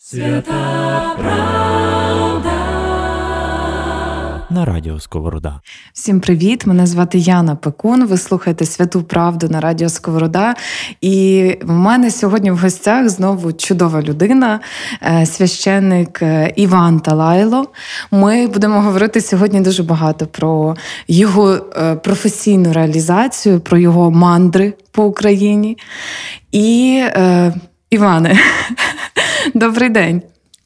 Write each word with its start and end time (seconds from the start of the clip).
Свята 0.00 1.14
правда 1.18 2.50
на 4.50 4.64
радіо 4.64 5.00
Сковорода. 5.00 5.60
Всім 5.92 6.20
привіт! 6.20 6.66
Мене 6.66 6.86
звати 6.86 7.18
Яна 7.18 7.56
Пекун. 7.56 8.06
Ви 8.06 8.18
слухаєте 8.18 8.66
святу 8.66 9.02
правду 9.02 9.48
на 9.48 9.60
радіо 9.60 9.88
Сковорода. 9.88 10.54
І 11.00 11.56
в 11.62 11.72
мене 11.72 12.10
сьогодні 12.10 12.50
в 12.50 12.58
гостях 12.58 13.08
знову 13.08 13.52
чудова 13.52 14.02
людина, 14.02 14.60
е, 15.02 15.26
священник 15.26 16.22
е, 16.22 16.52
Іван 16.56 17.00
Талайло. 17.00 17.68
Ми 18.10 18.46
будемо 18.46 18.80
говорити 18.80 19.20
сьогодні 19.20 19.60
дуже 19.60 19.82
багато 19.82 20.26
про 20.26 20.76
його 21.08 21.52
е, 21.52 21.94
професійну 21.94 22.72
реалізацію, 22.72 23.60
про 23.60 23.78
його 23.78 24.10
мандри 24.10 24.74
по 24.92 25.04
Україні. 25.04 25.78
І 26.52 27.02
Іване, 27.90 28.38
добрий 29.54 29.88
день. 29.90 30.22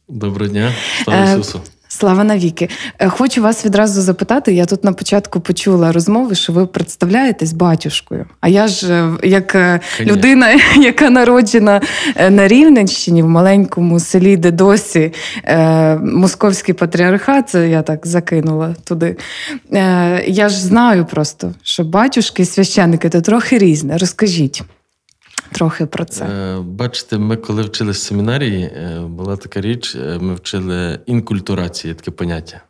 Доброго 0.09 0.51
дня, 0.51 0.73
слава 1.05 1.33
Ісусу. 1.33 1.61
Слава 1.89 2.25
навіки. 2.25 2.69
Е, 2.99 3.09
хочу 3.09 3.43
вас 3.43 3.65
відразу 3.65 4.03
запитати. 4.03 4.55
Я 4.55 4.67
тут 4.67 4.85
на 4.85 4.93
початку 4.93 5.41
почула 5.41 5.93
розмови, 5.93 6.35
що 6.35 6.53
ви 6.53 6.67
представляєтесь 6.67 7.53
батюшкою. 7.53 8.27
А 8.41 8.49
я 8.49 8.69
ж 8.69 8.93
е, 8.93 9.11
як 9.23 9.55
е, 9.55 9.81
Конечно. 9.97 10.17
людина, 10.17 10.51
яка 10.77 11.11
народжена 11.11 11.81
на 12.31 12.49
Рівненщині 12.49 13.23
в 13.23 13.29
маленькому 13.29 14.01
селі, 14.01 14.37
де 14.37 14.51
досі 14.51 15.13
е, 15.45 15.97
московський 15.97 16.75
патріархат, 16.75 17.49
це 17.49 17.69
я 17.69 17.83
так 17.83 18.07
закинула 18.07 18.75
туди. 18.85 19.17
Е, 19.73 20.25
Я 20.27 20.49
ж 20.49 20.61
знаю 20.61 21.05
просто, 21.05 21.55
що 21.63 21.85
батюшки 21.85 22.43
і 22.43 22.47
священники 22.47 23.11
це 23.11 23.21
трохи 23.21 23.59
різне. 23.59 23.99
Розкажіть 23.99 24.63
трохи 25.53 25.87
про 25.87 26.05
це. 26.05 26.25
Е, 26.25 26.61
бачите, 26.61 27.19
ми 27.19 27.37
коли 27.37 27.63
вчилися 27.63 27.99
в 27.99 28.03
семінарії, 28.03 28.63
е, 28.63 29.01
була 29.01 29.37
така 29.37 29.61
річ, 29.61 29.95
е, 29.95 30.19
ми 30.21 30.35
вчили 30.35 31.01
інкультурації, 31.07 31.95
таке 31.95 32.11
поняття. 32.11 32.61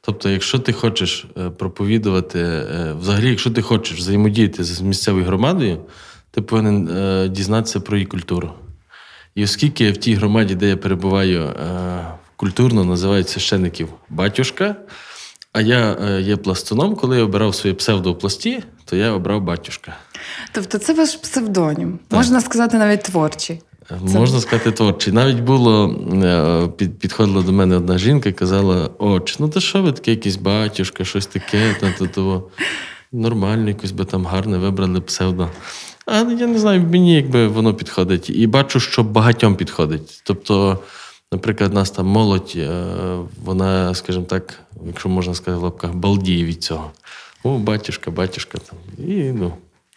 Тобто, 0.00 0.30
якщо 0.30 0.58
ти 0.58 0.72
хочеш 0.72 1.26
проповідувати, 1.58 2.62
взагалі, 3.00 3.30
якщо 3.30 3.50
ти 3.50 3.62
хочеш 3.62 3.98
взаємодіяти 3.98 4.64
з 4.64 4.80
місцевою 4.80 5.24
громадою, 5.24 5.80
ти 6.30 6.40
повинен 6.42 6.88
дізнатися 7.32 7.80
про 7.80 7.96
її 7.96 8.06
культуру. 8.06 8.52
І 9.34 9.44
оскільки 9.44 9.90
в 9.90 9.96
тій 9.96 10.14
громаді, 10.14 10.54
де 10.54 10.68
я 10.68 10.76
перебуваю, 10.76 11.50
культурно 12.36 12.84
називають 12.84 13.28
священників 13.28 13.88
батюшка, 14.10 14.76
а 15.52 15.60
я 15.60 15.96
є 16.18 16.36
пластуном, 16.36 16.94
коли 16.94 17.16
я 17.16 17.24
обирав 17.24 17.54
своє 17.54 17.74
псевдопласті, 17.74 18.62
то 18.84 18.96
я 18.96 19.12
обрав 19.12 19.42
батюшка. 19.42 19.96
Тобто 20.52 20.78
це 20.78 20.94
ваш 20.94 21.14
псевдонім, 21.16 21.98
так. 22.08 22.16
можна 22.16 22.40
сказати, 22.40 22.78
навіть 22.78 23.02
творчий. 23.02 23.60
Це... 23.88 24.18
Можна 24.18 24.40
сказати, 24.40 24.72
творчий. 24.72 25.12
Навіть 25.12 25.40
було 25.40 25.96
е, 26.24 26.68
під, 26.76 26.98
підходила 26.98 27.42
до 27.42 27.52
мене 27.52 27.76
одна 27.76 27.98
жінка 27.98 28.28
і 28.28 28.32
казала: 28.32 28.90
Оч, 28.98 29.38
ну 29.38 29.48
то 29.48 29.60
що 29.60 29.82
ви 29.82 29.92
таке, 29.92 30.10
якийсь 30.10 30.36
батюшка, 30.36 31.04
щось 31.04 31.26
таке, 31.26 31.76
та, 31.80 31.92
то, 31.98 32.06
то, 32.06 32.48
нормально, 33.12 33.68
якось 33.68 33.92
би 33.92 34.04
там 34.04 34.26
гарне 34.26 34.58
вибрали 34.58 35.00
псевдо. 35.00 35.48
А 36.06 36.16
я 36.18 36.46
не 36.46 36.58
знаю, 36.58 36.82
мені 36.82 37.14
якби 37.14 37.48
воно 37.48 37.74
підходить. 37.74 38.30
І 38.30 38.46
бачу, 38.46 38.80
що 38.80 39.02
багатьом 39.02 39.56
підходить. 39.56 40.22
Тобто, 40.24 40.78
наприклад, 41.32 41.74
нас 41.74 41.90
там 41.90 42.06
молодь, 42.06 42.52
е, 42.56 42.84
вона, 43.44 43.94
скажімо 43.94 44.24
так, 44.24 44.54
якщо 44.86 45.08
можна 45.08 45.34
сказати, 45.34 45.60
в 45.60 45.64
лапках 45.64 45.94
балдіє 45.94 46.44
від 46.44 46.62
цього. 46.62 46.90
О, 47.42 47.58
батюшка, 47.58 48.10
батюшка 48.10 48.58
там. 48.58 49.06
І 49.08 49.14
ну. 49.14 49.52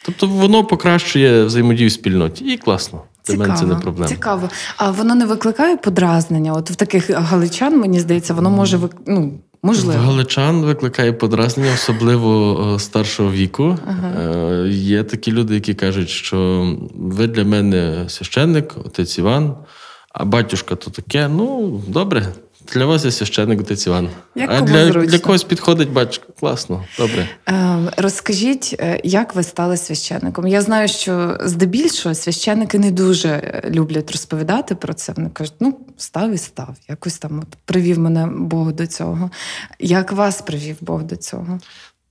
Тобто 0.06 0.28
воно 0.28 0.64
покращує 0.64 1.44
взаємодію 1.44 1.90
в 1.90 1.92
спільноті 1.92 2.46
і 2.46 2.58
класно. 2.58 3.02
Для 3.28 3.38
мене 3.38 3.56
це 3.56 3.66
не 3.66 3.76
проблема. 3.76 4.10
Цікаво. 4.10 4.50
А 4.78 4.92
воно 4.92 5.16
не 5.16 5.26
викликає 5.26 5.78
подразнення? 5.78 6.54
От 6.54 6.72
в 6.72 6.76
таких 6.76 7.10
галичан, 7.10 7.80
мені 7.80 8.00
здається, 8.00 8.34
воно 8.34 8.50
може 8.50 8.80
ну, 9.08 9.40
можливо. 9.64 10.02
В 10.02 10.06
галичан 10.06 10.62
викликає 10.62 11.14
подразнення, 11.14 11.72
особливо 11.74 12.74
е, 12.76 12.80
старшого 12.80 13.32
віку. 13.32 13.78
Ага. 13.88 14.22
Е, 14.22 14.70
є 14.70 15.04
такі 15.04 15.32
люди, 15.32 15.54
які 15.54 15.74
кажуть, 15.74 16.10
що 16.10 16.68
ви 16.96 17.28
для 17.28 17.44
мене 17.44 18.06
священник, 18.10 18.76
отець 18.86 19.18
Іван, 19.18 19.56
а 20.12 20.26
батюшка 20.26 20.76
то 20.76 20.92
таке. 20.92 21.28
Ну, 21.28 21.82
добре. 21.88 22.28
Для 22.74 22.86
вас 22.86 23.06
я 23.06 23.12
священник 23.12 23.60
отець 23.60 23.88
Іван. 23.88 24.10
Як 24.36 24.50
а 24.52 24.62
для 24.62 24.90
для 24.90 25.20
когось 25.20 25.44
підходить 25.44 25.92
батюшка. 25.92 26.26
Класно, 26.40 26.84
добре. 26.98 27.28
Е, 27.50 27.78
Розкажіть, 27.98 28.76
е, 28.80 29.02
як 29.04 29.36
ви 29.36 29.44
стали 29.44 29.78
священником? 29.78 30.48
Я 30.48 30.62
знаю, 30.62 30.88
що 30.88 31.38
здебільшого 31.42 32.16
священники 32.16 32.80
не 32.80 32.92
дуже 32.92 33.62
люблять 33.70 34.12
розповідати 34.12 34.76
про 34.76 34.94
це. 34.94 35.14
Вони 35.18 35.30
кажуть, 35.30 35.54
ну 35.60 35.80
став 35.98 36.32
і 36.32 36.38
став. 36.38 36.76
Якось 36.88 37.18
там 37.18 37.40
от 37.40 37.58
привів 37.66 38.00
мене 38.00 38.28
Бог 38.36 38.74
до 38.74 38.88
цього. 38.88 39.32
Як 39.80 40.12
вас 40.12 40.42
привів 40.42 40.78
Бог 40.82 41.04
до 41.04 41.16
цього? 41.16 41.60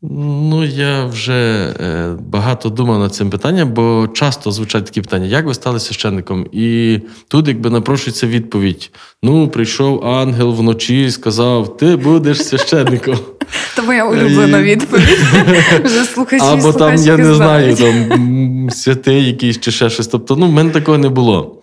Ну, 0.02 0.64
я 0.64 1.04
вже 1.04 1.74
е, 1.80 2.16
багато 2.28 2.68
думав 2.68 2.98
над 2.98 3.14
цим 3.14 3.30
питанням, 3.30 3.72
бо 3.72 4.08
часто 4.12 4.50
звучать 4.50 4.84
такі 4.84 5.00
питання: 5.00 5.26
як 5.26 5.46
ви 5.46 5.54
стали 5.54 5.80
священником? 5.80 6.46
І 6.52 6.98
тут, 7.28 7.48
якби 7.48 7.70
напрошується 7.70 8.26
відповідь: 8.26 8.90
ну, 9.22 9.48
прийшов 9.48 10.06
ангел 10.06 10.54
вночі 10.54 11.04
і 11.04 11.10
сказав: 11.10 11.76
Ти 11.76 11.96
будеш 11.96 12.44
священником. 12.44 13.18
Це 13.76 13.82
моя 13.82 14.04
улюблена 14.04 14.62
відповідь. 14.62 15.18
Вже 15.84 16.04
слухачі, 16.04 16.44
Або 16.44 16.72
там, 16.72 16.96
я 16.96 17.16
не 17.16 17.34
знаю, 17.34 17.76
там 17.76 18.70
святий 18.70 19.26
якийсь 19.26 19.60
чи 19.60 19.70
ще 19.70 19.90
щось. 19.90 20.06
Тобто, 20.06 20.36
ну, 20.36 20.46
в 20.46 20.52
мене 20.52 20.70
такого 20.70 20.98
не 20.98 21.08
було. 21.08 21.57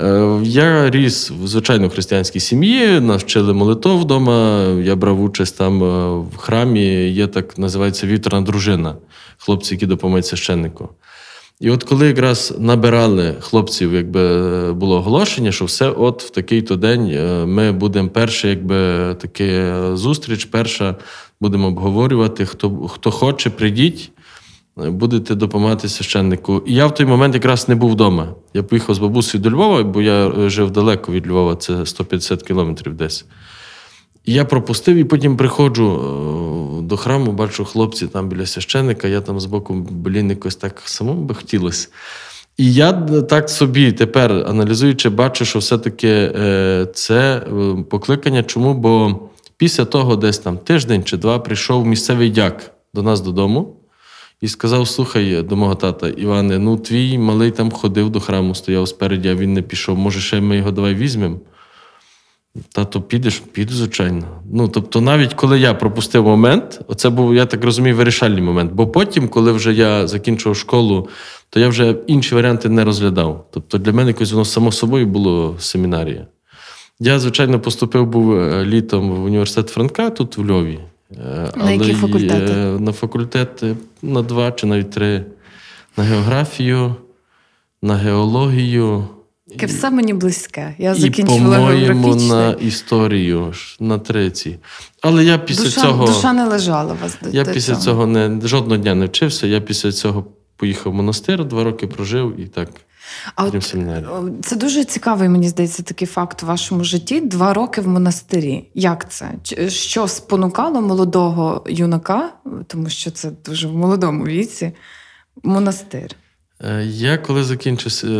Е, 0.00 0.40
я 0.42 0.90
ріс 0.90 1.30
в 1.30 1.46
звичайно 1.46 1.90
християнській 1.90 2.40
сім'ї, 2.40 3.00
нас 3.00 3.22
вчили 3.22 3.52
молитов 3.52 4.00
вдома. 4.00 4.66
Я 4.82 4.96
брав 4.96 5.22
участь 5.22 5.58
там 5.58 5.82
е, 5.82 6.18
в 6.18 6.36
храмі. 6.36 6.84
Є 7.10 7.26
так 7.26 7.58
називається 7.58 8.06
вітрна 8.06 8.40
дружина, 8.40 8.94
хлопці, 9.38 9.74
які 9.74 9.86
допомагають 9.86 10.26
священнику. 10.26 10.88
І 11.60 11.70
от 11.70 11.84
коли 11.84 12.06
якраз 12.06 12.54
набирали 12.58 13.34
хлопців, 13.40 13.94
якби 13.94 14.72
було 14.72 14.96
оголошення, 14.96 15.52
що 15.52 15.64
все, 15.64 15.90
от 15.90 16.22
в 16.22 16.30
такий-то 16.30 16.76
день 16.76 17.10
е, 17.10 17.46
ми 17.46 17.72
будемо 17.72 18.08
перша, 18.08 18.48
якби 18.48 18.76
таке 19.14 19.74
зустріч, 19.94 20.44
перша 20.44 20.96
будемо 21.40 21.68
обговорювати. 21.68 22.46
Хто 22.46 22.88
хто 22.88 23.10
хоче, 23.10 23.50
прийдіть 23.50 24.10
будете 24.76 25.34
допомагати 25.34 25.88
священнику. 25.88 26.62
І 26.66 26.74
я 26.74 26.86
в 26.86 26.94
той 26.94 27.06
момент 27.06 27.34
якраз 27.34 27.68
не 27.68 27.74
був 27.74 27.90
вдома. 27.90 28.34
Я 28.54 28.62
поїхав 28.62 28.94
з 28.94 28.98
бабусею 28.98 29.42
до 29.42 29.50
Львова, 29.50 29.82
бо 29.82 30.02
я 30.02 30.28
е, 30.28 30.50
жив 30.50 30.70
далеко 30.70 31.12
від 31.12 31.28
Львова, 31.28 31.56
це 31.56 31.86
150 31.86 32.42
кілометрів 32.42 32.94
десь. 32.94 33.24
І 34.24 34.32
я 34.32 34.44
пропустив, 34.44 34.96
і 34.96 35.04
потім 35.04 35.36
приходжу 35.36 35.84
е, 35.84 36.82
до 36.82 36.96
храму, 36.96 37.32
бачу 37.32 37.64
хлопці 37.64 38.06
там 38.06 38.28
біля 38.28 38.46
священника, 38.46 39.08
я 39.08 39.20
там 39.20 39.40
збоку, 39.40 39.74
блін, 39.90 40.30
якось 40.30 40.56
так 40.56 40.82
самому 40.84 41.22
би 41.22 41.34
хотілося. 41.34 41.88
І 42.56 42.72
я 42.72 42.92
так 43.28 43.50
собі 43.50 43.92
тепер 43.92 44.32
аналізуючи, 44.32 45.08
бачу, 45.08 45.44
що 45.44 45.58
все-таки 45.58 46.08
е, 46.08 46.86
це 46.94 47.42
покликання. 47.90 48.42
Чому? 48.42 48.74
Бо 48.74 49.20
після 49.56 49.84
того, 49.84 50.16
десь 50.16 50.38
там 50.38 50.58
тиждень 50.58 51.04
чи 51.04 51.16
два, 51.16 51.38
прийшов 51.38 51.86
місцевий 51.86 52.30
дяк 52.30 52.70
до 52.94 53.02
нас 53.02 53.20
додому 53.20 53.75
і 54.40 54.48
сказав: 54.48 54.88
Слухай, 54.88 55.42
до 55.42 55.56
мого 55.56 55.74
тата 55.74 56.08
Іване, 56.08 56.58
ну 56.58 56.76
твій 56.76 57.18
малий 57.18 57.50
там 57.50 57.70
ходив 57.70 58.10
до 58.10 58.20
храму, 58.20 58.54
стояв 58.54 58.88
спереді, 58.88 59.28
а 59.28 59.34
він 59.34 59.52
не 59.52 59.62
пішов. 59.62 59.98
Може, 59.98 60.20
ще 60.20 60.40
ми 60.40 60.56
його 60.56 60.70
давай 60.70 60.94
візьмемо? 60.94 61.38
Тато, 62.72 63.00
підеш, 63.00 63.42
піду, 63.52 63.74
звичайно. 63.74 64.42
Ну, 64.52 64.68
тобто, 64.68 65.00
навіть 65.00 65.34
коли 65.34 65.60
я 65.60 65.74
пропустив 65.74 66.24
момент, 66.24 66.80
оце 66.88 67.10
був, 67.10 67.34
я 67.34 67.46
так 67.46 67.64
розумію, 67.64 67.96
вирішальний 67.96 68.42
момент. 68.42 68.72
Бо 68.72 68.86
потім, 68.86 69.28
коли 69.28 69.52
вже 69.52 69.72
я 69.72 70.06
закінчував 70.06 70.56
школу, 70.56 71.08
то 71.50 71.60
я 71.60 71.68
вже 71.68 71.96
інші 72.06 72.34
варіанти 72.34 72.68
не 72.68 72.84
розглядав. 72.84 73.46
Тобто 73.50 73.78
для 73.78 73.92
мене 73.92 74.10
якось 74.10 74.32
воно 74.32 74.44
само 74.44 74.72
собою 74.72 75.06
було 75.06 75.56
семінарія. 75.58 76.26
Я, 77.00 77.18
звичайно, 77.18 77.60
поступив 77.60 78.06
був 78.06 78.36
е, 78.36 78.64
літом 78.64 79.10
в 79.10 79.24
університет 79.24 79.68
Франка 79.68 80.10
тут 80.10 80.36
в 80.36 80.44
Львові. 80.44 80.80
Е, 81.12 81.52
на 81.56 81.70
які 81.70 81.94
факультети? 81.94 82.52
На 82.56 82.92
факультети 82.92 83.76
на 84.02 84.22
два 84.22 84.52
чи 84.52 84.66
навіть 84.66 84.90
три. 84.90 85.24
На 85.96 86.04
географію, 86.04 86.94
на 87.82 87.94
геологію. 87.94 89.08
Яке 89.46 89.66
все 89.66 89.90
мені 89.90 90.14
близьке. 90.14 90.74
Я 90.78 90.94
закінчувала 90.94 91.56
по-моєму, 91.56 92.14
на 92.14 92.50
історію 92.52 93.52
на 93.80 93.98
триці. 93.98 94.58
Але 95.02 95.24
я 95.24 95.38
після 95.38 95.64
душа, 95.64 95.80
цього. 95.80 96.06
Душа 96.06 96.32
не 96.32 96.44
лежала 96.44 96.96
вас. 97.02 97.18
Я 97.30 97.44
до 97.44 97.52
після 97.52 97.72
цього. 97.72 97.84
цього 97.84 98.06
не 98.06 98.40
жодного 98.44 98.76
дня 98.76 98.94
не 98.94 99.06
вчився. 99.06 99.46
Я 99.46 99.60
після 99.60 99.92
цього 99.92 100.26
поїхав 100.56 100.92
в 100.92 100.96
монастир, 100.96 101.44
два 101.44 101.64
роки 101.64 101.86
прожив 101.86 102.40
і 102.40 102.46
так. 102.46 102.68
А 103.34 103.44
от 103.44 103.64
Це 104.42 104.56
дуже 104.56 104.84
цікавий, 104.84 105.28
мені 105.28 105.48
здається, 105.48 105.82
такий 105.82 106.08
факт 106.08 106.42
у 106.42 106.46
вашому 106.46 106.84
житті. 106.84 107.20
Два 107.20 107.54
роки 107.54 107.80
в 107.80 107.88
монастирі. 107.88 108.70
Як 108.74 109.12
це? 109.12 109.34
Що 109.68 110.08
спонукало 110.08 110.80
молодого 110.80 111.64
юнака, 111.68 112.32
тому 112.66 112.88
що 112.88 113.10
це 113.10 113.30
дуже 113.30 113.68
в 113.68 113.76
молодому 113.76 114.24
віці, 114.24 114.72
монастир? 115.42 116.16
Е, 116.64 116.84
я 116.84 117.18
коли 117.18 117.44
закінчив 117.44 118.10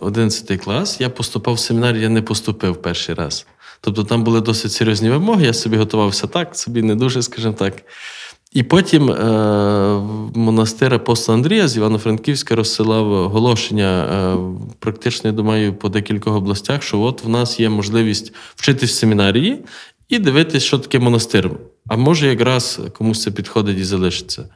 11 0.00 0.50
е, 0.50 0.56
клас, 0.56 1.00
я 1.00 1.10
поступав 1.10 1.54
в 1.54 1.58
семінар, 1.58 1.96
я 1.96 2.08
не 2.08 2.22
поступив 2.22 2.82
перший 2.82 3.14
раз. 3.14 3.46
Тобто 3.80 4.04
там 4.04 4.24
були 4.24 4.40
досить 4.40 4.72
серйозні 4.72 5.10
вимоги, 5.10 5.46
я 5.46 5.52
собі 5.52 5.76
готувався 5.76 6.26
так, 6.26 6.56
собі 6.56 6.82
не 6.82 6.94
дуже, 6.94 7.22
скажімо 7.22 7.52
так. 7.52 7.74
І 8.54 8.62
потім 8.62 9.10
е, 9.10 9.14
монастир 10.34 10.94
апостола 10.94 11.36
Андрія 11.36 11.68
з 11.68 11.76
Івано-Франківська 11.76 12.54
розсилав 12.54 13.12
оголошення, 13.12 14.04
е, 14.04 14.36
практично, 14.78 15.30
я 15.30 15.36
думаю, 15.36 15.74
по 15.74 15.88
декількох 15.88 16.36
областях, 16.36 16.82
що 16.82 17.00
от 17.00 17.24
в 17.24 17.28
нас 17.28 17.60
є 17.60 17.68
можливість 17.68 18.32
вчитись 18.56 18.90
в 18.90 18.94
семінарії 18.94 19.64
і 20.08 20.18
дивитись, 20.18 20.62
що 20.62 20.78
таке 20.78 20.98
монастир. 20.98 21.50
А 21.88 21.96
може, 21.96 22.26
якраз 22.26 22.80
комусь 22.98 23.22
це 23.22 23.30
підходить 23.30 23.78
і 23.78 23.84
залишиться. 23.84 24.48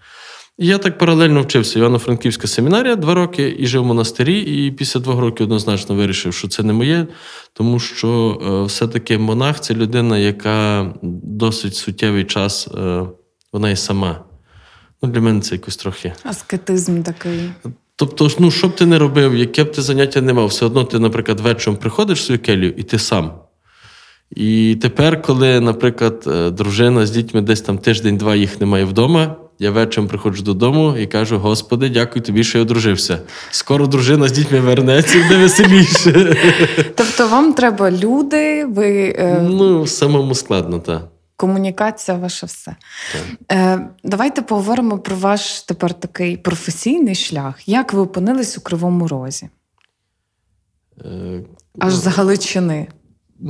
І 0.59 0.67
я 0.67 0.79
так 0.79 0.99
паралельно 0.99 1.43
вчився 1.43 1.79
Івано-Франківська 1.79 2.47
семінарія 2.47 2.97
два 2.97 3.15
роки 3.15 3.57
і 3.59 3.67
жив 3.67 3.83
в 3.83 3.87
монастирі, 3.87 4.41
і 4.41 4.71
після 4.71 5.01
двох 5.01 5.21
років 5.21 5.45
однозначно 5.45 5.95
вирішив, 5.95 6.35
що 6.35 6.49
це 6.49 6.63
не 6.63 6.73
моє, 6.73 7.07
тому 7.53 7.79
що 7.79 8.41
е, 8.47 8.67
все-таки 8.67 9.19
монах 9.19 9.61
це 9.61 9.75
людина, 9.75 10.19
яка 10.19 10.87
досить 11.23 11.75
суттєвий 11.75 12.25
час. 12.25 12.69
Е, 12.75 13.03
вона 13.57 13.71
і 13.71 13.77
сама. 13.77 14.25
Ну, 15.03 15.09
Для 15.09 15.21
мене 15.21 15.41
це 15.41 15.55
якось 15.55 15.77
трохи. 15.77 16.13
Аскетизм 16.25 17.03
такий. 17.03 17.51
Тобто, 17.97 18.29
ну, 18.39 18.51
що 18.51 18.69
б 18.69 18.77
ти 18.77 18.87
не 18.87 18.99
робив, 18.99 19.35
яке 19.35 19.65
б 19.65 19.73
ти 19.73 19.83
заняття 19.83 20.21
не 20.21 20.33
мав, 20.33 20.47
все 20.47 20.67
одно 20.67 20.85
ти, 20.85 20.99
наприклад, 20.99 21.41
вечором 21.41 21.77
приходиш 21.77 22.21
в 22.21 22.25
свою 22.25 22.39
келію 22.39 22.75
і 22.77 22.83
ти 22.83 22.99
сам. 22.99 23.33
І 24.31 24.79
тепер, 24.83 25.23
коли, 25.23 25.61
наприклад, 25.61 26.25
е, 26.27 26.51
дружина 26.51 27.07
з 27.07 27.11
дітьми 27.11 27.41
десь 27.41 27.61
там 27.61 27.79
тиждень-два 27.79 28.37
їх 28.37 28.61
немає 28.61 28.85
вдома, 28.85 29.37
я 29.59 29.71
вечором 29.71 30.09
приходжу 30.09 30.43
додому 30.43 30.97
і 30.97 31.07
кажу: 31.07 31.39
Господи, 31.39 31.89
дякую 31.89 32.23
тобі, 32.23 32.45
що 32.45 32.59
я 32.59 32.65
одружився. 32.65 33.19
Скоро 33.51 33.87
дружина 33.87 34.29
з 34.29 34.33
дітьми 34.33 34.61
вернеться 34.61 35.19
і 35.19 35.23
буде 35.23 35.37
веселіше. 35.39 36.37
Тобто, 36.95 37.29
вам 37.29 37.53
треба 37.53 37.91
люди, 37.91 38.65
ви. 38.65 39.15
Е... 39.19 39.41
Ну, 39.43 39.87
самому 39.87 40.35
складно, 40.35 40.79
так. 40.79 41.16
Комунікація 41.37 42.17
ваша 42.17 42.47
все. 42.47 42.77
Е, 43.53 43.89
Давайте 44.05 44.43
поговоримо 44.43 44.99
про 44.99 45.17
ваш 45.17 45.63
тепер 45.63 45.95
такий 45.95 46.37
професійний 46.37 47.15
шлях. 47.15 47.69
Як 47.69 47.93
ви 47.93 48.01
опинились 48.01 48.59
у 48.59 48.61
Кривому 48.61 49.09
Розі? 49.09 49.49
Е, 51.05 51.43
Аж 51.79 51.95
з 51.95 52.07
Галичини. 52.07 52.89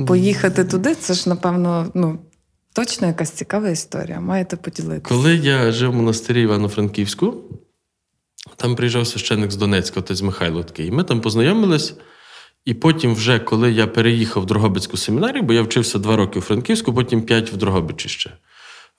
Поїхати 0.07 0.65
туди, 0.65 0.95
це 0.95 1.13
ж, 1.13 1.29
напевно, 1.29 1.91
ну, 1.93 2.19
точно 2.73 3.07
якась 3.07 3.31
цікава 3.31 3.69
історія. 3.69 4.19
Маєте 4.19 4.55
поділитися. 4.55 5.15
Коли 5.15 5.35
я 5.35 5.71
жив 5.71 5.91
в 5.91 5.95
монастирі 5.95 6.41
Івано-Франківську, 6.41 7.33
там 8.55 8.75
приїжджав 8.75 9.07
священник 9.07 9.51
з 9.51 9.55
Донецька, 9.55 9.99
отець 9.99 10.21
Михайло 10.21 10.63
такий. 10.63 10.87
І 10.87 10.91
ми 10.91 11.03
там 11.03 11.21
познайомились. 11.21 11.93
І 12.67 12.73
потім, 12.73 13.15
вже 13.15 13.39
коли 13.39 13.71
я 13.71 13.87
переїхав 13.87 14.43
в 14.43 14.45
Дрогобицьку 14.45 14.97
семінарію, 14.97 15.43
бо 15.43 15.53
я 15.53 15.61
вчився 15.61 15.99
два 15.99 16.15
роки 16.15 16.39
у 16.39 16.41
Франківську, 16.41 16.93
потім 16.93 17.21
п'ять 17.21 17.53
в 17.53 17.57
Дрогобичі 17.57 18.09
ще. 18.09 18.29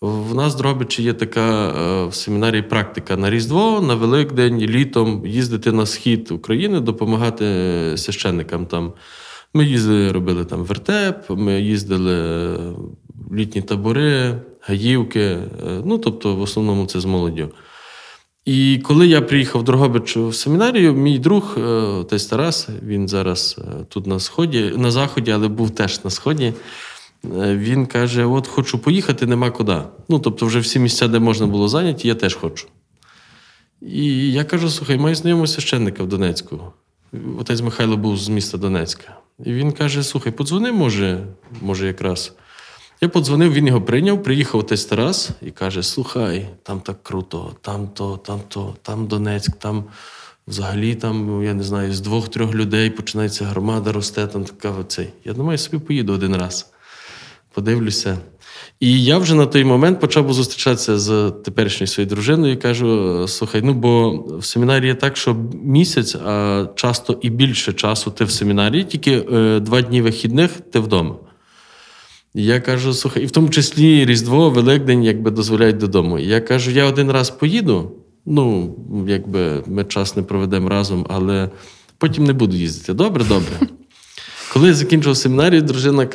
В 0.00 0.35
нас 0.35 0.55
в 0.55 0.59
Дрогобичі 0.59 1.03
є 1.03 1.12
така 1.12 1.69
е, 1.69 2.06
в 2.06 2.15
семінарії 2.15 2.62
практика 2.62 3.17
на 3.17 3.31
Різдво, 3.31 3.81
на 3.81 3.94
Великдень, 3.94 4.59
літом 4.59 5.26
їздити 5.26 5.73
на 5.73 5.87
схід 5.87 6.31
України, 6.31 6.81
допомагати 6.81 7.44
священникам 7.97 8.67
там. 8.67 8.93
Ми 9.55 9.65
їздили, 9.65 10.12
робили 10.12 10.44
там 10.44 10.64
вертеп, 10.64 11.31
ми 11.31 11.61
їздили 11.61 12.56
в 13.31 13.35
літні 13.35 13.62
табори, 13.62 14.41
гаївки. 14.61 15.21
Е, 15.21 15.41
ну, 15.85 15.99
тобто, 15.99 16.35
в 16.37 16.41
основному 16.41 16.87
це 16.87 17.00
з 17.00 17.05
молоддю. 17.05 17.49
І 18.49 18.79
коли 18.79 19.06
я 19.06 19.21
приїхав 19.21 19.61
в 19.61 19.65
Дрогобич 19.65 20.17
в 20.17 20.35
семінарію, 20.35 20.95
мій 20.95 21.19
друг, 21.19 21.55
е, 21.59 21.61
отець 21.61 22.27
Тарас, 22.27 22.69
він 22.83 23.09
зараз 23.09 23.56
е, 23.59 23.85
тут 23.89 24.06
на 24.06 24.21
сході, 24.21 24.73
на 24.77 24.91
заході, 24.91 25.31
але 25.31 25.49
був 25.49 25.71
теж 25.71 26.05
на 26.05 26.11
сході. 26.11 26.45
Е, 26.45 27.56
він 27.56 27.87
каже: 27.87 28.25
От 28.25 28.47
хочу 28.47 28.79
поїхати, 28.79 29.27
нема 29.27 29.50
куди. 29.50 29.79
Ну, 30.09 30.19
тобто, 30.19 30.47
вже 30.47 30.59
всі 30.59 30.79
місця, 30.79 31.09
де 31.09 31.19
можна 31.19 31.47
було 31.47 31.69
зайняті, 31.69 32.09
я 32.09 32.15
теж 32.15 32.35
хочу. 32.35 32.67
І 33.83 34.33
я 34.33 34.45
кажу: 34.45 34.71
слухай, 34.71 34.99
маю 34.99 35.15
знайомого 35.15 35.47
священника 35.47 36.03
в 36.03 36.06
Донецьку. 36.06 36.61
Отець 37.39 37.61
Михайло 37.61 37.97
був 37.97 38.17
з 38.17 38.29
міста 38.29 38.59
Донецька. 38.59 39.17
І 39.45 39.53
він 39.53 39.73
каже: 39.73 40.03
Слухай, 40.03 40.33
подзвони, 40.33 40.73
може, 40.73 41.27
може, 41.62 41.87
якраз. 41.87 42.33
Я 43.00 43.09
подзвонив, 43.09 43.53
він 43.53 43.67
його 43.67 43.83
прийняв, 43.83 44.23
приїхав 44.23 44.61
отець 44.61 44.85
Тарас 44.85 45.31
і 45.43 45.50
каже: 45.50 45.83
Слухай, 45.83 46.47
там 46.62 46.81
так 46.81 47.03
круто, 47.03 47.53
там 47.61 47.89
то, 47.95 48.17
там 48.17 48.41
то, 48.49 48.77
там 48.83 49.06
Донецьк, 49.06 49.56
там 49.56 49.85
взагалі 50.49 50.95
там, 50.95 51.45
я 51.45 51.55
не 51.55 51.62
знаю, 51.62 51.95
з 51.95 52.00
двох-трьох 52.00 52.55
людей 52.55 52.91
починається 52.91 53.45
громада, 53.45 53.93
росте, 53.93 54.27
там 54.27 54.45
така 54.45 54.71
оцей. 54.71 55.09
Я 55.25 55.33
думаю, 55.33 55.53
я 55.53 55.59
собі 55.59 55.79
поїду 55.79 56.12
один 56.12 56.37
раз, 56.37 56.73
подивлюся. 57.55 58.19
І 58.81 59.05
я 59.05 59.19
вже 59.19 59.35
на 59.35 59.47
той 59.47 59.65
момент 59.65 60.00
почав 60.00 60.33
зустрічатися 60.33 60.99
з 60.99 61.31
теперішньою 61.31 61.89
своєю 61.89 62.11
дружиною 62.11 62.53
і 62.53 62.56
кажу: 62.56 63.25
слухай, 63.29 63.62
ну 63.62 63.75
бо 63.75 64.11
в 64.39 64.45
семінарії 64.45 64.95
так, 64.95 65.17
що 65.17 65.37
місяць, 65.65 66.15
а 66.15 66.67
часто 66.75 67.19
і 67.23 67.31
більше 67.31 67.73
часу 67.73 68.11
ти 68.11 68.25
в 68.25 68.31
семінарії, 68.31 68.85
тільки 68.85 69.25
е, 69.33 69.61
два 69.61 69.83
дні 69.83 70.03
вихідних 70.03 70.50
ти 70.73 70.79
вдома. 70.79 71.15
Я 72.40 72.61
кажу, 72.61 72.94
слухай, 72.94 73.23
і 73.23 73.26
в 73.26 73.31
тому 73.31 73.49
числі 73.49 74.05
Різдво, 74.05 74.50
Великдень, 74.50 75.05
якби 75.05 75.31
дозволяють 75.31 75.76
додому. 75.76 76.19
Я 76.19 76.40
кажу, 76.40 76.70
я 76.70 76.85
один 76.85 77.11
раз 77.11 77.31
поїду, 77.31 77.90
ну, 78.26 78.75
якби 79.08 79.62
ми 79.67 79.85
час 79.85 80.17
не 80.17 80.23
проведемо 80.23 80.69
разом, 80.69 81.06
але 81.08 81.50
потім 81.99 82.25
не 82.25 82.32
буду 82.32 82.56
їздити. 82.56 82.94
Добре, 82.94 83.25
добре. 83.25 83.58
Коли 84.52 84.69
я 84.69 84.75
закінчив 84.75 85.17
семінарію, 85.17 85.62
дружина 85.62 86.06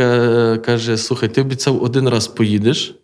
каже: 0.66 0.98
слухай, 0.98 1.30
ти 1.30 1.42
обіцяв 1.42 1.84
один 1.84 2.10
раз 2.10 2.28
поїдеш, 2.28 2.96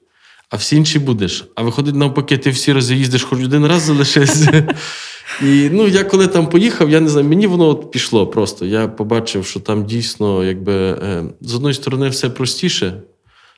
а 0.50 0.56
всі 0.56 0.76
інші 0.76 1.00
будеш. 1.00 1.46
А 1.56 1.62
виходить, 1.62 1.96
навпаки, 1.96 2.38
ти 2.38 2.50
всі 2.50 2.74
рази 2.74 2.96
їздиш, 2.96 3.24
хоч 3.24 3.40
один 3.44 3.66
раз 3.66 3.82
залишишся. 3.82 4.76
І 5.42 5.70
ну, 5.72 5.88
я 5.88 6.04
коли 6.04 6.28
там 6.28 6.50
поїхав, 6.50 6.90
я 6.90 7.00
не 7.00 7.10
знаю, 7.10 7.28
мені 7.28 7.48
воно 7.48 7.68
от 7.68 7.92
пішло 7.92 8.28
просто. 8.28 8.66
Я 8.66 8.88
побачив, 8.88 9.46
що 9.46 9.60
там 9.60 9.86
дійсно, 9.86 10.44
якби 10.44 10.74
е, 10.74 11.24
з 11.42 11.56
одної 11.56 11.74
сторони, 11.74 12.10
все 12.10 12.30
простіше. 12.30 13.02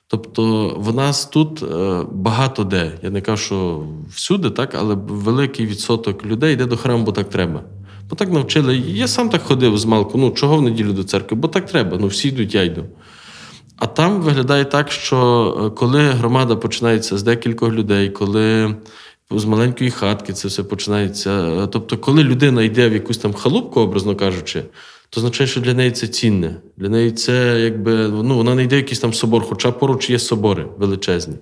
Тобто, 0.07 0.69
в 0.77 0.95
нас 0.95 1.25
тут 1.25 1.63
е, 1.63 2.03
багато 2.11 2.63
де. 2.63 2.91
Я 3.03 3.09
не 3.09 3.21
кажу, 3.21 3.43
що 3.43 3.83
всюди, 4.13 4.49
так, 4.49 4.75
але 4.75 4.95
великий 5.07 5.65
відсоток 5.65 6.25
людей 6.25 6.53
йде 6.53 6.65
до 6.65 6.77
храму, 6.77 7.03
бо 7.03 7.11
так 7.11 7.29
треба. 7.29 7.63
Бо 8.09 8.15
так 8.15 8.31
навчили. 8.31 8.77
Я 8.77 9.07
сам 9.07 9.29
так 9.29 9.41
ходив 9.41 9.77
з 9.77 9.85
малку, 9.85 10.17
ну 10.17 10.31
чого 10.31 10.57
в 10.57 10.61
неділю 10.61 10.93
до 10.93 11.03
церкви? 11.03 11.37
Бо 11.37 11.47
так 11.47 11.65
треба. 11.65 11.97
Ну 12.01 12.07
всі 12.07 12.27
йдуть, 12.27 12.55
я 12.55 12.63
йду. 12.63 12.85
А 13.81 13.87
там 13.87 14.21
виглядає 14.21 14.65
так, 14.65 14.91
що 14.91 15.17
е, 15.65 15.69
коли 15.69 15.99
громада 16.01 16.55
починається 16.55 17.17
з 17.17 17.23
декількох 17.23 17.71
людей, 17.73 18.09
коли 18.09 18.75
з 19.31 19.45
маленької 19.45 19.91
хатки 19.91 20.33
це 20.33 20.47
все 20.47 20.63
починається. 20.63 21.67
Тобто, 21.67 21.97
коли 21.97 22.23
людина 22.23 22.63
йде 22.63 22.89
в 22.89 22.93
якусь 22.93 23.17
там 23.17 23.33
халупку, 23.33 23.79
образно 23.79 24.15
кажучи, 24.15 24.63
то 25.09 25.19
означає, 25.21 25.47
що 25.47 25.61
для 25.61 25.73
неї 25.73 25.91
це 25.91 26.07
цінне. 26.07 26.55
Для 26.77 26.89
неї 26.89 27.11
це 27.11 27.59
якби 27.61 27.93
ну, 28.07 28.35
вона 28.35 28.55
не 28.55 28.63
йде 28.63 28.75
в 28.75 28.79
якийсь 28.79 28.99
там 28.99 29.13
собор, 29.13 29.43
хоча 29.49 29.71
поруч 29.71 30.09
є 30.09 30.19
собори 30.19 30.65
величезні. 30.77 31.35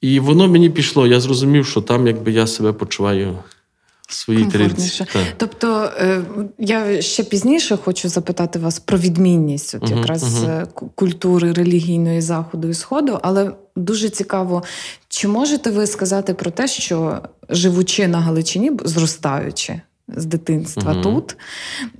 І 0.00 0.20
воно 0.20 0.48
мені 0.48 0.70
пішло. 0.70 1.06
Я 1.06 1.20
зрозумів, 1.20 1.66
що 1.66 1.80
там 1.80 2.06
якби 2.06 2.32
я 2.32 2.46
себе 2.46 2.72
почуваю 2.72 3.38
своїй 4.08 4.44
тарілці. 4.44 5.04
Тобто 5.36 5.90
е, 5.98 6.22
я 6.58 7.02
ще 7.02 7.24
пізніше 7.24 7.76
хочу 7.76 8.08
запитати 8.08 8.58
вас 8.58 8.78
про 8.78 8.98
відмінність, 8.98 9.74
от 9.74 9.90
якраз 9.90 10.44
угу. 10.44 10.90
культури 10.94 11.52
релігійної 11.52 12.20
заходу 12.20 12.68
і 12.68 12.74
сходу, 12.74 13.18
але 13.22 13.52
дуже 13.76 14.08
цікаво, 14.08 14.62
чи 15.08 15.28
можете 15.28 15.70
ви 15.70 15.86
сказати 15.86 16.34
про 16.34 16.50
те, 16.50 16.68
що 16.68 17.22
живучи 17.50 18.08
на 18.08 18.20
Галичині, 18.20 18.72
зростаючи? 18.84 19.80
З 20.08 20.24
дитинства 20.26 20.92
uh 20.92 21.02
тут 21.02 21.36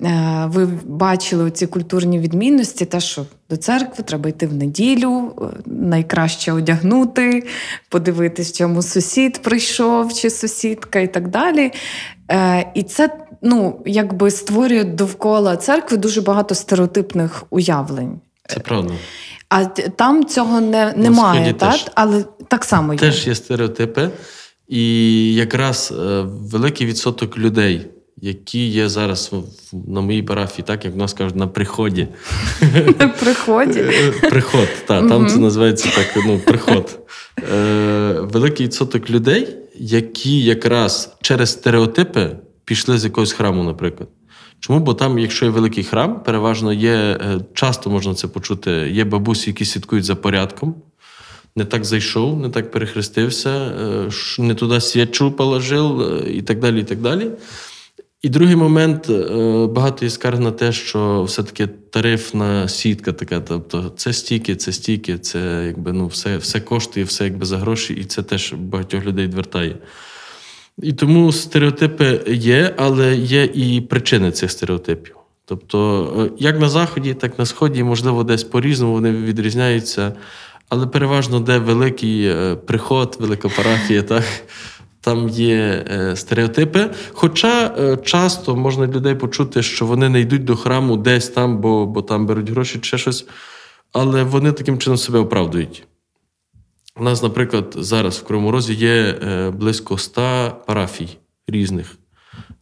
е, 0.03 0.45
ви 0.49 0.67
бачили 0.85 1.51
ці 1.51 1.67
культурні 1.67 2.19
відмінності, 2.19 2.85
те, 2.85 3.01
що 3.01 3.27
до 3.51 3.57
церкви 3.57 4.05
треба 4.05 4.31
йти 4.31 4.47
в 4.47 4.55
неділю, 4.55 5.33
найкраще 5.67 6.53
одягнути, 6.53 7.47
подивитись, 7.89 8.53
чому 8.53 8.83
сусід 8.83 9.43
прийшов, 9.43 10.13
чи 10.13 10.31
сусідка, 10.31 10.99
і 10.99 11.13
так 11.13 11.29
далі. 11.29 11.73
Е, 12.31 12.71
І 12.75 12.83
це 12.83 13.11
ну, 13.43 13.83
якби 13.87 14.31
створює 14.31 14.85
довкола 14.85 15.57
церкви 15.57 15.97
дуже 15.97 16.21
багато 16.21 16.55
стереотипних 16.55 17.45
уявлень. 17.51 18.21
Це 18.49 18.61
правда. 18.61 18.95
А 19.49 19.65
там 19.65 20.25
цього 20.25 20.61
не, 20.61 20.95
немає, 20.97 21.53
так? 21.53 21.73
Теж, 21.73 21.87
але 21.95 22.25
так 22.49 22.65
само 22.65 22.93
є. 22.93 22.99
Теж 22.99 23.27
є 23.27 23.35
стереотипи, 23.35 24.11
і 24.69 25.35
якраз 25.35 25.93
е, 25.93 26.23
великий 26.27 26.87
відсоток 26.87 27.39
людей. 27.39 27.87
Які 28.17 28.67
є 28.67 28.89
зараз 28.89 29.33
на 29.73 30.01
моїй 30.01 30.23
парафії, 30.23 30.65
так 30.67 30.85
як 30.85 30.95
в 30.95 30.97
нас 30.97 31.13
кажуть, 31.13 31.37
на 31.37 31.47
приході. 31.47 32.09
На 32.99 33.09
приході? 33.09 33.81
Е, 33.81 34.13
приход, 34.31 34.69
так, 34.87 35.09
там 35.09 35.29
це 35.29 35.37
називається 35.37 35.91
так, 35.97 36.25
ну, 36.27 36.39
приход. 36.39 36.99
Е, 37.55 38.21
великий 38.21 38.67
відсоток 38.67 39.11
людей, 39.11 39.57
які 39.77 40.43
якраз 40.43 41.17
через 41.21 41.51
стереотипи 41.51 42.37
пішли 42.65 42.99
з 42.99 43.05
якогось 43.05 43.33
храму, 43.33 43.65
наприклад. 43.65 44.09
Чому? 44.61 44.81
Бо 44.81 44.95
там, 44.95 45.19
якщо 45.19 45.45
є 45.45 45.51
великий 45.51 45.85
храм, 45.85 46.23
переважно 46.23 46.73
є, 46.73 46.93
е, 46.95 47.41
часто 47.55 47.91
можна 47.91 48.15
це 48.15 48.29
почути, 48.29 48.71
є 48.71 49.05
бабусі, 49.05 49.51
які 49.51 49.65
слідкують 49.65 50.05
за 50.05 50.15
порядком. 50.15 50.75
Не 51.57 51.65
так 51.65 51.85
зайшов, 51.85 52.41
не 52.41 52.49
так 52.49 52.71
перехрестився, 52.71 53.51
е, 53.51 54.11
не 54.39 54.55
туди 54.55 54.81
свічу 54.81 55.33
положив 55.33 56.01
е, 56.01 56.31
і 56.31 56.43
так 56.43 56.61
далі. 56.61 56.81
І 56.81 56.85
так 56.85 56.99
далі. 56.99 57.31
І 58.25 58.29
другий 58.29 58.57
момент, 58.57 59.11
е, 59.11 59.67
багато 59.67 60.05
є 60.05 60.11
скарг 60.11 60.41
на 60.41 60.51
те, 60.51 60.73
що 60.73 61.23
все-таки 61.23 61.67
тарифна 61.67 62.69
сітка 62.69 63.13
така, 63.13 63.41
тобто 63.41 63.93
це 63.97 64.13
стільки, 64.13 64.57
це 64.57 64.73
стільки, 64.73 65.19
це 65.19 65.65
якби 65.67 65.93
ну, 65.93 66.07
все, 66.07 66.37
все 66.37 66.61
коштує, 66.61 67.07
все 67.07 67.25
якби 67.25 67.47
за 67.47 67.59
гроші, 67.59 67.95
і 67.95 68.05
це 68.05 68.23
теж 68.23 68.53
багатьох 68.53 69.05
людей 69.05 69.27
відвертає. 69.27 69.77
І 70.83 70.93
тому 70.93 71.33
стереотипи 71.33 72.21
є, 72.27 72.75
але 72.77 73.17
є 73.17 73.45
і 73.45 73.81
причини 73.81 74.31
цих 74.31 74.51
стереотипів. 74.51 75.17
Тобто, 75.45 76.09
е, 76.19 76.31
як 76.39 76.61
на 76.61 76.69
Заході, 76.69 77.15
так 77.15 77.39
на 77.39 77.47
Сході, 77.47 77.83
можливо, 77.83 78.25
десь 78.25 78.45
по-різному 78.45 78.93
вони 78.93 79.11
відрізняються, 79.11 80.13
але 80.69 80.87
переважно, 80.87 81.41
де 81.41 81.59
великий 81.59 82.27
е, 82.27 82.57
приход, 82.57 83.17
велика 83.21 83.49
парафія, 83.49 84.03
так, 84.13 84.25
там 85.05 85.29
є 85.29 85.85
е, 85.91 86.17
стереотипи. 86.17 86.91
Хоча 87.13 87.75
е, 87.79 87.97
часто 87.97 88.57
можна 88.57 88.87
людей 88.87 89.15
почути, 89.15 89.63
що 89.63 89.87
вони 89.87 90.09
не 90.09 90.21
йдуть 90.21 90.45
до 90.45 90.57
храму 90.57 90.97
десь 90.97 91.29
там, 91.29 91.59
бо, 91.59 91.87
бо 91.87 92.03
там 92.03 92.27
беруть 92.27 92.51
гроші 92.51 92.79
чи 92.79 92.99
щось, 92.99 93.27
але 93.93 94.23
вони 94.23 94.53
таким 94.53 94.79
чином 94.79 94.99
себе 94.99 95.19
оправдують. 95.19 95.87
У 96.97 97.05
нас, 97.05 97.23
наприклад, 97.23 97.75
зараз 97.79 98.19
в 98.19 98.25
Кривому 98.25 98.51
Розі 98.51 98.75
є 98.75 98.93
е, 98.93 99.51
близько 99.51 99.99
100 99.99 100.57
парафій 100.67 101.09
різних. 101.49 101.97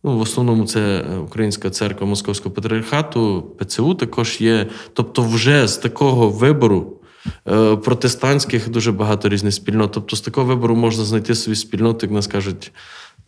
Ну, 0.04 0.18
в 0.18 0.20
основному 0.20 0.66
це 0.66 1.04
Українська 1.24 1.70
церква 1.70 2.06
Московського 2.06 2.54
патріархату, 2.54 3.42
ПЦУ 3.58 3.94
також 3.94 4.40
є. 4.40 4.66
Тобто, 4.92 5.22
вже 5.22 5.68
з 5.68 5.76
такого 5.76 6.28
вибору 6.28 7.01
протестантських 7.84 8.68
дуже 8.68 8.92
багато 8.92 9.28
різних 9.28 9.54
спільнот. 9.54 9.92
Тобто, 9.92 10.16
з 10.16 10.20
такого 10.20 10.46
вибору 10.46 10.76
можна 10.76 11.04
знайти 11.04 11.34
собі 11.34 11.56
спільноту, 11.56 12.06
як 12.06 12.12
нас 12.12 12.26
кажуть, 12.26 12.72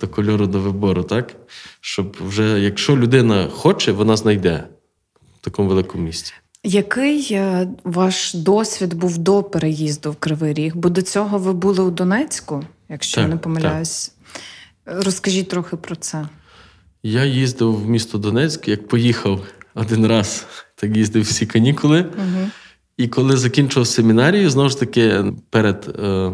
до 0.01 0.09
кольору 0.09 0.47
до 0.47 0.61
вибору, 0.61 1.03
так? 1.03 1.37
Щоб 1.81 2.17
вже, 2.29 2.61
якщо 2.61 2.97
людина 2.97 3.49
хоче, 3.53 3.93
вона 3.93 4.17
знайде 4.17 4.65
в 5.41 5.45
такому 5.45 5.69
великому 5.69 6.05
місті. 6.05 6.33
Який 6.67 7.29
е, 7.31 7.69
ваш 7.85 8.35
досвід 8.35 8.95
був 8.95 9.19
до 9.19 9.43
переїзду 9.43 10.13
в 10.13 10.17
Кривий 10.17 10.55
Ріг? 10.55 10.77
Бо 10.77 10.89
до 10.89 11.03
цього 11.03 11.39
ви 11.39 11.53
були 11.53 11.83
у 11.83 11.91
Донецьку, 11.91 12.65
якщо 12.89 13.21
я 13.21 13.29
не 13.29 13.37
помиляюсь. 13.37 14.13
Розкажіть 14.87 15.49
трохи 15.49 15.77
про 15.77 15.97
це. 15.97 16.29
Я 17.03 17.25
їздив 17.25 17.75
в 17.75 17.89
місто 17.89 18.19
Донецьк, 18.19 18.69
як 18.69 18.89
поїхав 18.89 19.41
один 19.75 20.07
раз, 20.07 20.47
так 20.75 20.97
їздив 20.97 21.23
всі 21.23 21.47
канікули. 21.47 22.01
Угу. 22.01 22.49
І 22.97 23.09
коли 23.09 23.37
закінчив 23.37 23.87
семінарію, 23.87 24.51
знову 24.51 24.69
ж 24.69 24.81
таки, 24.81 25.25
перед 25.51 25.97
е, 26.05 26.33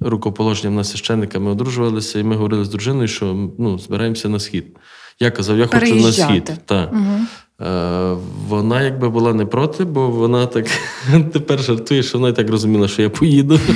рукоположенням 0.00 0.74
на 0.74 0.84
священника 0.84 1.38
ми 1.38 1.50
одружувалися, 1.50 2.18
і 2.18 2.22
ми 2.22 2.36
говорили 2.36 2.64
з 2.64 2.68
дружиною, 2.68 3.08
що 3.08 3.50
ну, 3.58 3.78
збираємося 3.78 4.28
на 4.28 4.38
схід. 4.40 4.64
Я 5.20 5.30
казав, 5.30 5.58
я 5.58 5.66
хочу 5.66 5.94
на 5.94 6.12
схід. 6.12 6.52
Так. 6.64 6.92
Угу. 6.92 7.20
Е, 7.60 8.16
вона 8.48 8.82
якби 8.82 9.08
була 9.08 9.34
не 9.34 9.46
проти, 9.46 9.84
бо 9.84 10.10
вона 10.10 10.46
так 10.46 10.66
тепер 11.32 11.62
жартує, 11.62 12.02
що 12.02 12.18
вона 12.18 12.30
і 12.30 12.36
так 12.36 12.50
розуміла, 12.50 12.88
що 12.88 13.02
я 13.02 13.10
поїду. 13.10 13.60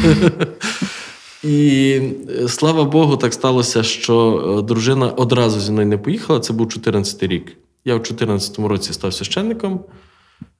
І 1.44 2.00
е, 2.42 2.48
слава 2.48 2.84
Богу, 2.84 3.16
так 3.16 3.34
сталося, 3.34 3.82
що 3.82 4.44
е, 4.58 4.62
дружина 4.62 5.08
одразу 5.08 5.60
зі 5.60 5.72
мною 5.72 5.86
не 5.86 5.98
поїхала. 5.98 6.40
Це 6.40 6.52
був 6.52 6.68
14 6.68 7.22
рік. 7.22 7.56
Я 7.84 7.96
в 7.96 8.02
14 8.02 8.58
році 8.58 8.92
став 8.92 9.14
священником 9.14 9.80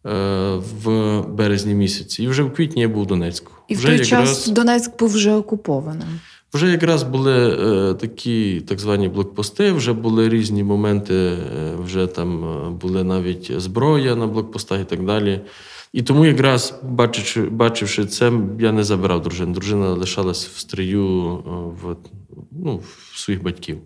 в 0.04 1.20
березні 1.28 1.74
місяці, 1.74 2.22
і 2.22 2.28
вже 2.28 2.42
в 2.42 2.52
квітні 2.54 2.82
я 2.82 2.88
був 2.88 3.02
у 3.02 3.06
Донецьку. 3.06 3.52
І 3.68 3.74
в 3.74 3.82
той 3.82 3.90
якраз, 3.90 4.08
час 4.08 4.48
Донецьк 4.48 4.98
був 4.98 5.08
вже 5.08 5.34
окупованим. 5.34 6.08
вже 6.54 6.70
якраз 6.70 7.02
були 7.02 7.32
е, 7.32 7.94
такі 7.94 8.60
так 8.60 8.78
звані 8.78 9.08
блокпости, 9.08 9.72
вже 9.72 9.92
були 9.92 10.28
різні 10.28 10.64
моменти, 10.64 11.14
е, 11.14 11.38
вже 11.84 12.06
там 12.06 12.44
е, 12.44 12.70
були 12.70 13.04
навіть 13.04 13.60
зброя 13.60 14.16
на 14.16 14.26
блокпостах 14.26 14.80
і 14.80 14.84
так 14.84 15.04
далі. 15.04 15.40
І 15.92 16.02
тому, 16.02 16.26
якраз 16.26 16.74
бачивши, 16.82 17.42
бачивши 17.42 18.06
це, 18.06 18.32
я 18.60 18.72
не 18.72 18.84
забирав 18.84 19.22
дружину. 19.22 19.54
Дружина 19.54 19.88
лишалась 19.88 20.46
в 20.46 20.58
стрію 20.58 21.38
е, 21.46 21.50
в, 21.82 21.96
ну, 22.50 22.80
в 23.12 23.18
своїх 23.18 23.42
батьків. 23.42 23.78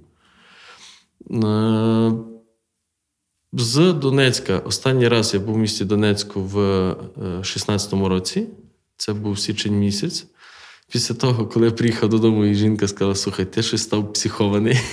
Е, 1.30 2.12
З 3.56 3.92
Донецька, 3.92 4.58
останній 4.58 5.08
раз 5.08 5.34
я 5.34 5.40
був 5.40 5.54
в 5.54 5.58
місті 5.58 5.84
Донецьку 5.84 6.40
в 6.40 6.58
е, 6.58 6.96
16-му 7.40 8.08
році. 8.08 8.46
Це 8.96 9.12
був 9.12 9.38
січень 9.38 9.78
місяць. 9.78 10.26
Після 10.92 11.14
того, 11.14 11.46
коли 11.46 11.66
я 11.66 11.72
приїхав 11.72 12.08
додому, 12.08 12.44
і 12.44 12.54
жінка 12.54 12.88
сказала: 12.88 13.14
слухай, 13.14 13.44
ти 13.44 13.62
щось 13.62 13.82
став 13.82 14.12
психований. 14.12 14.78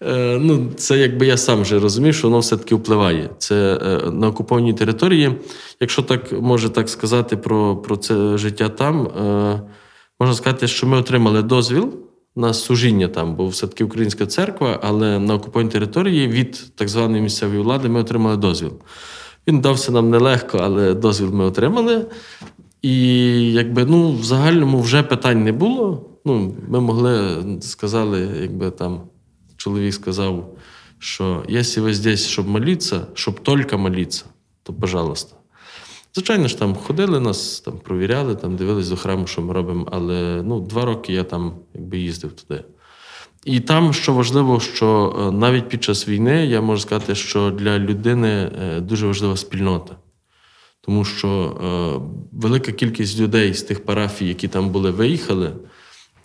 Е, 0.00 0.38
ну, 0.40 0.72
Це 0.76 0.98
якби 0.98 1.26
я 1.26 1.36
сам 1.36 1.62
вже 1.62 1.78
розумів, 1.78 2.14
що 2.14 2.28
воно 2.28 2.38
все-таки 2.38 2.74
впливає. 2.74 3.30
Це 3.38 3.80
е, 3.82 4.10
на 4.10 4.28
окупованій 4.28 4.72
території. 4.72 5.38
Якщо 5.80 6.02
так 6.02 6.32
може 6.32 6.68
так 6.68 6.88
сказати 6.88 7.36
про, 7.36 7.76
про 7.76 7.96
це 7.96 8.38
життя 8.38 8.68
там, 8.68 9.06
е, 9.06 9.62
можна 10.20 10.34
сказати, 10.34 10.68
що 10.68 10.86
ми 10.86 10.96
отримали 10.96 11.42
дозвіл 11.42 12.07
на 12.38 12.54
служіння 12.54 13.08
там, 13.08 13.36
бо 13.36 13.48
все-таки 13.48 13.84
українська 13.84 14.26
церква, 14.26 14.80
але 14.82 15.18
на 15.18 15.34
окупованій 15.34 15.70
території 15.70 16.28
від 16.28 16.64
так 16.74 16.88
званої 16.88 17.22
місцевої 17.22 17.60
влади 17.60 17.88
ми 17.88 18.00
отримали 18.00 18.36
дозвіл. 18.36 18.72
Він 19.46 19.60
дався 19.60 19.92
нам 19.92 20.10
нелегко, 20.10 20.58
але 20.58 20.94
дозвіл 20.94 21.30
ми 21.30 21.44
отримали. 21.44 22.06
І 22.82 23.52
якби 23.52 23.84
ну, 23.84 24.12
в 24.12 24.24
загальному 24.24 24.80
вже 24.80 25.02
питань 25.02 25.44
не 25.44 25.52
було. 25.52 26.10
Ну, 26.24 26.54
ми 26.68 26.80
могли 26.80 27.44
сказали, 27.60 28.28
якби 28.40 28.70
там 28.70 29.00
чоловік 29.56 29.94
сказав, 29.94 30.56
що 30.98 31.44
якщо 31.48 31.82
ви 31.82 31.94
здесь, 31.94 32.26
щоб 32.26 32.48
молитися, 32.48 33.06
щоб 33.14 33.40
тільки 33.40 33.76
молитися, 33.76 34.24
то 34.62 34.72
пожалуйста. 34.72 35.37
Звичайно 36.14 36.48
ж, 36.48 36.58
там 36.58 36.74
ходили 36.74 37.20
нас, 37.20 37.60
там 37.60 37.78
провіряли, 37.78 38.34
там 38.34 38.56
дивились 38.56 38.88
до 38.88 38.96
храму, 38.96 39.26
що 39.26 39.42
ми 39.42 39.54
робимо, 39.54 39.88
але 39.92 40.42
ну, 40.42 40.60
два 40.60 40.84
роки 40.84 41.12
я 41.12 41.24
там 41.24 41.54
якби 41.74 41.98
їздив 41.98 42.32
туди. 42.32 42.64
І 43.44 43.60
там, 43.60 43.92
що 43.92 44.12
важливо, 44.12 44.60
що 44.60 45.16
е, 45.20 45.32
навіть 45.32 45.68
під 45.68 45.84
час 45.84 46.08
війни 46.08 46.46
я 46.46 46.60
можу 46.60 46.82
сказати, 46.82 47.14
що 47.14 47.50
для 47.50 47.78
людини 47.78 48.28
е, 48.28 48.80
дуже 48.80 49.06
важлива 49.06 49.36
спільнота. 49.36 49.96
Тому 50.80 51.04
що 51.04 51.28
е, 51.28 51.66
велика 52.32 52.72
кількість 52.72 53.20
людей 53.20 53.54
з 53.54 53.62
тих 53.62 53.84
парафій, 53.84 54.28
які 54.28 54.48
там 54.48 54.70
були, 54.70 54.90
виїхали, 54.90 55.52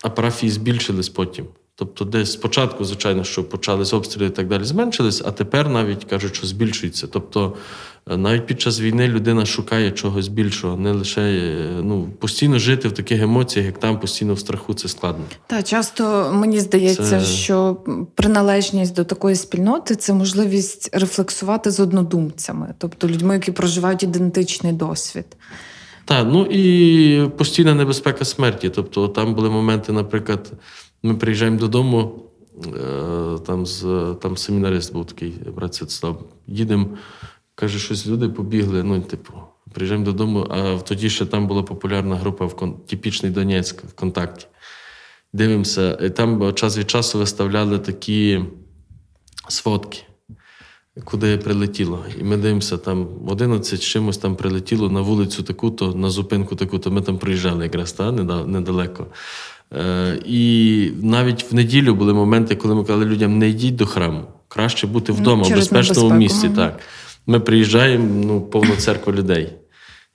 а 0.02 0.10
парафії 0.10 0.52
збільшились 0.52 1.10
потім. 1.10 1.46
Тобто, 1.76 2.06
десь 2.06 2.32
спочатку, 2.32 2.86
звичайно, 2.86 3.24
що 3.24 3.44
почались 3.44 3.94
обстріли 3.94 4.26
і 4.28 4.30
так 4.30 4.48
далі, 4.48 4.64
зменшились, 4.64 5.22
а 5.26 5.32
тепер 5.32 5.70
навіть 5.70 6.04
кажуть, 6.04 6.36
що 6.36 6.48
збільшується. 6.48 7.08
Тобто, 7.08 7.54
е, 8.12 8.18
навіть 8.18 8.46
під 8.46 8.62
час 8.62 8.82
війни 8.82 9.08
людина 9.08 9.46
шукає 9.46 9.92
чогось 9.92 10.28
більшого, 10.28 10.78
не 10.78 10.92
лише 10.92 11.22
е, 11.22 11.70
ну, 11.84 12.10
постійно 12.20 12.60
жити 12.60 12.88
в 12.88 12.92
таких 12.92 13.22
емоціях, 13.22 13.66
як 13.66 13.80
там, 13.80 14.00
постійно 14.00 14.34
в 14.34 14.40
страху, 14.40 14.74
це 14.74 14.88
складно. 14.88 15.24
Та 15.48 15.64
часто 15.64 16.32
мені 16.34 16.60
здається, 16.60 17.20
Це- 17.20 17.26
що 17.26 17.78
приналежність 18.16 18.96
до 18.96 19.04
такої 19.04 19.36
спільноти 19.36 19.96
це 19.96 20.14
можливість 20.14 20.90
рефлексувати 20.94 21.72
з 21.72 21.80
однодумцями, 21.80 22.74
тобто 22.78 23.08
людьми, 23.08 23.34
які 23.34 23.52
проживають 23.52 24.04
ідентичний 24.04 24.74
досвід. 24.74 25.26
Так, 26.06 26.28
ну 26.32 26.46
і 26.46 27.28
постійна 27.38 27.74
небезпека 27.74 28.26
смерті. 28.26 28.70
Тобто, 28.70 29.08
там 29.08 29.36
були 29.36 29.50
моменти, 29.50 29.92
наприклад, 29.92 30.52
ми 31.04 31.16
приїжджаємо 31.16 31.60
додому, 31.60 32.24
е, 32.66 33.40
там, 33.46 33.66
з, 33.66 33.84
там 34.22 34.38
семінарист 34.38 34.94
був 34.94 35.06
такий, 35.06 35.34
брат 35.56 35.74
Святослав, 35.76 36.26
їдемо, 36.48 36.88
каже, 37.56 37.80
щось 37.80 38.08
люди 38.08 38.30
побігли. 38.30 38.84
Ну, 38.84 39.02
типу, 39.02 39.34
приїжджаємо 39.74 40.06
додому, 40.06 40.48
а 40.50 40.78
тоді 40.78 41.10
ще 41.10 41.26
там 41.26 41.48
була 41.48 41.64
популярна 41.64 42.16
група 42.16 42.46
в 42.46 42.78
типічний 42.88 43.32
Донецьк 43.32 43.84
ВКонтакті. 43.84 44.48
Дивимося, 45.34 45.98
і 46.02 46.10
там 46.10 46.54
час 46.54 46.78
від 46.78 46.90
часу 46.90 47.20
виставляли 47.20 47.80
такі 47.80 48.46
сфотки 49.48 50.00
куди 51.04 51.38
прилетіло. 51.38 52.06
І 52.20 52.24
ми 52.24 52.38
дивимося, 52.38 52.78
там 52.78 53.08
11 53.28 53.82
з 53.82 53.84
чимось 53.84 54.18
там 54.18 54.36
прилетіло 54.36 54.90
на 54.90 55.02
вулицю 55.02 55.44
таку-то, 55.44 55.94
на 55.94 56.10
зупинку 56.10 56.56
таку-то. 56.56 56.92
Ми 56.92 57.02
там 57.02 57.18
приїжджали 57.18 57.64
якраз 57.64 57.94
та, 57.94 58.12
недалеко. 58.12 59.08
Е, 59.76 60.20
і 60.26 60.92
навіть 61.02 61.52
в 61.52 61.56
неділю 61.56 61.96
були 61.96 62.14
моменти, 62.14 62.56
коли 62.56 62.76
ми 62.76 62.84
казали 62.84 63.06
людям, 63.06 63.38
не 63.38 63.50
йдіть 63.50 63.76
до 63.76 63.86
храму. 63.86 64.22
Краще 64.48 64.88
бути 64.88 65.12
вдома, 65.12 65.44
в 65.44 65.50
безпечному 65.50 66.14
місці. 66.16 66.50
Так. 66.56 66.80
Ми 67.28 67.40
приїжджаємо, 67.40 68.24
ну, 68.26 68.42
повна 68.42 68.76
церква 68.76 69.14
людей. 69.14 69.50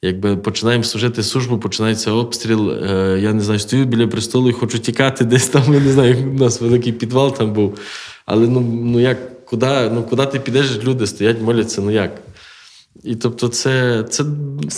Якби 0.03 0.37
починаємо 0.37 0.85
служити 0.85 1.23
службу, 1.23 1.59
починається 1.59 2.13
обстріл. 2.13 2.71
Е, 2.71 3.19
я 3.23 3.33
не 3.33 3.41
знаю, 3.41 3.61
стою 3.61 3.85
біля 3.85 4.07
престолу 4.07 4.49
і 4.49 4.53
хочу 4.53 4.79
тікати 4.79 5.25
десь 5.25 5.49
там. 5.49 5.75
Я 5.75 5.81
не 5.81 5.93
знаю, 5.93 6.31
у 6.31 6.39
нас 6.39 6.61
великий 6.61 6.93
підвал 6.93 7.37
там 7.37 7.53
був. 7.53 7.79
Але 8.27 8.49
ну, 8.49 8.61
ну 8.61 9.01
як, 9.01 9.45
куди, 9.45 9.91
ну, 9.95 10.03
куди 10.03 10.27
ти 10.27 10.41
підеш, 10.41 10.85
люди 10.85 11.07
стоять, 11.07 11.43
моляться, 11.43 11.83
ну 11.83 11.91
як? 11.91 12.21
І 13.05 13.15
тобто, 13.15 13.49
це, 13.49 14.05
це 14.09 14.25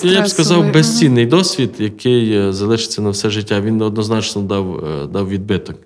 я 0.03 0.23
б 0.23 0.29
сказав, 0.29 0.73
безцінний 0.73 1.27
досвід, 1.27 1.75
який 1.79 2.33
е, 2.33 2.53
залишиться 2.53 3.03
на 3.03 3.11
все 3.11 3.31
життя. 3.31 3.61
Він 3.61 3.83
однозначно 3.83 4.43
дав, 4.43 4.85
е, 4.85 5.07
дав 5.07 5.29
відбиток. 5.29 5.77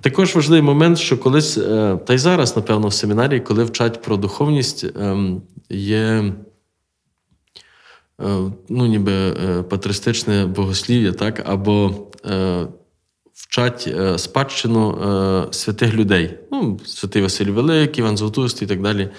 Також 0.00 0.34
важливий 0.34 0.62
момент, 0.62 0.98
що 0.98 1.18
колись, 1.18 1.58
е, 1.58 1.98
та 2.06 2.14
й 2.14 2.18
зараз, 2.18 2.56
напевно, 2.56 2.88
в 2.88 2.92
семінарії, 2.92 3.40
коли 3.40 3.64
вчать 3.64 4.02
про 4.02 4.16
духовність, 4.16 4.84
ем, 5.00 5.42
є. 5.70 6.34
Ну, 8.68 8.86
ніби 8.86 9.32
патристичне 9.68 10.46
богослів'я, 10.46 11.12
так, 11.12 11.42
або 11.46 11.94
вчать 13.34 13.94
спадщину 14.16 14.98
святих 15.50 15.94
людей. 15.94 16.38
Ну, 16.52 16.80
святий 16.86 17.22
Василь 17.22 17.46
Великий, 17.46 18.04
Іван 18.04 18.16
Золотуст 18.16 18.62
і 18.62 18.66
так 18.66 18.82
далі. 18.82 19.10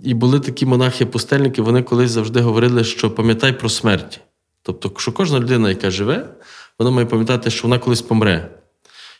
І 0.00 0.14
були 0.14 0.40
такі 0.40 0.66
монахи-пустельники, 0.66 1.62
вони 1.62 1.82
колись 1.82 2.10
завжди 2.10 2.40
говорили, 2.40 2.84
що 2.84 3.10
пам'ятай 3.10 3.58
про 3.58 3.68
смерть. 3.68 4.20
Тобто, 4.62 4.92
що 4.96 5.12
кожна 5.12 5.40
людина, 5.40 5.68
яка 5.68 5.90
живе, 5.90 6.28
вона 6.78 6.90
має 6.90 7.06
пам'ятати, 7.06 7.50
що 7.50 7.62
вона 7.62 7.78
колись 7.78 8.02
помре. 8.02 8.50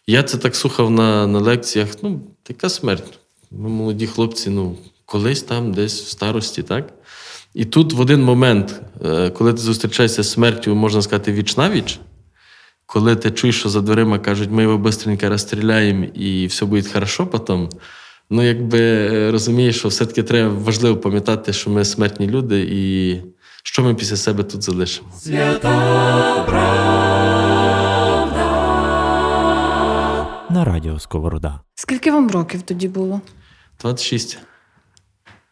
Я 0.06 0.22
це 0.22 0.38
так 0.38 0.56
слухав 0.56 0.90
на, 0.90 1.26
на 1.26 1.40
лекціях. 1.40 1.88
Ну, 2.02 2.20
яка 2.48 2.68
смерть? 2.68 3.18
Ми 3.50 3.68
молоді 3.68 4.06
хлопці, 4.06 4.50
ну, 4.50 4.76
колись 5.04 5.42
там, 5.42 5.72
десь 5.72 6.02
в 6.02 6.08
старості, 6.08 6.62
так? 6.62 6.92
І 7.54 7.64
тут 7.64 7.92
в 7.92 8.00
один 8.00 8.22
момент, 8.22 8.80
е, 9.04 9.30
коли 9.30 9.52
ти 9.52 9.58
зустрічаєшся 9.58 10.22
з 10.22 10.30
смертю, 10.30 10.74
можна 10.74 11.02
сказати, 11.02 11.32
віч 11.32 11.56
на 11.56 11.70
віч, 11.70 12.00
коли 12.86 13.16
ти 13.16 13.30
чуєш, 13.30 13.58
що 13.58 13.68
за 13.68 13.80
дверима 13.80 14.18
кажуть, 14.18 14.50
ми 14.50 14.62
його 14.62 14.92
швидко 14.92 15.28
розстріляємо 15.28 16.04
і 16.04 16.46
все 16.46 16.64
буде 16.64 16.88
хорошо 16.92 17.26
потім, 17.26 17.68
ну 18.30 18.42
якби 18.42 18.78
е, 18.80 19.30
розумієш, 19.30 19.78
що 19.78 19.88
все-таки 19.88 20.22
треба 20.22 20.54
важливо 20.54 20.96
пам'ятати, 20.96 21.52
що 21.52 21.70
ми 21.70 21.84
смертні 21.84 22.26
люди, 22.26 22.66
і 22.70 23.16
що 23.62 23.82
ми 23.82 23.94
після 23.94 24.16
себе 24.16 24.44
тут 24.44 24.62
залишимо. 24.62 25.08
на 30.50 30.64
радіо 30.64 30.98
Сковорода. 30.98 31.60
Скільки 31.74 32.10
вам 32.10 32.30
років 32.30 32.62
тоді 32.62 32.88
було? 32.88 33.20
26. 33.80 34.38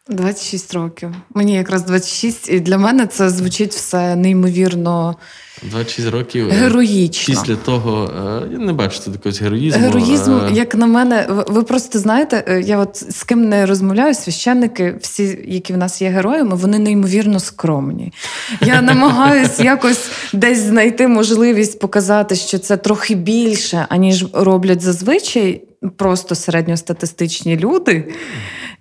26 0.09 0.73
років. 0.73 1.09
Мені 1.33 1.53
якраз 1.53 1.83
26, 1.83 2.49
і 2.49 2.59
для 2.59 2.77
мене 2.77 3.07
це 3.07 3.29
звучить 3.29 3.73
все 3.73 4.15
неймовірно 4.15 5.15
26 5.63 6.09
років. 6.09 6.47
е, 6.47 6.51
героїчно. 6.51 7.33
Після 7.41 7.55
того 7.55 8.11
е, 8.43 8.47
я 8.51 8.57
не 8.57 8.73
бачу 8.73 8.99
тут 9.05 9.13
якогось 9.13 9.41
героїзму. 9.41 9.81
Героїзм, 9.81 10.31
е, 10.33 10.49
як 10.53 10.75
на 10.75 10.85
мене, 10.87 11.25
ви- 11.29 11.63
просто 11.63 11.99
знаєте, 11.99 12.61
я 12.65 12.77
от 12.77 12.95
з 13.15 13.23
ким 13.23 13.49
не 13.49 13.65
розмовляю, 13.65 14.13
священники, 14.13 14.95
всі, 15.01 15.39
які 15.47 15.73
в 15.73 15.77
нас 15.77 16.01
є 16.01 16.09
героями, 16.09 16.55
вони 16.55 16.79
неймовірно 16.79 17.39
скромні. 17.39 18.13
Я 18.61 18.81
намагаюсь 18.81 19.59
якось 19.59 20.09
десь 20.33 20.59
знайти 20.59 21.07
можливість 21.07 21.79
показати, 21.79 22.35
що 22.35 22.57
це 22.59 22.77
трохи 22.77 23.15
більше, 23.15 23.85
аніж 23.89 24.25
роблять 24.33 24.81
зазвичай 24.81 25.61
просто 25.97 26.35
середньостатистичні 26.35 27.57
люди. 27.57 28.13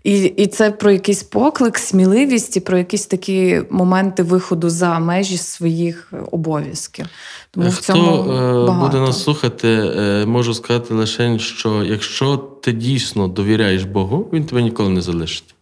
І, 0.05 0.23
і 0.23 0.47
це 0.47 0.71
про 0.71 0.91
якийсь 0.91 1.23
поклик, 1.23 1.79
сміливість 1.79 2.57
і 2.57 2.61
про 2.61 2.79
якісь 2.79 3.07
такі 3.07 3.63
моменти 3.71 4.23
виходу 4.23 4.71
за 4.71 4.99
межі 4.99 5.37
своїх 5.37 6.13
обов'язків. 6.33 7.07
Тому 7.51 7.69
в 7.69 7.79
цьому 7.79 8.33
е, 8.33 8.67
багато. 8.67 8.87
буде 8.87 9.07
нас 9.07 9.23
слухати, 9.23 9.69
е, 9.69 10.27
можу 10.27 10.55
сказати 10.55 10.95
лише, 10.95 11.39
що 11.39 11.85
якщо 11.85 12.37
ти 12.37 12.73
дійсно 12.73 13.29
довіряєш 13.29 13.85
Богу, 13.85 14.31
він 14.33 14.45
тебе 14.45 14.63
ніколи 14.63 14.89
не 14.89 15.03
залишить. 15.03 15.55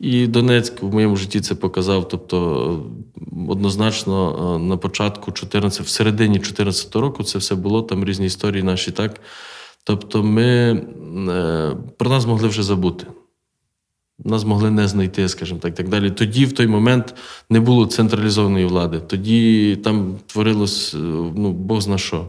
І 0.00 0.26
Донецьк 0.26 0.82
в 0.82 0.94
моєму 0.94 1.16
житті 1.16 1.40
це 1.40 1.54
показав. 1.54 2.08
Тобто, 2.08 2.80
однозначно, 3.48 4.54
е, 4.54 4.58
на 4.58 4.76
початку 4.76 5.32
14, 5.32 5.86
в 5.86 5.88
середині 5.88 6.38
14 6.38 6.96
року 6.96 7.24
це 7.24 7.38
все 7.38 7.54
було, 7.54 7.82
там 7.82 8.04
різні 8.04 8.26
історії 8.26 8.62
наші, 8.62 8.90
так. 8.90 9.20
Тобто, 9.84 10.22
ми 10.22 10.80
про 11.98 12.10
нас 12.10 12.26
могли 12.26 12.48
вже 12.48 12.62
забути. 12.62 13.06
Нас 14.24 14.44
могли 14.44 14.70
не 14.70 14.88
знайти, 14.88 15.28
скажімо 15.28 15.60
так, 15.60 15.74
так 15.74 15.88
далі. 15.88 16.10
Тоді, 16.10 16.44
в 16.44 16.52
той 16.52 16.66
момент, 16.66 17.14
не 17.50 17.60
було 17.60 17.86
централізованої 17.86 18.66
влади. 18.66 19.00
Тоді 19.00 19.76
там 19.84 20.18
творилось 20.26 20.94
е, 20.94 20.98
ну, 21.36 21.52
Бог 21.52 21.80
зна 21.80 21.98
що. 21.98 22.28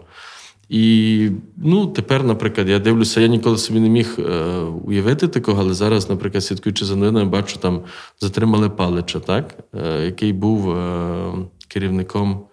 І 0.70 1.30
ну, 1.58 1.88
тепер, 1.88 2.24
наприклад, 2.24 2.70
я 2.70 2.80
дивлюся, 2.80 3.22
я 3.22 3.28
ніколи 3.28 3.58
собі 3.58 3.80
не 3.80 3.90
міг 3.90 4.16
е, 4.20 4.24
уявити 4.86 5.28
такого, 5.28 5.62
але 5.62 5.74
зараз, 5.74 6.10
наприклад, 6.10 6.44
слідкуючи 6.44 6.86
за 6.86 6.96
новинами, 6.96 7.30
бачу, 7.30 7.60
там 7.60 7.82
затримали 8.20 8.70
Палича, 8.70 9.20
так? 9.20 9.56
Е, 9.76 10.06
який 10.06 10.34
був 10.34 10.76
керівником 11.68 12.46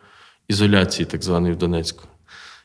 ізоляції, 0.48 1.06
так 1.06 1.22
званої 1.22 1.54
в 1.54 1.56
Донецьку. 1.56 2.04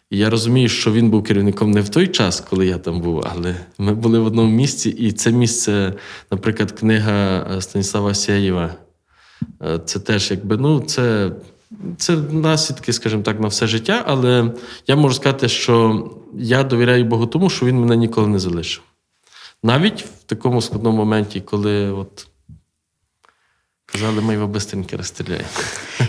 І 0.10 0.18
я 0.18 0.30
розумію, 0.30 0.70
що 0.70 0.92
він 0.92 1.10
був 1.10 1.24
керівником 1.24 1.72
не 1.72 1.82
в 1.82 1.90
той 1.90 2.08
час, 2.08 2.40
коли 2.50 2.68
я 2.68 2.78
там 2.78 3.02
був, 3.02 3.24
але 3.32 3.56
ми 3.78 3.94
були 3.94 4.20
в 4.20 4.26
одному 4.26 4.52
місці, 4.52 4.90
і 4.90 5.12
це 5.12 5.32
місце, 5.32 5.94
наприклад, 6.32 6.72
книга 6.72 7.48
е, 7.58 7.62
Станіслава 7.62 8.14
Сєєва. 8.14 8.76
Е, 9.62 9.80
Це 9.86 10.00
теж 10.00 10.32
якби, 10.32 10.58
ну, 10.58 10.80
це, 10.82 11.32
це 11.98 12.18
наслідки, 12.32 12.94
скажімо 12.94 13.24
так, 13.24 13.40
на 13.40 13.48
все 13.48 13.68
життя, 13.68 14.04
але 14.08 14.52
я 14.88 14.96
можу 14.96 15.16
сказати, 15.16 15.48
що 15.48 16.08
я 16.34 16.64
довіряю 16.64 17.06
Богу 17.06 17.26
тому, 17.26 17.50
що 17.50 17.66
він 17.66 17.80
мене 17.80 17.96
ніколи 17.96 18.28
не 18.28 18.40
залишив. 18.40 18.84
Навіть 19.64 20.02
в 20.02 20.24
такому 20.24 20.62
складному 20.62 20.98
моменті, 20.98 21.42
коли 21.42 21.92
от 21.92 22.28
казали, 23.86 24.22
ми 24.22 24.34
його 24.34 24.48
бистренько 24.48 24.98
розстріляємо. 24.98 25.48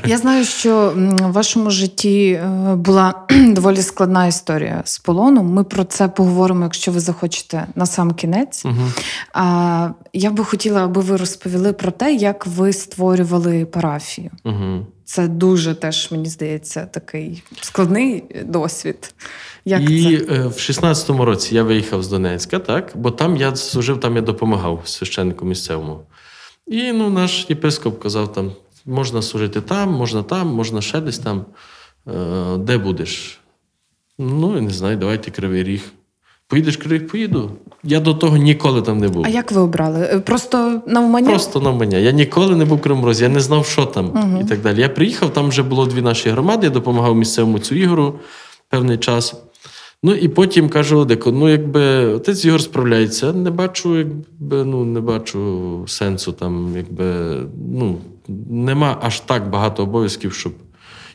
Я 0.07 0.19
знаю, 0.19 0.45
що 0.45 0.93
в 1.21 1.33
вашому 1.33 1.71
житті 1.71 2.31
е, 2.31 2.75
була 2.75 3.15
доволі 3.31 3.83
складна 3.83 4.27
історія 4.27 4.83
з 4.85 4.99
полоном. 4.99 5.47
Ми 5.47 5.65
про 5.65 5.85
це 5.85 6.09
поговоримо, 6.09 6.65
якщо 6.65 6.93
ви 6.93 7.01
захочете 7.01 7.67
на 7.75 7.87
сам 7.87 8.15
кінець. 8.15 8.65
Угу. 8.65 8.93
А 9.33 9.89
я 10.13 10.31
би 10.31 10.45
хотіла, 10.45 10.85
аби 10.85 11.01
ви 11.01 11.17
розповіли 11.17 11.73
про 11.73 11.91
те, 11.91 12.15
як 12.15 12.47
ви 12.47 12.73
створювали 12.73 13.65
парафію. 13.65 14.31
Угу. 14.45 14.87
Це 15.05 15.29
дуже 15.29 15.75
теж, 15.75 16.09
мені 16.11 16.29
здається, 16.29 16.87
такий 16.87 17.43
складний 17.61 18.25
досвід. 18.45 19.15
Як 19.65 19.91
і 19.91 20.19
це? 20.19 20.35
е, 20.35 20.47
в 20.47 20.53
16-му 20.53 21.25
році 21.25 21.55
я 21.55 21.63
виїхав 21.63 22.03
з 22.03 22.09
Донецька, 22.09 22.59
так, 22.59 22.93
бо 22.95 23.11
там 23.11 23.37
я 23.37 23.57
служив, 23.57 24.01
там 24.01 24.17
я 24.17 24.23
допомагав 24.23 24.83
священнику 24.85 25.45
місцевому. 25.45 26.01
І 26.67 26.93
ну, 26.93 27.11
наш 27.11 27.47
єпископ 27.49 28.03
казав, 28.03 28.33
там 28.33 28.53
можна 28.87 29.23
служити 29.23 29.61
там, 29.61 29.93
можна 29.93 30.23
там, 30.23 30.49
можна 30.49 30.81
ще 30.81 31.01
десь 31.01 31.19
там. 31.19 31.45
Е, 32.09 32.57
де 32.57 32.79
будеш? 32.79 33.41
Ну, 34.19 34.55
я 34.55 34.61
не 34.61 34.71
знаю, 34.71 34.97
давайте 34.97 35.31
Кривий 35.31 35.63
Ріг. 35.65 35.83
Поїдеш 36.49 36.77
Кривий 36.77 37.01
Поїду. 37.01 37.51
Я 37.83 38.01
до 38.01 38.15
того 38.15 38.37
ніколи 38.37 38.83
там 38.83 38.99
не 38.99 39.09
був. 39.09 39.25
А 39.27 39.29
як 39.29 39.53
ви 39.53 39.61
обрали? 39.61 40.01
Е, 40.13 40.21
Просто 40.21 40.83
навмання? 40.87 41.29
Просто 41.31 41.61
на 41.61 41.73
мене. 41.73 42.03
Я 42.03 42.11
ніколи 42.11 42.57
не 42.57 42.65
був 42.65 42.79
в 42.79 42.81
Кривому 42.83 43.07
Розі, 43.07 43.25
я 43.25 43.31
не 43.31 43.41
знав, 43.41 43.67
що 43.67 43.87
там 43.87 44.07
Мгм. 44.07 44.41
і 44.41 44.45
так 44.45 44.61
далі. 44.61 44.81
Я 44.81 44.89
приїхав, 44.89 45.33
там 45.33 45.49
вже 45.49 45.63
було 45.63 45.87
дві 45.87 46.03
наші 46.03 46.31
громади, 46.31 46.67
я 46.67 46.73
допомагав 46.73 47.17
місцевому 47.17 47.59
цю 47.59 47.75
Ігору 47.75 48.19
певний 48.69 48.99
час. 48.99 49.35
Ну 50.03 50.15
і 50.15 50.29
потім 50.29 50.69
кажу 50.69 50.99
Одеко, 50.99 51.33
ну 51.33 51.49
якби 51.49 52.07
отець 52.07 52.45
Ігор 52.45 52.61
справляється, 52.63 53.33
не 53.33 53.51
бачу, 53.51 53.99
якби 53.99 54.65
ну 54.65 54.85
не 54.85 55.01
бачу 55.01 55.85
сенсу 55.89 56.33
там, 56.33 56.77
якби 56.77 57.37
ну 57.73 58.01
нема 58.49 58.99
аж 59.03 59.21
так 59.21 59.51
багато 59.51 59.83
обов'язків, 59.83 60.33
щоб. 60.33 60.53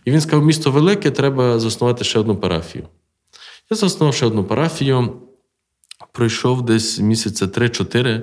І 0.06 0.12
він 0.12 0.22
сказав: 0.22 0.46
місто 0.46 0.72
велике, 0.72 1.12
треба 1.12 1.60
заснувати 1.60 2.04
ще 2.04 2.20
одну 2.20 2.36
парафію. 2.36 2.88
Я 3.72 3.78
заснував 3.78 4.16
ще 4.16 4.26
одну 4.26 4.44
парафію. 4.44 5.14
Пройшов 6.12 6.62
десь 6.62 7.00
місяця 7.00 7.46
3-4. 7.46 8.22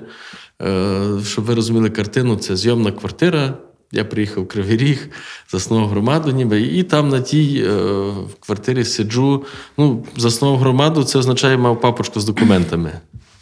Е, 0.61 1.19
Щоб 1.25 1.45
ви 1.45 1.55
розуміли 1.55 1.89
картину, 1.89 2.35
це 2.35 2.55
зйомна 2.55 2.91
квартира. 2.91 3.57
Я 3.91 4.05
приїхав 4.05 4.43
в 4.43 4.47
Кривий 4.47 4.77
Ріг, 4.77 5.09
заснував 5.51 5.87
громаду, 5.89 6.31
ніби, 6.31 6.61
і 6.61 6.83
там 6.83 7.09
на 7.09 7.21
тій 7.21 7.63
е, 7.67 7.71
в 8.09 8.45
квартирі 8.45 8.83
сиджу. 8.85 9.43
Ну, 9.77 10.05
заснував 10.17 10.57
громаду, 10.59 11.03
це 11.03 11.19
означає, 11.19 11.57
мав 11.57 11.81
папочку 11.81 12.19
з 12.19 12.25
документами. 12.25 12.91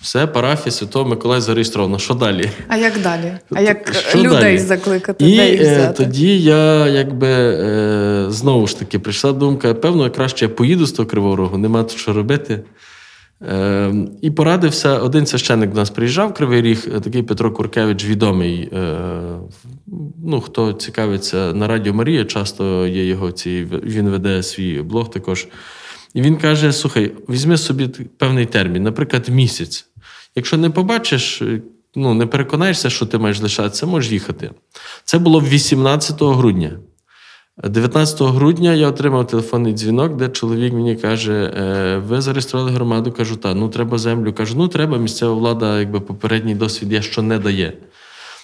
Все, 0.01 0.27
парафія 0.27 0.71
Святого 0.71 1.05
Миколая 1.09 1.41
зареєстрована. 1.41 1.99
Що 1.99 2.13
далі? 2.13 2.49
А 2.67 2.77
як 2.77 3.01
далі? 3.01 3.33
А 3.55 3.61
як 3.61 3.93
Що 4.09 4.17
людей 4.17 4.29
далі? 4.29 4.57
закликати? 4.57 5.25
І 5.25 5.37
де 5.37 5.51
їх 5.51 5.61
е, 5.61 5.73
взяти? 5.73 6.03
тоді 6.03 6.41
я 6.41 6.87
якби 6.87 7.27
е, 7.27 8.25
знову 8.29 8.67
ж 8.67 8.79
таки 8.79 8.99
прийшла 8.99 9.31
думка: 9.31 9.73
певно, 9.73 10.11
краще 10.11 10.45
я 10.45 10.49
поїду 10.49 10.85
з 10.85 10.91
того 10.91 11.09
Кривого 11.09 11.35
Рогу, 11.35 11.57
нема 11.57 11.83
тут 11.83 11.97
що 11.97 12.13
робити. 12.13 12.63
Е, 13.41 13.93
і 14.21 14.31
порадився, 14.31 14.97
один 14.97 15.25
священник 15.25 15.69
до 15.69 15.75
нас 15.75 15.89
приїжджав 15.89 16.33
Кривий 16.33 16.61
Ріг, 16.61 16.87
е, 16.95 16.99
такий 16.99 17.23
Петро 17.23 17.51
Куркевич, 17.51 18.05
відомий. 18.05 18.69
Е, 18.73 18.97
ну, 20.25 20.41
хто 20.41 20.73
цікавиться 20.73 21.53
на 21.53 21.67
Радіо 21.67 21.93
Марія, 21.93 22.25
часто 22.25 22.87
є 22.87 23.05
його 23.05 23.31
ці, 23.31 23.67
він 23.83 24.09
веде 24.09 24.43
свій 24.43 24.81
блог 24.81 25.09
також. 25.09 25.47
І 26.13 26.21
він 26.21 26.37
каже: 26.37 26.73
слухай, 26.73 27.11
візьми 27.29 27.57
собі 27.57 27.87
певний 28.17 28.45
термін, 28.45 28.83
наприклад, 28.83 29.29
місяць. 29.29 29.85
Якщо 30.35 30.57
не 30.57 30.69
побачиш, 30.69 31.41
е, 31.41 31.61
ну, 31.95 32.13
не 32.13 32.25
переконаєшся, 32.25 32.89
що 32.89 33.05
ти 33.05 33.17
маєш 33.17 33.41
лишатися, 33.41 33.85
можеш 33.85 34.11
їхати. 34.11 34.51
Це 35.03 35.19
було 35.19 35.41
18 35.41 36.21
грудня. 36.21 36.79
19 37.63 38.21
грудня 38.21 38.73
я 38.73 38.87
отримав 38.87 39.27
телефонний 39.27 39.73
дзвінок, 39.73 40.15
де 40.15 40.29
чоловік 40.29 40.73
мені 40.73 40.95
каже: 40.95 41.53
«Е, 41.57 41.97
ви 41.97 42.21
зареєстрували 42.21 42.71
громаду? 42.71 43.11
Кажу, 43.11 43.35
так, 43.35 43.55
ну 43.55 43.69
треба 43.69 43.97
землю. 43.97 44.33
Кажу, 44.33 44.55
ну 44.57 44.67
треба, 44.67 44.97
місцева 44.97 45.33
влада, 45.33 45.79
якби 45.79 45.99
попередній 45.99 46.55
досвід 46.55 46.93
є, 46.93 47.01
що 47.01 47.21
не 47.21 47.39
дає. 47.39 47.73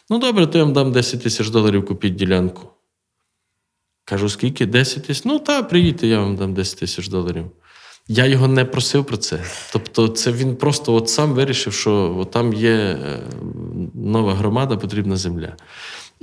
Ну 0.09 0.19
добре, 0.19 0.47
то 0.47 0.57
я 0.57 0.63
вам 0.63 0.73
дам 0.73 0.91
10 0.91 1.23
тисяч 1.23 1.49
доларів 1.49 1.85
купіть 1.85 2.15
ділянку. 2.15 2.67
Кажу, 4.05 4.29
скільки? 4.29 4.65
10 4.65 5.07
тисяч? 5.07 5.25
Ну 5.25 5.39
так, 5.39 5.69
приїдьте, 5.69 6.07
я 6.07 6.19
вам 6.19 6.35
дам 6.35 6.53
10 6.53 6.79
тисяч 6.79 7.07
доларів. 7.07 7.45
Я 8.07 8.25
його 8.25 8.47
не 8.47 8.65
просив 8.65 9.05
про 9.05 9.17
це. 9.17 9.43
Тобто, 9.73 10.07
це 10.07 10.31
він 10.31 10.55
просто 10.55 10.93
от 10.93 11.09
сам 11.09 11.33
вирішив, 11.33 11.73
що 11.73 12.15
от 12.19 12.31
там 12.31 12.53
є 12.53 12.71
е, 12.71 13.19
нова 13.93 14.33
громада, 14.33 14.77
потрібна 14.77 15.17
земля. 15.17 15.55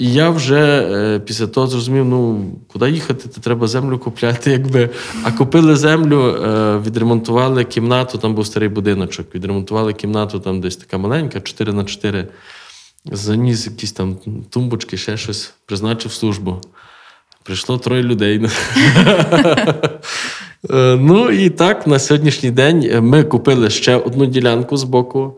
І 0.00 0.12
я 0.12 0.30
вже 0.30 0.88
е, 0.92 1.20
після 1.20 1.46
того 1.46 1.66
зрозумів, 1.66 2.04
ну 2.04 2.50
куди 2.72 2.90
їхати, 2.90 3.28
то 3.28 3.40
треба 3.40 3.66
землю 3.66 3.98
купляти, 3.98 4.50
якби. 4.50 4.90
А 5.24 5.32
купили 5.32 5.76
землю, 5.76 6.20
е, 6.20 6.78
відремонтували 6.78 7.64
кімнату, 7.64 8.18
там 8.18 8.34
був 8.34 8.46
старий 8.46 8.68
будиночок, 8.68 9.34
відремонтували 9.34 9.92
кімнату, 9.92 10.40
там 10.40 10.60
десь 10.60 10.76
така 10.76 10.98
маленька, 10.98 11.40
4 11.40 11.72
на 11.72 11.84
4 11.84 12.28
заніс 13.04 13.66
якісь 13.66 13.92
там 13.92 14.18
тумбочки, 14.50 14.96
ще 14.96 15.16
щось, 15.16 15.52
призначив 15.66 16.12
службу. 16.12 16.60
Прийшло 17.42 17.78
троє 17.78 18.02
людей. 18.02 18.46
Е, 20.70 20.96
Ну 21.00 21.30
і 21.30 21.50
так, 21.50 21.86
на 21.86 21.98
сьогоднішній 21.98 22.50
день 22.50 23.00
ми 23.02 23.24
купили 23.24 23.70
ще 23.70 23.96
одну 23.96 24.26
ділянку 24.26 24.76
з 24.76 24.84
боку. 24.84 25.34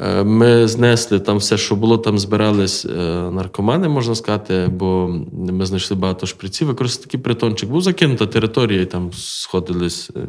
Е, 0.00 0.24
Ми 0.24 0.68
знесли 0.68 1.18
там 1.20 1.36
все, 1.36 1.58
що 1.58 1.76
було, 1.76 1.98
там 1.98 2.18
збирались 2.18 2.84
е, 2.84 2.98
наркомани, 3.32 3.88
можна 3.88 4.14
сказати, 4.14 4.68
бо 4.72 5.10
ми 5.32 5.66
знайшли 5.66 5.96
багато 5.96 6.26
шприців. 6.26 6.68
Якраз 6.68 6.96
такий 6.96 7.20
притончик 7.20 7.70
був 7.70 7.80
закинута 7.82 8.26
територія, 8.26 8.80
і 8.82 8.84
там 8.86 9.10
сходились 9.14 10.10
е, 10.16 10.20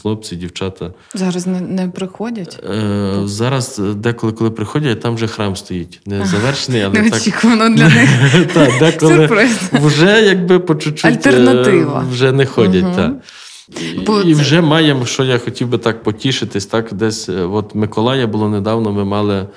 хлопці, 0.00 0.36
дівчата. 0.36 0.90
Зараз 1.14 1.46
не, 1.46 1.60
не 1.60 1.88
приходять. 1.88 2.64
Е, 2.70 3.12
Зараз 3.24 3.78
деколи, 3.78 4.32
коли 4.32 4.50
приходять, 4.50 5.00
там 5.00 5.14
вже 5.14 5.26
храм 5.26 5.56
стоїть. 5.56 6.00
Не 6.06 6.26
завершений, 6.26 6.82
але 6.82 6.94
так. 6.94 7.04
Неочікувано 7.10 7.76
для 7.76 7.88
них. 7.88 8.10
Так, 8.54 8.70
деколи 8.78 9.48
вже 9.72 10.22
якби 10.22 10.58
по 10.58 10.74
чуть-чуть 10.74 11.04
Альтернатива. 11.26 12.04
вже 12.10 12.32
не 12.32 12.46
ходять. 12.46 12.96
Так. 12.96 13.12
Бо 14.06 14.20
І 14.20 14.34
це- 14.34 14.40
вже 14.42 14.60
маємо, 14.60 15.06
що 15.06 15.24
я 15.24 15.38
хотів 15.38 15.68
би 15.68 15.78
так 15.78 16.02
потішитись. 16.02 16.66
Так, 16.66 16.94
десь 16.94 17.28
е, 17.28 17.42
от 17.42 17.74
Миколая 17.74 18.26
було 18.26 18.48
недавно. 18.48 18.92
Ми 18.92 19.04
мали 19.04 19.48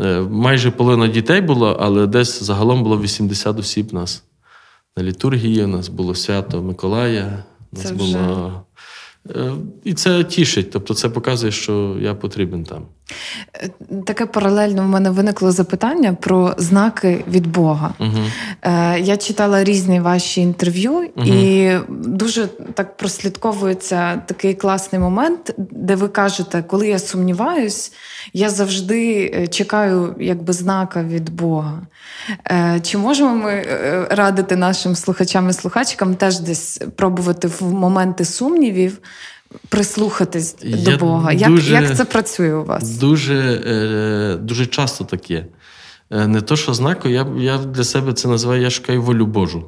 е, 0.00 0.20
майже 0.30 0.70
половина 0.70 1.08
дітей 1.08 1.40
було, 1.40 1.76
але 1.80 2.06
десь 2.06 2.42
загалом 2.42 2.82
було 2.82 3.00
80 3.00 3.58
осіб 3.58 3.92
нас. 3.94 4.24
На 4.96 5.02
літургії 5.02 5.64
у 5.64 5.66
нас 5.68 5.88
було 5.88 6.14
свято 6.14 6.62
Миколая. 6.62 7.44
У 7.72 7.76
нас 7.76 7.86
Це 7.86 7.94
було. 7.94 8.62
Е, 9.30 9.52
І 9.84 9.94
це 9.94 10.24
тішить, 10.24 10.70
тобто 10.70 10.94
це 10.94 11.08
показує, 11.08 11.52
що 11.52 11.96
я 12.00 12.14
потрібен 12.14 12.64
там. 12.64 12.82
Таке 14.06 14.26
паралельно 14.26 14.82
в 14.82 14.86
мене 14.88 15.10
виникло 15.10 15.52
запитання 15.52 16.16
про 16.20 16.54
знаки 16.58 17.24
від 17.28 17.46
Бога. 17.46 17.94
Угу. 18.00 18.18
Я 18.98 19.16
читала 19.16 19.64
різні 19.64 20.00
ваші 20.00 20.40
інтерв'ю, 20.40 21.10
і 21.24 21.70
дуже 21.88 22.46
так 22.46 22.96
прослідковується 22.96 24.16
такий 24.16 24.54
класний 24.54 25.00
момент, 25.00 25.54
де 25.56 25.94
ви 25.94 26.08
кажете, 26.08 26.64
коли 26.66 26.88
я 26.88 26.98
сумніваюсь, 26.98 27.92
я 28.32 28.50
завжди 28.50 29.32
е, 29.34 29.46
чекаю 29.46 30.14
якби 30.20 30.52
знака 30.52 31.02
від 31.02 31.30
Бога. 31.30 31.82
Е, 32.50 32.80
Чи 32.82 32.98
можемо 32.98 33.34
ми 33.34 33.62
радити 34.10 34.56
нашим 34.56 34.96
слухачам 34.96 35.50
і 35.50 35.52
слухачкам 35.52 36.14
теж 36.14 36.40
десь 36.40 36.80
пробувати 36.96 37.48
в 37.48 37.62
моменти 37.62 38.24
сумнівів? 38.24 38.98
Прислухатись 39.68 40.56
Я 40.62 40.76
до 40.76 40.96
Бога. 40.96 41.32
Як, 41.32 41.50
дуже- 41.50 41.72
як 41.74 41.96
це 41.96 42.04
працює 42.04 42.54
у 42.54 42.64
вас? 42.64 42.98
Дуже, 42.98 43.34
е, 43.66 44.36
дуже 44.36 44.66
часто 44.66 45.04
так 45.04 45.30
є. 45.30 45.46
Е, 46.10 46.26
Не 46.26 46.40
то, 46.40 46.56
що 46.56 46.74
знаку, 46.74 47.08
я, 47.08 47.26
я 47.38 47.58
для 47.58 47.84
себе 47.84 48.12
це 48.12 48.28
називаю, 48.28 48.62
я 48.62 48.70
шукаю 48.70 49.02
волю 49.02 49.26
Божу. 49.26 49.64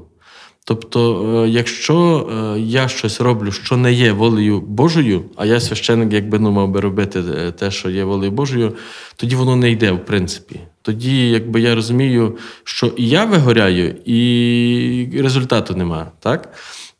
Тобто, 0.64 1.22
е, 1.44 1.48
якщо 1.48 2.29
е, 2.57 2.61
я 2.61 2.88
щось 2.88 3.20
роблю, 3.20 3.53
що 3.53 3.77
не 3.77 3.92
є 3.92 4.12
волею 4.12 4.61
Божою, 4.61 5.24
а 5.37 5.46
я 5.46 5.61
священник, 5.61 6.12
якби 6.12 6.38
ну, 6.38 6.51
мав 6.51 6.68
би 6.68 6.81
робити 6.81 7.22
те, 7.59 7.70
що 7.70 7.90
є 7.90 8.05
волею 8.05 8.33
Божою, 8.33 8.72
тоді 9.16 9.37
воно 9.37 9.57
не 9.57 9.70
йде, 9.70 9.92
в 9.92 10.05
принципі. 10.05 10.61
Тоді, 10.83 11.31
якби 11.31 11.61
я 11.61 11.74
розумію, 11.74 12.37
що 12.64 12.87
і 12.87 13.09
я 13.09 13.24
вигоряю, 13.24 13.94
і 14.05 15.20
результату 15.22 15.74
нема. 15.74 16.12
Так? 16.20 16.53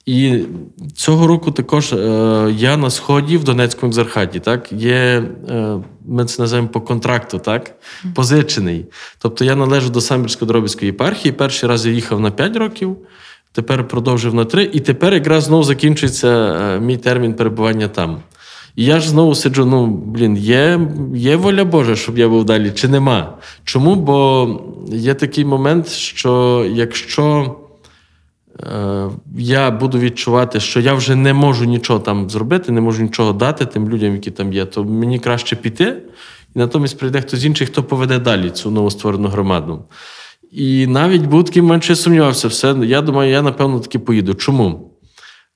І 0.09 0.45
цього 0.95 1.27
року 1.27 1.51
також 1.51 1.93
е, 1.93 2.55
я 2.57 2.77
на 2.77 2.91
сході 2.91 3.37
в 3.37 3.45
Донецькому 3.45 3.91
екзархаті, 3.91 4.41
так 4.41 4.73
є, 4.73 4.95
е, 4.95 5.77
ми 6.07 6.25
це 6.25 6.43
називаємо 6.43 6.69
по 6.69 6.81
контракту, 6.81 7.39
так 7.39 7.75
позичений. 8.15 8.87
Тобто 9.19 9.45
я 9.45 9.57
належу 9.57 9.91
до 9.91 9.99
Самбірсько-Дробицької 9.99 10.85
єпархії. 10.85 11.33
Перший 11.33 11.69
раз 11.69 11.87
я 11.87 11.93
їхав 11.93 12.21
на 12.21 12.31
5 12.31 12.57
років, 12.57 12.97
тепер 13.53 13.89
продовжив 13.89 14.35
на 14.35 14.45
3, 14.45 14.71
і 14.73 14.81
тепер 14.81 15.15
якраз 15.15 15.45
знову 15.45 15.63
закінчується 15.63 16.29
е, 16.29 16.81
мій 16.81 16.97
термін 16.97 17.35
перебування 17.35 17.89
там. 17.89 18.19
І 18.77 18.85
я 18.85 19.01
ж 19.01 19.09
знову 19.09 19.35
сиджу: 19.35 19.67
ну, 19.67 19.87
блін, 19.87 20.37
є, 20.37 20.81
є 21.15 21.37
воля 21.37 21.65
Божа, 21.65 21.97
щоб 21.97 22.19
я 22.19 22.29
був 22.29 22.45
далі, 22.45 22.71
чи 22.71 22.89
нема? 22.89 23.39
Чому? 23.65 23.95
Бо 23.95 24.49
є 24.89 25.15
такий 25.15 25.45
момент, 25.45 25.89
що 25.89 26.65
якщо. 26.73 27.57
Е, 28.63 29.11
я 29.39 29.71
буду 29.71 29.99
відчувати, 29.99 30.61
що 30.61 30.81
я 30.81 30.95
вже 30.95 31.15
не 31.15 31.33
можу 31.33 31.65
нічого 31.65 31.99
там 31.99 32.31
зробити, 32.31 32.73
не 32.73 32.81
можу 32.81 33.03
нічого 33.03 33.33
дати 33.33 33.67
тим 33.67 33.89
людям, 33.89 34.15
які 34.15 34.31
там 34.31 34.53
є, 34.53 34.65
то 34.65 34.85
мені 34.85 35.19
краще 35.19 35.57
піти, 35.57 36.03
і 36.55 36.59
натомість 36.59 36.99
прийде 36.99 37.21
хтось 37.21 37.45
інший, 37.45 37.67
хто 37.67 37.83
поведе 37.83 38.19
далі 38.19 38.51
цю 38.51 38.71
новостворену 38.71 39.29
громаду. 39.29 39.85
І 40.53 40.87
навіть 40.87 41.27
що 41.83 41.93
я 41.93 41.97
сумнівався, 41.97 42.49
все, 42.49 42.77
я 42.83 43.01
думаю, 43.01 43.31
я 43.31 43.43
напевно 43.43 43.81
таки 43.81 43.99
поїду. 43.99 44.35
Чому? 44.35 44.93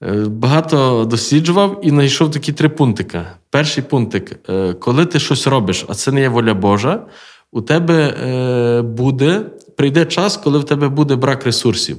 Е, 0.03 0.13
Багато 0.29 1.05
досліджував 1.11 1.81
і 1.83 1.91
знайшов 1.91 2.31
такі 2.31 2.53
три 2.53 2.69
пунктика. 2.69 3.37
Перший 3.51 3.85
пунктик: 3.85 4.41
е, 4.49 4.73
коли 4.73 5.07
ти 5.07 5.19
щось 5.19 5.47
робиш, 5.47 5.85
а 5.89 5.95
це 5.95 6.13
не 6.13 6.21
є 6.21 6.29
воля 6.29 6.55
Божа, 6.55 7.07
у 7.55 7.61
тебе 7.61 8.83
буде, 8.83 9.41
прийде 9.77 10.05
час, 10.05 10.37
коли 10.37 10.59
в 10.59 10.65
тебе 10.65 10.89
буде 10.89 11.17
брак 11.17 11.45
ресурсів. 11.45 11.97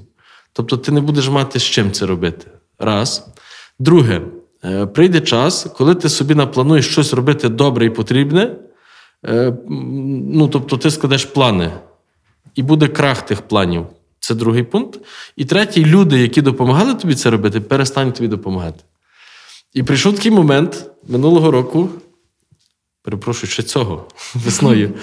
Тобто 0.54 0.78
ти 0.78 0.92
не 0.92 1.02
будеш 1.02 1.30
мати 1.30 1.60
з 1.60 1.64
чим 1.64 1.92
це 1.92 2.06
робити. 2.06 2.48
Раз. 2.80 3.28
Друге, 3.80 4.22
е, 4.66 4.86
прийде 4.86 5.22
час, 5.22 5.68
коли 5.78 5.96
ти 5.96 6.10
собі 6.10 6.36
наплануєш 6.36 6.88
щось 6.90 7.14
робити 7.14 7.50
добре 7.50 7.86
і 7.86 7.90
потрібне. 7.90 8.56
е, 9.26 9.54
Ну, 10.34 10.48
тобто, 10.48 10.78
ти 10.78 10.92
складеш 10.92 11.26
плани, 11.26 11.72
і 12.56 12.64
буде 12.64 12.88
крах 12.88 13.22
тих 13.26 13.42
планів. 13.42 13.86
Це 14.20 14.36
другий 14.36 14.64
пункт. 14.64 15.00
І 15.36 15.46
третій, 15.46 15.86
люди, 15.86 16.20
які 16.20 16.42
допомагали 16.42 16.94
тобі 16.94 17.16
це 17.16 17.30
робити, 17.30 17.62
перестануть 17.62 18.16
тобі 18.16 18.28
допомагати. 18.28 18.84
І 19.74 19.84
прийшов 19.84 20.16
такий 20.16 20.32
момент 20.32 20.90
минулого 21.08 21.52
року, 21.52 21.90
перепрошую, 23.04 23.52
ще 23.52 23.64
цього 23.64 24.08
весною. 24.36 24.94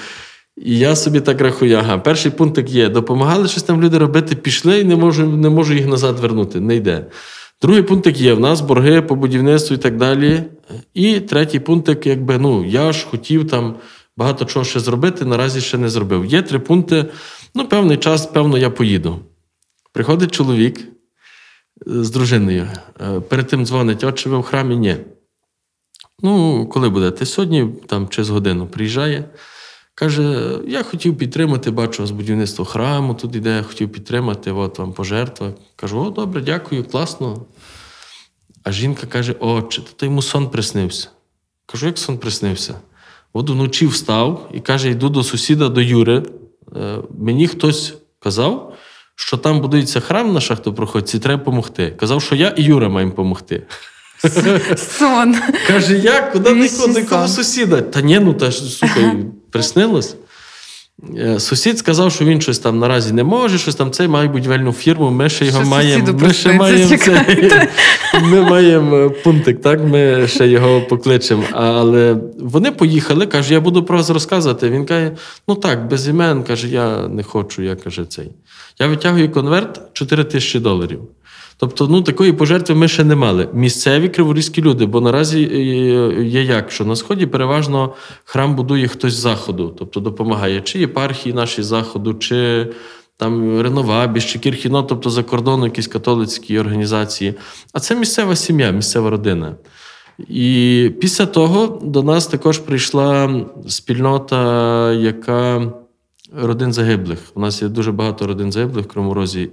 І 0.64 0.78
я 0.78 0.96
собі 0.96 1.20
так 1.20 1.40
рахую, 1.40 1.76
ага, 1.76 1.98
перший 1.98 2.30
пункт 2.30 2.70
є: 2.70 2.88
допомагали 2.88 3.48
щось 3.48 3.62
там 3.62 3.82
люди 3.82 3.98
робити, 3.98 4.36
пішли 4.36 4.80
і 4.80 4.84
не 4.84 4.96
можу, 4.96 5.26
не 5.26 5.48
можу 5.48 5.74
їх 5.74 5.86
назад 5.86 6.20
вернути. 6.20 6.60
Не 6.60 6.76
йде. 6.76 7.06
Другий 7.62 7.82
пункт 7.82 8.06
є: 8.06 8.34
в 8.34 8.40
нас 8.40 8.60
борги 8.60 9.02
по 9.02 9.14
будівництву 9.14 9.76
і 9.76 9.78
так 9.78 9.96
далі. 9.96 10.42
І 10.94 11.20
третій 11.20 11.60
пункт, 11.60 12.06
якби 12.06 12.38
ну, 12.38 12.64
я 12.64 12.92
ж 12.92 13.06
хотів 13.10 13.48
там 13.48 13.76
багато 14.16 14.44
чого 14.44 14.64
ще 14.64 14.80
зробити, 14.80 15.24
наразі 15.24 15.60
ще 15.60 15.78
не 15.78 15.88
зробив. 15.88 16.24
Є 16.24 16.42
три 16.42 16.58
пункти. 16.58 17.06
Ну, 17.54 17.68
певний 17.68 17.96
час, 17.96 18.26
певно, 18.26 18.58
я 18.58 18.70
поїду. 18.70 19.18
Приходить 19.92 20.32
чоловік 20.32 20.80
е, 20.80 20.84
з 21.86 22.10
дружиною. 22.10 22.68
Е, 23.00 23.20
Перед 23.20 23.46
тим 23.46 23.66
дзвонить, 23.66 24.04
от 24.04 24.18
чи 24.18 24.28
ви 24.28 24.38
в 24.38 24.42
храмі? 24.42 24.76
Ні. 24.76 24.96
Ну, 26.22 26.66
коли 26.72 26.88
будете? 26.88 27.26
Сьогодні 27.26 27.68
там 27.86 28.08
через 28.08 28.30
годину 28.30 28.66
приїжджає. 28.66 29.24
Каже: 30.00 30.58
я 30.66 30.82
хотів 30.82 31.18
підтримати, 31.18 31.70
бачу, 31.70 32.02
вас 32.02 32.10
будівництво 32.10 32.64
храму 32.64 33.14
тут 33.14 33.36
іде, 33.36 33.64
хотів 33.68 33.92
підтримати, 33.92 34.52
от 34.52 34.78
вам 34.78 34.92
пожертва. 34.92 35.52
Кажу, 35.76 36.00
о, 36.00 36.10
добре, 36.10 36.40
дякую, 36.40 36.84
класно. 36.84 37.46
А 38.64 38.72
жінка 38.72 39.06
каже: 39.06 39.34
отче, 39.40 39.82
то 39.96 40.06
йому 40.06 40.22
сон 40.22 40.50
приснився. 40.50 41.08
Кажу, 41.66 41.86
як 41.86 41.98
сон 41.98 42.18
приснився? 42.18 42.74
От 43.32 43.50
вночі 43.50 43.86
встав 43.86 44.50
і 44.54 44.60
каже: 44.60 44.90
йду 44.90 45.08
до 45.08 45.24
сусіда, 45.24 45.68
до 45.68 45.80
Юри. 45.80 46.22
Е, 46.76 46.98
Мені 47.18 47.48
хтось 47.48 47.94
казав, 48.18 48.74
що 49.14 49.36
там 49.36 49.60
будується 49.60 50.00
храм 50.00 50.32
на 50.32 50.40
шахтопроходці, 50.40 51.18
треба 51.18 51.38
допомогти. 51.38 51.90
Казав, 51.90 52.22
що 52.22 52.34
я 52.34 52.48
і 52.48 52.62
Юра 52.62 52.88
маємо 52.88 53.10
допомогти. 53.10 53.62
Сон. 54.76 55.36
Каже, 55.66 55.98
як? 55.98 56.32
Куди 56.32 56.68
до 57.10 57.28
сусіда? 57.28 57.82
Та 57.82 58.00
ні, 58.00 58.18
ну 58.18 58.34
та 58.34 58.52
слухай, 58.52 59.24
приснилось. 59.50 60.16
Е, 61.16 61.40
Сусід 61.40 61.78
сказав, 61.78 62.12
що 62.12 62.24
він 62.24 62.40
щось 62.40 62.58
там 62.58 62.78
наразі 62.78 63.12
не 63.12 63.24
може, 63.24 63.58
щось 63.58 63.74
там 63.74 63.90
цей 63.90 64.08
має 64.08 64.28
будівельну 64.28 64.72
фірму. 64.72 65.10
Ми 65.10 65.28
ще 65.28 65.46
його 65.46 65.60
Що 65.60 65.70
маємо. 65.70 66.12
Ми 66.12 66.32
ще 66.32 66.52
маємо 66.52 66.88
чекайте. 66.88 67.68
ми 68.22 68.42
маємо 68.42 69.10
пунктик, 69.10 69.60
так? 69.60 69.84
Ми 69.84 70.28
ще 70.28 70.48
його 70.48 70.80
покличемо. 70.80 71.44
Але 71.52 72.16
вони 72.38 72.70
поїхали, 72.70 73.26
каже, 73.26 73.54
я 73.54 73.60
буду 73.60 73.84
про 73.84 73.96
вас 73.96 74.10
розказувати. 74.10 74.70
Він 74.70 74.86
каже: 74.86 75.12
ну 75.48 75.54
так, 75.54 75.88
без 75.88 76.08
імен, 76.08 76.42
каже, 76.42 76.68
я 76.68 77.08
не 77.08 77.22
хочу, 77.22 77.62
я 77.62 77.76
каже, 77.76 78.04
цей. 78.04 78.30
Я 78.78 78.86
витягую 78.86 79.32
конверт 79.32 79.80
4 79.92 80.24
тисячі 80.24 80.58
доларів. 80.58 81.00
Тобто, 81.60 81.88
ну 81.88 82.02
такої 82.02 82.32
пожертви 82.32 82.74
ми 82.74 82.88
ще 82.88 83.04
не 83.04 83.14
мали. 83.14 83.48
Місцеві 83.52 84.08
криворізькі 84.08 84.62
люди, 84.62 84.86
бо 84.86 85.00
наразі 85.00 85.50
е, 85.52 86.24
є 86.24 86.42
як, 86.42 86.70
що 86.70 86.84
на 86.84 86.96
сході 86.96 87.26
переважно 87.26 87.94
храм 88.24 88.56
будує 88.56 88.88
хтось 88.88 89.12
з 89.12 89.18
заходу, 89.18 89.74
тобто 89.78 90.00
допомагає 90.00 90.60
чи 90.60 90.78
єпархії 90.78 91.34
наші 91.34 91.62
з 91.62 91.66
заходу, 91.66 92.14
чи 92.14 92.68
там 93.16 93.60
Реновабіж, 93.60 94.26
чи 94.26 94.38
Кірхіно, 94.38 94.82
тобто 94.82 95.10
за 95.10 95.22
кордону 95.22 95.64
якісь 95.64 95.86
католицькі 95.86 96.58
організації. 96.58 97.34
А 97.72 97.80
це 97.80 97.96
місцева 97.96 98.36
сім'я, 98.36 98.70
місцева 98.70 99.10
родина. 99.10 99.54
І 100.28 100.90
після 101.00 101.26
того 101.26 101.80
до 101.82 102.02
нас 102.02 102.26
також 102.26 102.58
прийшла 102.58 103.40
спільнота, 103.68 104.92
яка 104.92 105.72
родин 106.36 106.72
загиблих. 106.72 107.18
У 107.34 107.40
нас 107.40 107.62
є 107.62 107.68
дуже 107.68 107.92
багато 107.92 108.26
родин 108.26 108.52
загиблих 108.52 108.84
в 108.84 108.88
Кривому 108.88 109.14
Розі, 109.14 109.50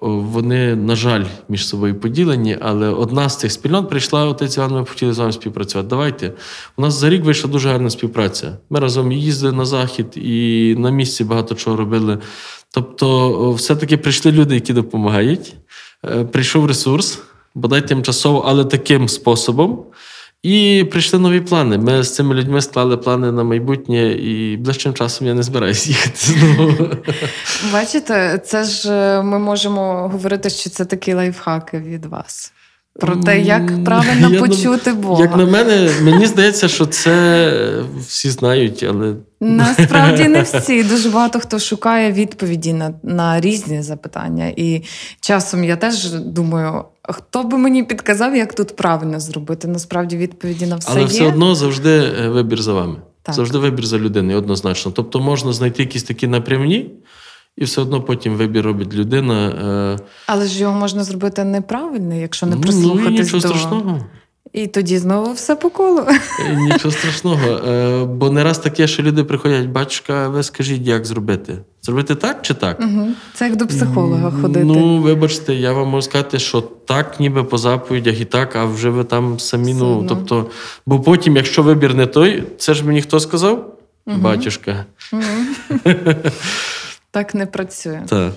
вони, 0.00 0.76
на 0.76 0.96
жаль, 0.96 1.24
між 1.48 1.68
собою 1.68 2.00
поділені, 2.00 2.56
але 2.60 2.88
одна 2.88 3.28
з 3.28 3.38
цих 3.38 3.52
спільнот 3.52 3.88
прийшла, 3.88 4.24
отець 4.24 4.56
Іван, 4.56 4.72
ми 4.72 4.86
хотіли 4.86 5.12
з 5.12 5.18
вами 5.18 5.32
співпрацювати. 5.32 5.88
Давайте. 5.88 6.32
У 6.76 6.82
нас 6.82 6.94
за 6.94 7.10
рік 7.10 7.24
вийшла 7.24 7.50
дуже 7.50 7.68
гарна 7.68 7.90
співпраця. 7.90 8.56
Ми 8.70 8.80
разом 8.80 9.12
їздили 9.12 9.52
на 9.52 9.64
захід 9.64 10.06
і 10.16 10.74
на 10.78 10.90
місці 10.90 11.24
багато 11.24 11.54
чого 11.54 11.76
робили. 11.76 12.18
Тобто, 12.70 13.52
все-таки 13.52 13.96
прийшли 13.96 14.32
люди, 14.32 14.54
які 14.54 14.72
допомагають. 14.72 15.54
Е, 16.04 16.24
Прийшов 16.24 16.66
ресурс, 16.66 17.18
бодай 17.54 17.88
тимчасово, 17.88 18.44
але 18.46 18.64
таким 18.64 19.08
способом. 19.08 19.84
І 20.42 20.86
прийшли 20.90 21.18
нові 21.18 21.40
плани. 21.40 21.78
Ми 21.78 22.02
з 22.02 22.14
цими 22.14 22.34
людьми 22.34 22.62
склали 22.62 22.96
плани 22.96 23.32
на 23.32 23.44
майбутнє, 23.44 24.12
і 24.12 24.56
ближчим 24.56 24.94
часом 24.94 25.26
я 25.26 25.34
не 25.34 25.42
збираюся 25.42 25.88
їхати 25.88 26.16
знову. 26.16 26.74
Бачите, 27.72 28.40
це 28.44 28.64
ж 28.64 28.92
е, 28.92 29.22
ми 29.22 29.38
можемо 29.38 30.08
говорити, 30.08 30.50
що 30.50 30.70
це 30.70 30.84
такі 30.84 31.12
лайфхаки 31.12 31.78
від 31.78 32.04
вас. 32.04 32.52
Про 33.00 33.16
те, 33.16 33.40
як 33.40 33.84
правильно 33.84 34.30
я 34.30 34.40
почути 34.40 34.92
Бога. 34.92 35.22
Як 35.22 35.36
на 35.36 35.46
мене, 35.46 35.90
мені 36.02 36.26
здається, 36.26 36.68
що 36.68 36.86
це 36.86 37.62
всі 38.06 38.30
знають, 38.30 38.82
але 38.82 39.14
Насправді 39.40 40.28
не 40.28 40.42
всі. 40.52 40.84
Дуже 40.84 41.10
багато 41.10 41.40
хто 41.40 41.58
шукає 41.58 42.12
відповіді 42.12 42.72
на, 42.72 42.94
на 43.02 43.40
різні 43.40 43.82
запитання. 43.82 44.52
І 44.56 44.82
часом 45.20 45.64
я 45.64 45.76
теж 45.76 46.12
думаю, 46.12 46.84
хто 47.08 47.42
би 47.42 47.58
мені 47.58 47.82
підказав, 47.84 48.36
як 48.36 48.54
тут 48.54 48.76
правильно 48.76 49.20
зробити. 49.20 49.68
Насправді 49.68 50.16
відповіді 50.16 50.66
на 50.66 50.76
все 50.76 50.90
але 50.90 51.00
є. 51.00 51.06
все 51.06 51.26
одно 51.26 51.54
завжди 51.54 51.90
е, 51.90 52.28
вибір 52.28 52.62
за 52.62 52.72
вами. 52.72 52.96
Так. 53.22 53.34
Завжди 53.34 53.58
вибір 53.58 53.86
за 53.86 53.98
людиною, 53.98 54.38
однозначно. 54.38 54.92
Тобто 54.92 55.20
можна 55.20 55.52
знайти 55.52 55.82
якісь 55.82 56.02
такі 56.02 56.26
напрямні, 56.26 56.90
і 57.56 57.64
все 57.64 57.80
одно 57.80 58.02
потім 58.02 58.34
вибір 58.34 58.64
робить 58.64 58.94
людина. 58.94 59.48
е, 59.98 60.04
Але 60.26 60.46
ж 60.46 60.60
його 60.60 60.74
можна 60.78 61.04
зробити 61.04 61.44
неправильно, 61.44 62.14
якщо 62.14 62.46
не 62.46 62.54
ну, 62.54 62.60
і 62.60 62.62
прислухатись 62.62 63.20
нічого 63.20 63.40
до. 63.42 63.48
страшного. 63.48 64.00
І 64.52 64.66
тоді 64.66 64.98
знову 64.98 65.32
все 65.32 65.56
по 65.56 65.70
колу. 65.70 66.00
Е, 66.40 66.56
Нічого 66.56 66.92
страшного. 66.92 67.48
Е, 67.48 68.04
Бо 68.04 68.30
не 68.30 68.44
раз 68.44 68.58
таке, 68.58 68.86
що 68.86 69.02
люди 69.02 69.24
приходять, 69.24 69.66
батюшка, 69.66 70.28
ви 70.28 70.42
скажіть, 70.42 70.86
як 70.86 71.06
зробити? 71.06 71.58
Зробити 71.82 72.14
так 72.14 72.42
чи 72.42 72.54
так? 72.54 72.80
Мгм. 72.80 73.14
Це 73.34 73.48
як 73.48 73.56
до 73.56 73.66
психолога 73.66 74.30
ходити. 74.30 74.64
Ну, 74.64 74.98
вибачте, 74.98 75.54
я 75.54 75.72
вам 75.72 75.88
можу 75.88 76.02
сказати, 76.02 76.38
що 76.38 76.60
так, 76.60 77.20
ніби 77.20 77.44
по 77.44 77.58
заповідях 77.58 78.20
і 78.20 78.24
так, 78.24 78.56
а 78.56 78.64
вже 78.64 78.90
ви 78.90 79.04
там 79.04 79.38
самі. 79.38 79.72
Все 79.72 79.84
Ну, 79.84 80.04
тобто, 80.08 80.50
бо 80.86 81.00
потім, 81.00 81.36
якщо 81.36 81.62
вибір 81.62 81.94
не 81.94 82.06
той, 82.06 82.44
це 82.58 82.74
ж 82.74 82.86
мені 82.86 83.02
хто 83.02 83.20
сказав? 83.20 83.74
Батюшка. 84.06 84.84
Мгм. 85.12 85.56
Так 87.10 87.34
не 87.34 87.46
працює. 87.46 88.02
Так. 88.08 88.32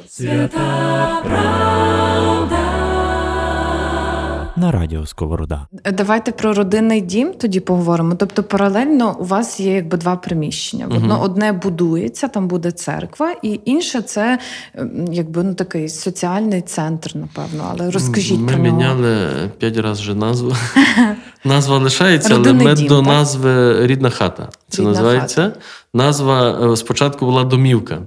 На 4.61 4.71
радіо 4.71 5.05
Сковорода. 5.05 5.67
Давайте 5.93 6.31
про 6.31 6.53
родинний 6.53 7.01
дім 7.01 7.33
тоді 7.33 7.59
поговоримо. 7.59 8.15
Тобто, 8.15 8.43
паралельно 8.43 9.15
у 9.19 9.23
вас 9.23 9.59
є 9.59 9.73
якби 9.73 9.97
два 9.97 10.15
приміщення. 10.15 10.87
Одно 10.95 11.21
одне 11.21 11.51
будується, 11.51 12.27
там 12.27 12.47
буде 12.47 12.71
церква, 12.71 13.35
і 13.41 13.59
інше 13.65 14.01
це 14.01 14.39
ем, 14.75 15.07
якби 15.11 15.43
ну 15.43 15.53
такий 15.53 15.89
соціальний 15.89 16.61
центр, 16.61 17.11
напевно. 17.15 17.67
Але 17.71 17.91
розкажіть 17.91 18.39
Ми 18.39 18.47
про 18.47 18.57
нього. 18.57 18.77
міняли 18.77 19.27
п'ять 19.57 19.77
разів 19.77 20.03
вже 20.03 20.15
назву. 20.15 20.53
Назва 21.43 21.77
лишається, 21.77 22.35
але 22.35 22.53
ми 22.53 22.75
до 22.75 23.01
назви 23.01 23.87
рідна 23.87 24.09
хата. 24.09 24.49
Це 24.69 24.81
називається. 24.81 25.53
Назва 25.93 26.71
е, 26.71 26.75
спочатку 26.75 27.25
була 27.25 27.43
домівка. 27.43 28.01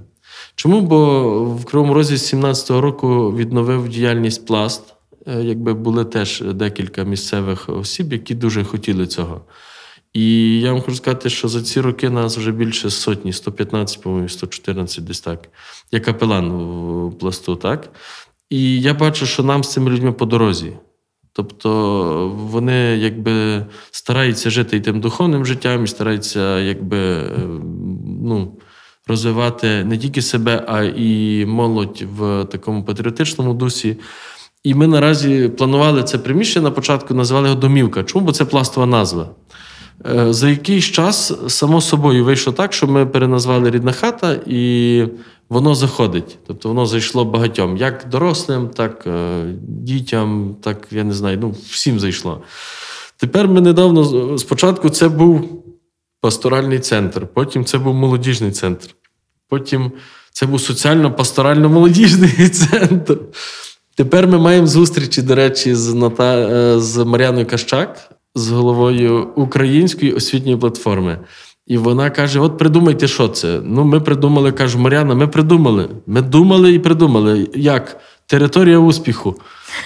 Чому? 0.55 0.81
Бо 0.81 1.29
в 1.43 1.65
Кривому 1.65 1.93
Розі 1.93 2.17
з 2.17 2.33
17-го 2.33 2.81
року 2.81 3.33
відновив 3.35 3.89
діяльність 3.89 4.45
пласт. 4.45 4.94
Е, 5.27 5.43
Якби 5.43 5.73
були 5.73 6.05
теж 6.05 6.41
декілька 6.41 7.03
місцевих 7.03 7.69
осіб, 7.69 8.13
які 8.13 8.35
дуже 8.35 8.63
хотіли 8.63 9.07
цього. 9.07 9.41
І 10.13 10.59
я 10.59 10.71
вам 10.73 10.81
хочу 10.81 10.97
сказати, 10.97 11.29
що 11.29 11.47
за 11.47 11.61
ці 11.61 11.81
роки 11.81 12.09
нас 12.09 12.37
вже 12.37 12.51
більше 12.51 12.89
сотні, 12.89 13.33
115, 13.33 14.01
по-моєму, 14.01 14.29
114 14.29 15.03
десь 15.03 15.19
так. 15.21 15.49
Я 15.91 15.99
капелан 15.99 16.51
у 16.51 17.11
пласту, 17.11 17.55
так? 17.55 17.89
І 18.49 18.81
я 18.81 18.93
бачу, 18.93 19.25
що 19.25 19.43
нам 19.43 19.63
з 19.63 19.71
цими 19.71 19.91
людьми 19.91 20.11
по 20.11 20.25
дорозі. 20.25 20.73
Тобто 21.33 21.69
вони 22.35 22.97
якби 22.97 23.65
стараються 23.91 24.49
жити 24.49 24.77
і 24.77 24.81
тим 24.81 25.01
духовним 25.01 25.45
життям, 25.45 25.83
і 25.83 25.87
стараються 25.87 26.59
якби, 26.59 26.97
е, 26.97 27.29
ну, 28.23 28.57
розвивати 29.07 29.83
не 29.83 29.97
тільки 29.97 30.21
себе, 30.21 30.65
а 30.67 30.83
і 30.83 31.45
молодь 31.45 32.03
в 32.17 32.45
такому 32.45 32.83
патріотичному 32.83 33.53
дусі. 33.53 33.97
І 34.65 34.73
ми 34.73 34.87
наразі 34.87 35.49
планували 35.57 36.03
це 36.03 36.17
приміщення 36.17 36.63
на 36.63 36.71
початку, 36.71 37.13
називали 37.13 37.47
його 37.47 37.59
домівка. 37.61 38.03
Чому? 38.03 38.25
Бо 38.25 38.31
це 38.31 38.45
пластова 38.45 38.85
назва. 38.85 39.29
Е, 40.05 40.33
За 40.33 40.49
якийсь 40.49 40.85
час 40.85 41.33
само 41.47 41.81
собою 41.81 42.25
вийшло 42.25 42.53
так, 42.53 42.73
що 42.73 42.87
ми 42.87 43.05
переназвали 43.05 43.71
рідна 43.71 43.91
хата, 43.91 44.39
і 44.45 45.03
воно 45.49 45.75
заходить. 45.75 46.37
Тобто 46.47 46.69
воно 46.69 46.85
зайшло 46.85 47.25
багатьом, 47.25 47.77
як 47.77 48.05
дорослим, 48.11 48.67
так 48.69 49.07
е, 49.07 49.43
дітям, 49.61 50.55
так 50.61 50.87
я 50.91 51.03
не 51.03 51.13
знаю, 51.13 51.37
ну 51.41 51.55
всім 51.69 51.99
зайшло. 51.99 52.41
Тепер 53.17 53.47
ми 53.47 53.61
недавно 53.61 54.37
спочатку 54.37 54.89
це 54.89 55.09
був 55.09 55.63
пасторальний 56.21 56.79
центр, 56.79 57.27
потім 57.33 57.65
це 57.65 57.77
був 57.77 57.93
молодіжний 57.93 58.51
центр, 58.51 58.87
потім 59.49 59.91
це 60.31 60.45
був 60.45 60.59
соціально-пасторально-молодіжний 60.59 62.49
центр. 62.69 63.17
Тепер 63.95 64.27
ми 64.27 64.37
маємо 64.37 64.67
зустрічі, 64.67 65.21
до 65.21 65.35
речі, 65.35 65.75
з, 65.75 65.93
Ната... 65.93 66.37
е, 66.37 66.79
з 66.79 67.05
Мар'яною 67.05 67.45
Кащак, 67.45 68.09
з 68.35 68.49
головою 68.49 69.27
української 69.35 70.13
освітньої 70.13 70.57
платформи. 70.57 71.17
І 71.67 71.77
вона 71.77 72.09
каже: 72.09 72.39
От 72.39 72.57
придумайте, 72.57 73.07
що 73.07 73.27
це. 73.27 73.59
Ну, 73.63 73.83
ми 73.83 73.99
придумали, 73.99 74.51
кажу, 74.51 74.79
Мар'яна, 74.79 75.15
ми 75.15 75.27
придумали. 75.27 75.89
Ми 76.07 76.21
думали 76.21 76.73
і 76.73 76.79
придумали. 76.79 77.49
Як? 77.55 77.97
Територія 78.27 78.77
успіху. 78.79 79.35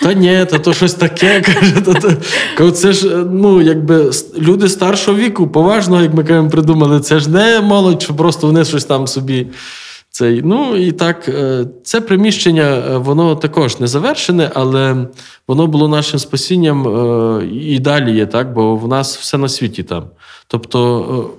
Та 0.02 0.14
ні, 0.14 0.46
та 0.50 0.60
то 0.60 0.74
щось 0.74 0.94
таке. 0.94 1.42
Каже, 1.46 1.82
та, 1.82 2.18
то... 2.58 2.72
Це 2.72 2.94
ж 2.94 3.26
ну, 3.32 3.62
якби 3.62 4.12
люди 4.38 4.70
старшого 4.70 5.18
віку, 5.18 5.48
поважно, 5.48 6.02
як 6.02 6.14
ми 6.14 6.24
кажемо, 6.24 6.50
придумали. 6.50 7.00
Це 7.00 7.20
ж 7.20 7.30
не 7.30 7.62
молодь, 7.62 8.02
що 8.02 8.14
просто 8.14 8.48
вони 8.48 8.66
щось 8.66 8.86
там 8.86 9.08
собі. 9.08 9.48
Цей, 10.12 10.42
ну 10.42 10.76
і 10.76 10.92
так, 10.92 11.30
е, 11.30 11.66
це 11.84 12.02
приміщення, 12.02 12.64
е, 12.64 12.98
воно 12.98 13.36
також 13.36 13.80
не 13.80 13.88
завершене, 13.88 14.52
але 14.54 15.08
воно 15.48 15.68
було 15.68 15.88
нашим 15.88 16.20
спасінням 16.20 16.88
е, 16.88 17.46
і 17.46 17.80
далі 17.80 18.16
є, 18.16 18.26
так, 18.26 18.54
бо 18.54 18.76
в 18.76 18.88
нас 18.88 19.18
все 19.18 19.38
на 19.38 19.50
світі 19.50 19.84
там. 19.84 20.04
Тобто, 20.48 21.30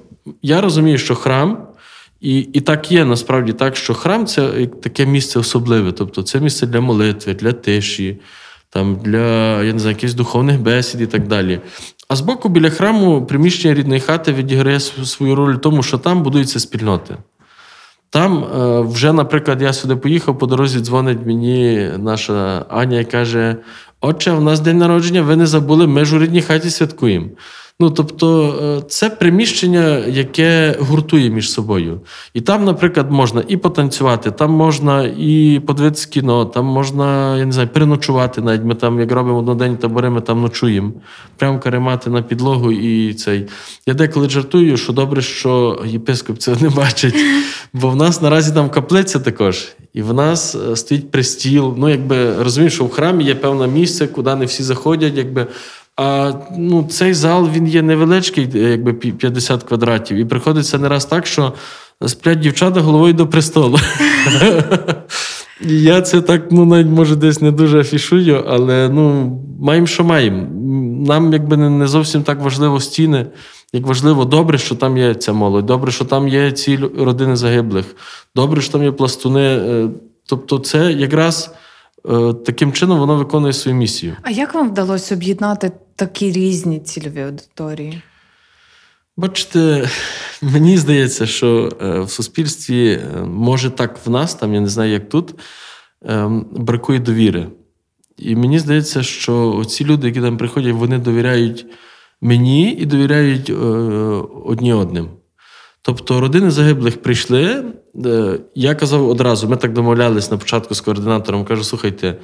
я 0.42 0.60
розумію, 0.60 0.98
що 0.98 1.14
храм, 1.14 1.66
і, 2.20 2.38
і 2.38 2.60
так 2.60 2.92
є 2.92 3.04
насправді 3.04 3.52
так, 3.52 3.76
що 3.76 3.94
храм 3.94 4.26
це 4.26 4.66
таке 4.66 5.06
місце 5.06 5.38
особливе. 5.38 5.92
Тобто, 5.92 6.22
це 6.22 6.40
місце 6.40 6.66
для 6.66 6.80
молитви, 6.80 7.34
для 7.34 7.52
тиші, 7.52 8.20
там, 8.70 8.96
для 9.04 9.62
я 9.62 9.72
не 9.72 9.78
знаю, 9.78 9.96
якихось 9.96 10.14
духовних 10.14 10.60
бесід 10.60 11.00
і 11.00 11.06
так 11.06 11.28
далі. 11.28 11.60
А 12.08 12.16
збоку 12.16 12.48
біля 12.48 12.70
храму 12.70 13.26
приміщення 13.26 13.74
рідної 13.74 14.00
хати 14.00 14.32
відіграє 14.32 14.80
свою 14.80 15.34
роль 15.34 15.54
в 15.54 15.60
тому, 15.60 15.82
що 15.82 15.98
там 15.98 16.22
будуються 16.22 16.60
спільноти. 16.60 17.16
Там 18.10 18.44
е, 18.44 18.80
вже, 18.80 19.12
наприклад, 19.12 19.62
я 19.62 19.72
сюди 19.72 19.96
поїхав, 19.96 20.38
по 20.38 20.46
дорозі 20.46 20.80
дзвонить 20.80 21.26
мені 21.26 21.90
наша 21.98 22.64
Аня 22.68 23.00
і 23.00 23.04
каже: 23.04 23.56
Отче, 24.00 24.32
у 24.32 24.40
нас 24.40 24.60
день 24.60 24.78
народження, 24.78 25.22
ви 25.22 25.36
не 25.36 25.46
забули, 25.46 25.86
ми 25.86 26.04
ж 26.04 26.16
у 26.16 26.18
рідній 26.18 26.42
хаті 26.42 26.70
святкуємо. 26.70 27.26
Ну, 27.82 27.90
тобто, 27.90 28.54
е, 28.78 28.82
це 28.88 29.10
приміщення, 29.10 29.98
яке 29.98 30.76
гуртує 30.80 31.30
між 31.30 31.52
собою. 31.52 32.00
І 32.34 32.40
там, 32.40 32.64
наприклад, 32.64 33.10
можна 33.10 33.42
і 33.48 33.56
потанцювати, 33.56 34.30
там 34.30 34.50
можна 34.52 35.02
і 35.18 35.60
подивитися 35.66 36.08
кіно, 36.08 36.44
там 36.44 36.64
можна, 36.64 37.36
я 37.38 37.44
не 37.44 37.52
знаю, 37.52 37.68
переночувати. 37.68 38.40
Навіть 38.40 38.64
ми 38.64 38.74
там, 38.74 39.00
як 39.00 39.12
робимо 39.12 39.38
одноденні 39.38 39.76
табори, 39.76 40.10
ми 40.10 40.20
там 40.20 40.40
ночуємо. 40.42 40.92
Прямо 41.36 41.58
каремати 41.58 42.10
на 42.10 42.22
підлогу 42.22 42.72
і 42.72 43.14
цей. 43.14 43.46
Я 43.86 43.94
деколи 43.94 44.28
жартую, 44.28 44.76
що 44.76 44.92
добре, 44.92 45.22
що 45.22 45.82
єпископ 45.86 46.38
цього 46.38 46.56
не 46.60 46.68
бачить. 46.68 47.14
Бо 47.72 47.90
в 47.90 47.96
нас 47.96 48.22
наразі 48.22 48.52
там 48.52 48.70
каплиця 48.70 49.18
також, 49.18 49.68
і 49.94 50.02
в 50.02 50.14
нас 50.14 50.54
е, 50.54 50.76
стоїть 50.76 51.10
пристіл. 51.10 51.74
Ну, 51.78 51.88
якби 51.88 52.42
розумієш, 52.42 52.74
що 52.74 52.84
в 52.84 52.90
храмі 52.90 53.24
є 53.24 53.34
певне 53.34 53.66
місце, 53.66 54.06
куди 54.06 54.34
не 54.34 54.44
всі 54.44 54.62
заходять, 54.62 55.16
якби. 55.16 55.46
А 55.96 56.32
ну, 56.58 56.88
цей 56.90 57.14
зал 57.14 57.48
він 57.54 57.68
є 57.68 57.82
невеличкий, 57.82 58.48
якби 58.54 58.92
50 58.92 59.62
квадратів, 59.62 60.16
і 60.16 60.24
приходиться 60.24 60.78
не 60.78 60.88
раз 60.88 61.06
так, 61.06 61.26
що 61.26 61.52
сплять 62.06 62.40
дівчата 62.40 62.80
головою 62.80 63.14
до 63.14 63.26
престолу. 63.26 63.78
Я 65.60 66.00
це 66.00 66.20
так, 66.20 66.42
ну, 66.50 66.64
навіть 66.64 66.86
може 66.86 67.16
десь 67.16 67.40
не 67.40 67.50
дуже 67.50 67.80
афішую, 67.80 68.44
але 68.48 68.88
ну, 68.88 69.36
маємо, 69.60 69.86
що 69.86 70.04
маємо. 70.04 70.46
Нам 71.00 71.32
якби 71.32 71.56
не 71.56 71.86
зовсім 71.86 72.22
так 72.22 72.40
важливо 72.40 72.80
стіни, 72.80 73.26
як 73.72 73.86
важливо, 73.86 74.24
добре, 74.24 74.58
що 74.58 74.74
там 74.74 74.98
є 74.98 75.14
ця 75.14 75.32
молодь, 75.32 75.66
добре, 75.66 75.92
що 75.92 76.04
там 76.04 76.28
є 76.28 76.52
ці 76.52 76.76
родини 76.76 77.36
загиблих, 77.36 77.96
добре, 78.34 78.62
що 78.62 78.72
там 78.72 78.82
є 78.82 78.92
пластуни. 78.92 79.40
Е, 79.40 79.88
тобто, 80.26 80.58
це 80.58 80.92
якраз. 80.92 81.54
Е, 82.08 82.34
таким 82.46 82.72
чином 82.72 82.98
воно 82.98 83.16
виконує 83.16 83.52
свою 83.52 83.76
місію. 83.76 84.16
А 84.22 84.30
як 84.30 84.54
вам 84.54 84.70
вдалося 84.70 85.14
об'єднати 85.14 85.72
такі 85.96 86.32
різні 86.32 86.80
цільові 86.80 87.22
аудиторії? 87.22 88.02
Бачите, 89.16 89.88
мені 90.42 90.78
здається, 90.78 91.26
що 91.26 91.72
е, 91.82 92.00
в 92.00 92.10
суспільстві 92.10 93.00
може 93.24 93.70
так 93.70 94.06
в 94.06 94.10
нас, 94.10 94.34
там 94.34 94.54
я 94.54 94.60
не 94.60 94.68
знаю, 94.68 94.92
як 94.92 95.08
тут, 95.08 95.34
бракує 96.52 96.98
довіри. 96.98 97.46
І 98.20 98.36
мені 98.36 98.58
здається, 98.58 99.02
що 99.02 99.64
ці 99.68 99.84
люди, 99.84 100.06
які 100.06 100.20
там 100.20 100.36
приходять, 100.36 100.74
вони 100.74 100.98
довіряють 100.98 101.66
мені 102.20 102.72
і 102.72 102.86
довіряють 102.86 103.50
одні 104.44 104.72
одним. 104.72 105.08
Тобто 105.82 106.20
родини 106.20 106.50
загиблих 106.50 107.02
прийшли. 107.02 107.64
Е, 108.06 108.38
я 108.54 108.74
казав 108.74 109.08
одразу, 109.08 109.48
ми 109.48 109.56
так 109.56 109.72
домовлялись 109.72 110.30
на 110.30 110.36
початку 110.36 110.74
з 110.74 110.80
координатором. 110.80 111.44
Кажу, 111.44 111.64
слухайте, 111.64 112.16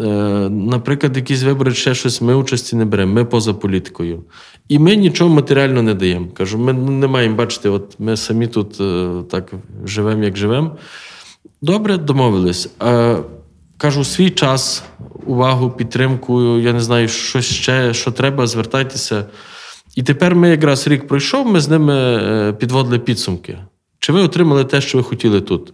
е, 0.00 0.04
наприклад, 0.50 1.16
якісь 1.16 1.42
вибори, 1.42 1.74
ще 1.74 1.94
щось, 1.94 2.20
ми 2.20 2.34
участі 2.34 2.76
не 2.76 2.84
беремо, 2.84 3.12
ми 3.12 3.24
поза 3.24 3.54
політикою. 3.54 4.24
І 4.68 4.78
ми 4.78 4.96
нічого 4.96 5.30
матеріально 5.30 5.82
не 5.82 5.94
даємо. 5.94 6.26
Кажу, 6.34 6.58
ми 6.58 6.72
не 6.72 7.06
маємо 7.06 7.36
бачити, 7.36 7.68
от 7.68 7.96
ми 7.98 8.16
самі 8.16 8.46
тут 8.46 8.80
е, 8.80 9.10
так 9.30 9.52
живемо, 9.84 10.24
як 10.24 10.36
живемо. 10.36 10.76
Добре, 11.62 11.96
домовились. 11.96 12.70
Кажу, 13.82 14.04
свій 14.04 14.30
час, 14.30 14.82
увагу, 15.26 15.70
підтримку, 15.70 16.58
я 16.58 16.72
не 16.72 16.80
знаю, 16.80 17.08
що 17.08 17.40
ще, 17.40 17.94
що 17.94 18.10
треба, 18.10 18.46
звертайтеся. 18.46 19.24
І 19.96 20.02
тепер 20.02 20.34
ми 20.34 20.48
якраз 20.48 20.88
рік 20.88 21.08
пройшов, 21.08 21.46
ми 21.46 21.60
з 21.60 21.68
ними 21.68 21.94
е, 21.94 22.52
підводили 22.52 22.98
підсумки. 22.98 23.58
Чи 23.98 24.12
ви 24.12 24.20
отримали 24.20 24.64
те, 24.64 24.80
що 24.80 24.98
ви 24.98 25.04
хотіли 25.04 25.40
тут? 25.40 25.72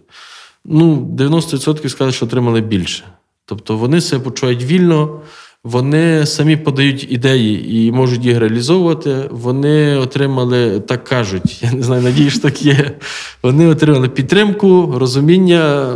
Ну, 0.65 0.95
90% 1.17 1.89
сказали, 1.89 2.11
що 2.11 2.25
отримали 2.25 2.61
більше. 2.61 3.03
Тобто 3.45 3.77
вони 3.77 4.01
себе 4.01 4.23
почувають 4.23 4.63
вільно, 4.63 5.21
вони 5.63 6.25
самі 6.25 6.57
подають 6.57 7.11
ідеї 7.11 7.75
і 7.77 7.91
можуть 7.91 8.25
їх 8.25 8.37
реалізовувати. 8.37 9.27
Вони 9.31 9.95
отримали, 9.95 10.79
так 10.79 11.03
кажуть, 11.03 11.63
я 11.63 11.71
не 11.71 11.83
знаю, 11.83 12.01
надію, 12.01 12.29
що 12.29 12.39
так 12.39 12.61
є. 12.61 12.97
Вони 13.43 13.67
отримали 13.67 14.09
підтримку, 14.09 14.93
розуміння. 14.97 15.95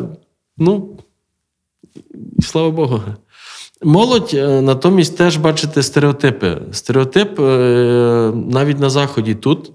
Ну, 0.57 0.89
і 2.39 2.41
слава 2.41 2.71
Богу. 2.71 3.01
Молодь 3.83 4.31
е, 4.33 4.61
натомість 4.61 5.17
теж 5.17 5.37
бачите 5.37 5.83
стереотипи. 5.83 6.57
Стереотип 6.71 7.39
е, 7.39 7.43
навіть 8.35 8.79
на 8.79 8.89
заході 8.89 9.35
тут. 9.35 9.71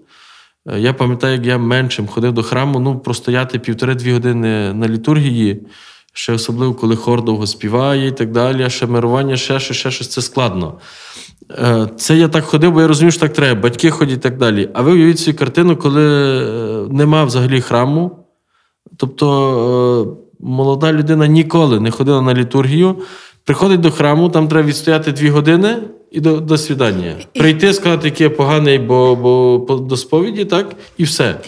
Е, 0.68 0.80
я 0.80 0.92
пам'ятаю, 0.92 1.34
як 1.34 1.46
я 1.46 1.58
меншим 1.58 2.06
ходив 2.06 2.32
до 2.32 2.42
храму, 2.42 2.80
ну 2.80 2.98
простояти 2.98 3.58
півтори-дві 3.58 4.12
години 4.12 4.74
на 4.74 4.88
літургії, 4.88 5.66
ще 6.12 6.32
особливо, 6.32 6.74
коли 6.74 6.96
хор 6.96 7.24
довго 7.24 7.46
співає 7.46 8.06
і 8.06 8.12
так 8.12 8.32
далі, 8.32 8.70
ще 8.70 8.86
мирування, 8.86 9.36
ще 9.36 9.60
щось, 9.60 9.76
ще 9.76 9.90
щось 9.90 10.08
це 10.08 10.22
складно. 10.22 10.80
Це 11.96 12.16
я 12.16 12.28
так 12.28 12.44
ходив, 12.44 12.72
бо 12.72 12.80
я 12.80 12.88
розумію, 12.88 13.12
що 13.12 13.20
так 13.20 13.32
треба, 13.32 13.60
батьки 13.60 13.90
ходять 13.90 14.18
і 14.18 14.20
так 14.20 14.38
далі. 14.38 14.70
А 14.74 14.82
ви 14.82 14.92
уявіть 14.92 15.18
цю 15.18 15.34
картину, 15.34 15.76
коли 15.76 16.02
нема 16.90 17.24
взагалі 17.24 17.60
храму. 17.60 18.18
Тобто 18.96 20.18
молода 20.40 20.92
людина 20.92 21.26
ніколи 21.26 21.80
не 21.80 21.90
ходила 21.90 22.22
на 22.22 22.34
літургію. 22.34 22.96
Приходить 23.44 23.80
до 23.80 23.90
храму, 23.90 24.28
там 24.28 24.48
треба 24.48 24.68
відстояти 24.68 25.12
дві 25.12 25.30
години 25.30 25.76
і 26.10 26.20
до 26.20 26.40
до 26.40 26.58
свідання. 26.58 27.16
Прийти, 27.34 27.74
сказати, 27.74 28.08
який 28.08 28.24
я 28.24 28.30
поганий, 28.30 28.78
бо 28.78 29.16
бо 29.68 29.76
до 29.76 29.96
сповіді, 29.96 30.44
так, 30.44 30.76
і 30.98 31.04
все. 31.04 31.40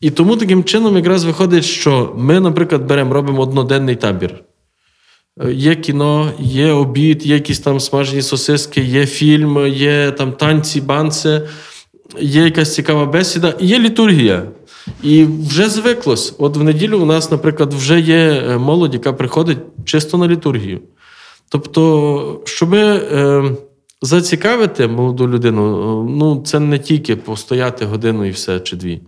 І 0.00 0.10
тому 0.10 0.36
таким 0.36 0.64
чином 0.64 0.96
якраз 0.96 1.24
виходить, 1.24 1.64
що 1.64 2.12
ми, 2.16 2.40
наприклад, 2.40 2.84
беремо, 2.84 3.14
робимо 3.14 3.42
одноденний 3.42 3.96
табір. 3.96 4.34
Е, 5.40 5.52
є 5.52 5.74
кіно, 5.74 6.32
є 6.38 6.72
обід, 6.72 7.26
є 7.26 7.34
якісь 7.34 7.60
там 7.60 7.80
смажені 7.80 8.22
сосиски, 8.22 8.80
є 8.80 9.06
фільм, 9.06 9.66
є 9.66 10.10
там 10.10 10.32
танці, 10.32 10.80
банці, 10.80 11.40
є 12.20 12.42
якась 12.44 12.74
цікава 12.74 13.06
бесіда, 13.06 13.54
і 13.60 13.66
є 13.66 13.78
літургія. 13.78 14.42
І 15.04 15.26
вже 15.50 15.68
звиклось. 15.68 16.34
От 16.38 16.56
в 16.56 16.62
неділю 16.62 16.98
у 16.98 17.04
нас, 17.04 17.30
наприклад, 17.30 17.74
вже 17.74 18.00
є 18.00 18.16
е, 18.16 18.58
молодь, 18.58 18.94
яка 18.94 19.12
приходить 19.12 19.58
чисто 19.84 20.18
на 20.18 20.28
літургію. 20.28 20.80
Тобто, 21.48 22.42
щоб 22.44 22.74
е, 22.74 23.44
зацікавити 24.02 24.88
молоду 24.88 25.28
людину, 25.28 26.04
ну 26.10 26.42
це 26.46 26.60
не 26.60 26.78
тільки 26.78 27.16
постояти 27.16 27.84
годину 27.84 28.24
і 28.24 28.30
все 28.30 28.60
чи 28.60 28.76
дві. 28.76 29.00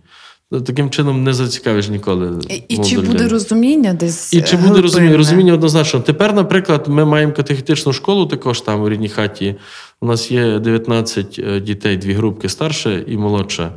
Таким 0.51 0.89
чином 0.89 1.23
не 1.23 1.33
зацікавиш 1.33 1.89
ніколи. 1.89 2.39
І, 2.49 2.55
і 2.55 2.77
чи 2.77 2.95
буде 2.95 3.07
людину. 3.07 3.29
розуміння 3.29 3.93
десь? 3.93 4.33
І 4.33 4.41
чи 4.41 4.57
буде 4.57 4.81
розуміння? 4.81 5.17
Розуміння 5.17 5.53
однозначно. 5.53 5.99
Тепер, 5.99 6.33
наприклад, 6.33 6.87
ми 6.87 7.05
маємо 7.05 7.33
катехетичну 7.33 7.93
школу 7.93 8.25
також 8.25 8.61
там 8.61 8.81
у 8.81 8.89
рідній 8.89 9.09
хаті. 9.09 9.55
У 10.01 10.05
нас 10.05 10.31
є 10.31 10.59
19 10.59 11.39
е, 11.39 11.59
дітей, 11.59 11.97
дві 11.97 12.13
групки 12.13 12.49
старше 12.49 13.03
і 13.07 13.17
молодша. 13.17 13.71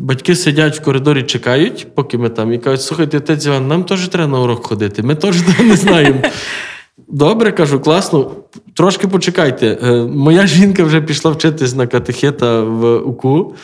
Батьки 0.00 0.34
сидять 0.34 0.80
в 0.80 0.82
коридорі, 0.82 1.22
чекають, 1.22 1.86
поки 1.94 2.18
ми 2.18 2.28
там 2.28 2.52
і 2.52 2.58
кажуть, 2.58 2.82
слухайте, 2.82 3.16
отець 3.16 3.46
Іван, 3.46 3.68
нам 3.68 3.84
теж 3.84 4.08
треба 4.08 4.32
на 4.32 4.40
урок 4.40 4.66
ходити. 4.66 5.02
Ми 5.02 5.14
теж 5.14 5.36
не 5.58 5.76
знаємо. 5.76 6.20
Добре, 7.08 7.52
кажу, 7.52 7.80
класно. 7.80 8.30
Трошки 8.74 9.08
почекайте. 9.08 9.78
Е, 9.82 9.92
моя 10.02 10.46
жінка 10.46 10.84
вже 10.84 11.00
пішла 11.00 11.30
вчитись 11.30 11.74
на 11.74 11.86
катехета 11.86 12.60
в 12.60 12.96
УКУ. 12.96 13.54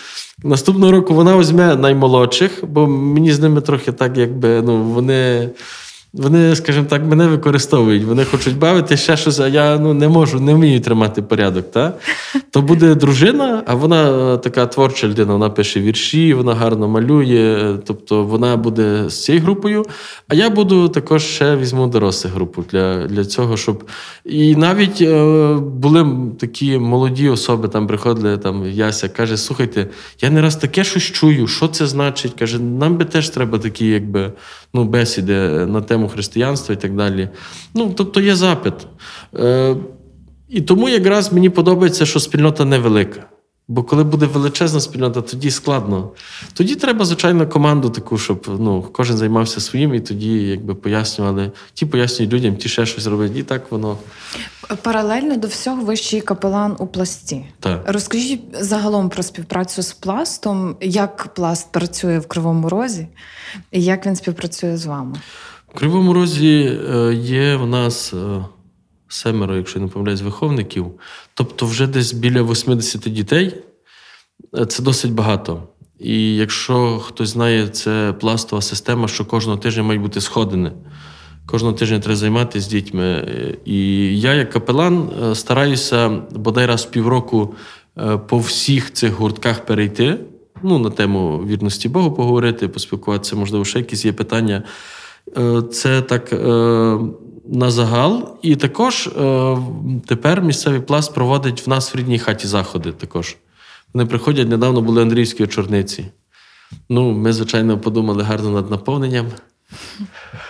Наступного 0.45 0.93
року 0.93 1.15
вона 1.15 1.39
візьме 1.39 1.77
наймолодших, 1.77 2.65
бо 2.69 2.87
мені 2.87 3.33
з 3.33 3.41
ними 3.41 3.61
трохи 3.61 3.93
так, 3.93 4.19
якби 4.19 4.63
ну, 4.63 4.83
вони 4.83 5.51
вони, 6.15 6.57
скажімо 6.57 6.87
так, 6.89 7.05
мене 7.05 7.27
використовують. 7.27 8.05
Вони 8.05 8.25
хочуть 8.25 8.59
бавити 8.59 8.97
ще 8.97 9.17
щось, 9.17 9.41
а 9.41 9.49
я 9.49 9.79
ну, 9.79 9.95
не 9.95 10.09
можу, 10.09 10.41
не 10.41 10.55
вмію 10.55 10.81
тримати 10.81 11.23
порядок. 11.23 11.71
Та? 11.71 11.93
То 12.51 12.63
буде 12.63 12.95
дружина, 12.95 13.63
а 13.67 13.75
вона 13.75 14.33
е, 14.35 14.39
така 14.39 14.67
творча 14.67 15.09
людина, 15.09 15.33
вона 15.33 15.51
пише 15.51 15.81
вірші, 15.81 16.35
вона 16.35 16.55
гарно 16.55 16.89
малює. 16.89 17.77
Тобто 17.87 18.25
вона 18.25 18.57
буде 18.57 19.05
з 19.09 19.25
цією 19.25 19.45
групою. 19.45 19.85
А 20.29 20.35
я 20.35 20.51
буду 20.51 20.89
також 20.89 21.23
ще 21.23 21.57
візьму 21.57 21.87
дорослу 21.87 22.31
групу 22.31 22.65
для 22.73 23.07
для 23.07 23.25
цього, 23.25 23.57
щоб. 23.57 23.85
І 24.25 24.57
навіть 24.57 25.01
е, 25.01 25.55
були 25.55 26.07
такі 26.41 26.79
молоді 26.79 27.29
особи, 27.29 27.69
там 27.69 27.87
приходили, 27.87 28.39
там 28.39 28.67
Яся 28.71 29.09
каже: 29.09 29.37
слухайте, 29.37 29.87
я 30.21 30.31
не 30.31 30.43
раз 30.43 30.57
таке 30.57 30.85
щось 30.85 31.03
чую, 31.03 31.47
що 31.47 31.69
це 31.69 31.87
значить. 31.87 32.35
Каже, 32.39 32.59
нам 32.59 32.97
би 32.97 33.05
теж 33.05 33.29
треба 33.29 33.59
такі, 33.59 33.87
якби 33.87 34.33
ну, 34.75 34.85
бесіди 34.85 35.35
на 35.67 35.81
тему 35.81 36.04
християнства 36.09 36.75
і 36.75 36.81
так 36.81 36.97
далі. 36.97 37.29
Ну, 37.75 37.93
Тобто 37.97 38.21
є 38.21 38.35
запит. 38.35 38.75
Е, 39.37 39.77
І 40.49 40.61
тому 40.61 40.89
якраз 40.89 41.33
мені 41.33 41.51
подобається, 41.51 42.07
що 42.07 42.21
спільнота 42.21 42.65
невелика. 42.65 43.27
Бо 43.69 43.83
коли 43.83 44.05
буде 44.05 44.27
величезна 44.27 44.81
спільнота, 44.81 45.23
тоді 45.23 45.51
складно. 45.51 46.11
Тоді 46.53 46.75
треба, 46.75 47.05
звичайно, 47.05 47.49
команду 47.49 47.91
таку, 47.91 48.19
щоб 48.19 48.47
ну, 48.61 48.83
кожен 48.93 49.17
займався 49.17 49.61
своїм, 49.61 49.95
і 49.95 50.01
тоді 50.01 50.33
якби 50.33 50.75
пояснювали, 50.75 51.53
ті 51.75 51.87
пояснюють 51.87 52.33
людям, 52.33 52.57
ті 52.57 52.69
ще 52.69 52.87
щось 52.87 53.07
роблять, 53.07 53.37
і 53.37 53.43
так 53.43 53.73
воно. 53.73 53.99
Паралельно 54.83 55.37
до 55.37 55.49
всього 55.49 55.85
ви 55.85 55.97
ще 55.97 56.17
й 56.17 56.21
капелан 56.21 56.77
у 56.79 56.87
пласті. 56.87 57.45
Так. 57.61 57.83
Розкажіть 57.87 58.43
загалом 58.61 59.09
про 59.09 59.23
співпрацю 59.23 59.83
з 59.83 59.93
пластом, 59.93 60.77
як 60.81 61.35
пласт 61.35 61.73
працює 61.73 62.19
в 62.19 62.27
Кривому 62.27 62.69
Розі, 62.69 63.07
і 63.71 63.85
як 63.85 64.07
він 64.07 64.17
співпрацює 64.17 64.77
з 64.77 64.87
вами? 64.87 65.17
В 65.75 65.79
Кривому 65.79 66.13
Розі 66.13 66.79
е, 66.95 67.15
є 67.15 67.57
в 67.57 67.67
нас 67.67 68.15
е, 68.15 68.45
семеро, 69.09 69.57
якщо 69.57 69.81
не 69.81 69.89
помиляюсь, 69.89 70.23
виховників. 70.23 70.87
Тобто, 71.35 71.67
вже 71.67 71.87
десь 71.87 72.13
біля 72.13 72.43
80 72.43 73.01
дітей. 73.01 73.55
Е, 74.59 74.67
Це 74.67 74.83
досить 74.83 75.13
багато. 75.13 75.63
І 75.99 76.37
якщо 76.37 76.99
хтось 76.99 77.29
знає, 77.29 77.69
це 77.69 78.15
пластова 78.21 78.63
система, 78.63 79.09
що 79.09 79.25
кожного 79.25 79.59
тижня 79.59 79.83
мають 79.83 80.03
бути 80.03 80.21
сходини. 80.21 80.73
Кожного 81.47 81.75
тижня 81.75 81.99
треба 81.99 82.17
займатися 82.17 82.67
з 82.67 82.69
дітьми. 82.69 83.29
І 83.65 83.81
я, 84.21 84.35
як 84.35 84.51
капелан, 84.51 85.11
стараюся 85.35 86.09
бодай 86.31 86.67
раз 86.67 86.85
в 86.85 86.91
півроку 86.91 87.55
по 88.29 88.39
всіх 88.39 88.93
цих 88.93 89.13
гуртках 89.13 89.67
перейти. 89.67 90.19
Ну, 90.63 90.79
на 90.79 90.91
тему 90.91 91.45
вірності 91.47 91.89
Богу 91.89 92.13
поговорити, 92.13 92.69
поспілкуватися, 92.69 93.37
можливо, 93.37 93.65
ще 93.65 93.79
якісь 93.79 94.05
є 94.05 94.13
питання. 94.13 94.63
Е, 95.37 95.63
Це 95.73 96.03
так 96.03 96.33
е, 96.33 96.37
на 97.49 97.71
загал. 97.71 98.39
І 98.43 98.57
також 98.57 99.07
е, 99.07 99.57
тепер 100.07 100.43
місцевий 100.43 100.81
пласт 100.81 101.15
проводить 101.15 101.67
в 101.67 101.71
нас 101.71 101.95
в 101.95 101.99
рідній 101.99 102.19
хаті 102.19 102.47
заходи 102.47 102.93
також. 102.93 103.37
Вони 103.95 104.07
приходять, 104.07 104.49
недавно 104.49 104.81
були 104.81 105.03
Андріївські 105.03 105.45
очорниці. 105.45 106.07
Ну, 106.89 107.13
ми, 107.13 107.33
звичайно, 107.33 107.79
подумали 107.79 108.23
гарно 108.23 108.51
над 108.51 108.71
наповненням. 108.71 109.27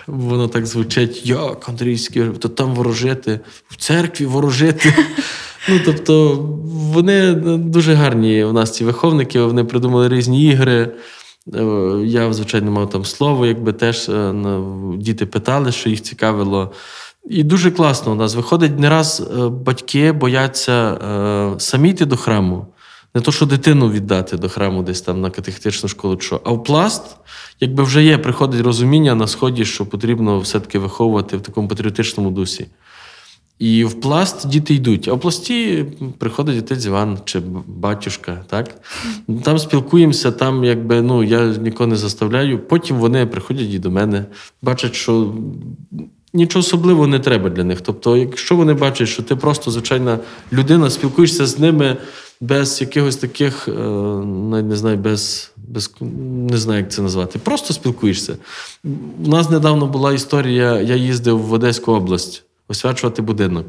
Воно 0.06 0.48
так 0.48 0.66
звучить, 0.66 1.26
як 1.26 1.68
Андрійські, 1.68 2.24
то 2.24 2.48
там 2.48 2.74
ворожити, 2.74 3.40
в 3.68 3.76
церкві 3.76 4.26
ворожити. 4.26 4.94
Ну, 5.68 5.80
тобто, 5.84 6.36
вони 6.64 7.34
дуже 7.58 7.94
гарні 7.94 8.44
у 8.44 8.52
нас 8.52 8.74
ці 8.74 8.84
виховники, 8.84 9.40
вони 9.40 9.64
придумали 9.64 10.08
різні 10.08 10.44
ігри. 10.44 10.94
Е, 11.54 11.62
Я, 12.04 12.32
звичайно, 12.32 12.70
мав 12.70 12.90
там 12.90 13.04
слово, 13.04 13.46
якби 13.46 13.72
теж 13.72 14.08
е, 14.08 14.34
діти 14.96 15.26
питали, 15.26 15.72
що 15.72 15.90
їх 15.90 16.02
цікавило. 16.02 16.72
І 17.30 17.42
дуже 17.42 17.70
класно 17.70 18.12
у 18.12 18.14
нас 18.14 18.34
виходить 18.34 18.78
не 18.78 18.90
раз 18.90 19.20
е, 19.20 19.48
батьки 19.48 20.12
бояться 20.12 20.98
самі 21.58 21.90
йти 21.90 22.06
до 22.06 22.16
храму. 22.16 22.66
Не 23.14 23.20
то, 23.20 23.32
що 23.32 23.46
дитину 23.46 23.90
віддати 23.90 24.36
до 24.36 24.48
храму 24.48 24.82
десь 24.82 25.00
там 25.00 25.20
на 25.20 25.30
катехетичну 25.30 25.88
школу, 25.88 26.20
що. 26.20 26.40
а 26.44 26.50
в 26.50 26.64
пласт, 26.64 27.16
якби 27.60 27.82
вже 27.82 28.04
є, 28.04 28.18
приходить 28.18 28.60
розуміння 28.60 29.14
на 29.14 29.26
сході, 29.26 29.64
що 29.64 29.86
потрібно 29.86 30.38
все-таки 30.38 30.78
виховувати 30.78 31.36
в 31.36 31.40
такому 31.40 31.68
патріотичному 31.68 32.30
дусі. 32.30 32.66
І 33.58 33.84
в 33.84 34.00
пласт 34.00 34.48
діти 34.48 34.74
йдуть, 34.74 35.08
а 35.08 35.12
в 35.12 35.20
пласті 35.20 35.86
приходить 36.18 36.58
отець 36.58 36.86
Іван 36.86 37.18
чи 37.24 37.40
батюшка. 37.66 38.44
Так? 38.46 38.80
Там 39.42 39.58
спілкуємося, 39.58 40.32
там 40.32 40.64
якби 40.64 41.02
ну, 41.02 41.24
я 41.24 41.46
нікого 41.46 41.86
не 41.86 41.96
заставляю. 41.96 42.58
Потім 42.58 42.96
вони 42.96 43.26
приходять 43.26 43.70
і 43.70 43.78
до 43.78 43.90
мене, 43.90 44.24
бачать, 44.62 44.94
що 44.94 45.34
нічого 46.32 46.60
особливого 46.60 47.06
не 47.06 47.18
треба 47.18 47.50
для 47.50 47.64
них. 47.64 47.80
Тобто, 47.80 48.16
якщо 48.16 48.56
вони 48.56 48.74
бачать, 48.74 49.08
що 49.08 49.22
ти 49.22 49.36
просто 49.36 49.70
звичайна 49.70 50.18
людина, 50.52 50.90
спілкуєшся 50.90 51.46
з 51.46 51.58
ними 51.58 51.96
без 52.40 52.80
якихось 52.80 53.16
таких, 53.16 53.68
е, 53.68 53.72
навіть 53.72 54.66
не 54.66 54.76
знаю, 54.76 54.96
без, 54.96 55.52
без 55.68 55.94
не 56.50 56.56
знаю, 56.56 56.80
як 56.80 56.92
це 56.92 57.02
назвати. 57.02 57.38
Просто 57.38 57.74
спілкуєшся. 57.74 58.36
У 59.24 59.28
нас 59.28 59.50
недавно 59.50 59.86
була 59.86 60.12
історія, 60.12 60.80
я 60.80 60.94
їздив 60.96 61.38
в 61.38 61.52
Одеську 61.52 61.92
область 61.92 62.44
освячувати 62.68 63.22
будинок. 63.22 63.66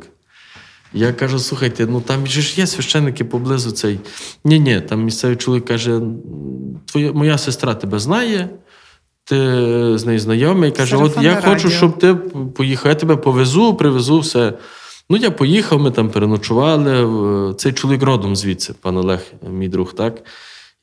Я 0.94 1.14
кажу: 1.14 1.40
слухайте, 1.40 1.86
ну 1.86 2.02
там 2.02 2.28
ж 2.28 2.60
є 2.60 2.68
священники 2.68 3.24
поблизу 3.24 3.72
цей. 3.72 4.00
Ні, 4.44 4.60
ні, 4.60 4.82
там 4.82 5.04
місцевий 5.04 5.38
чоловік 5.38 5.66
каже: 5.66 6.02
твоя 6.86 7.12
моя 7.12 7.38
сестра 7.38 7.76
тебе 7.76 8.00
знає, 8.00 8.50
ти 9.24 9.36
з 9.98 10.06
нею 10.06 10.20
знайомий. 10.20 10.72
Каже: 10.72 10.96
От 10.96 11.18
я 11.22 11.42
хочу, 11.42 11.70
щоб 11.70 12.00
ти 12.00 12.16
поїхав, 12.56 12.90
я 12.90 12.96
тебе 12.96 13.16
повезу, 13.16 13.74
привезу 13.74 14.20
все. 14.20 14.54
Ну, 15.10 15.18
я 15.18 15.32
поїхав, 15.32 15.80
ми 15.80 15.92
там 15.92 16.10
переночували. 16.10 17.54
Цей 17.54 17.74
чоловік 17.74 18.04
родом 18.04 18.36
звідси, 18.36 18.74
пан 18.82 18.98
Олег, 18.98 19.22
мій 19.50 19.70
друг, 19.70 19.94
так? 19.94 20.24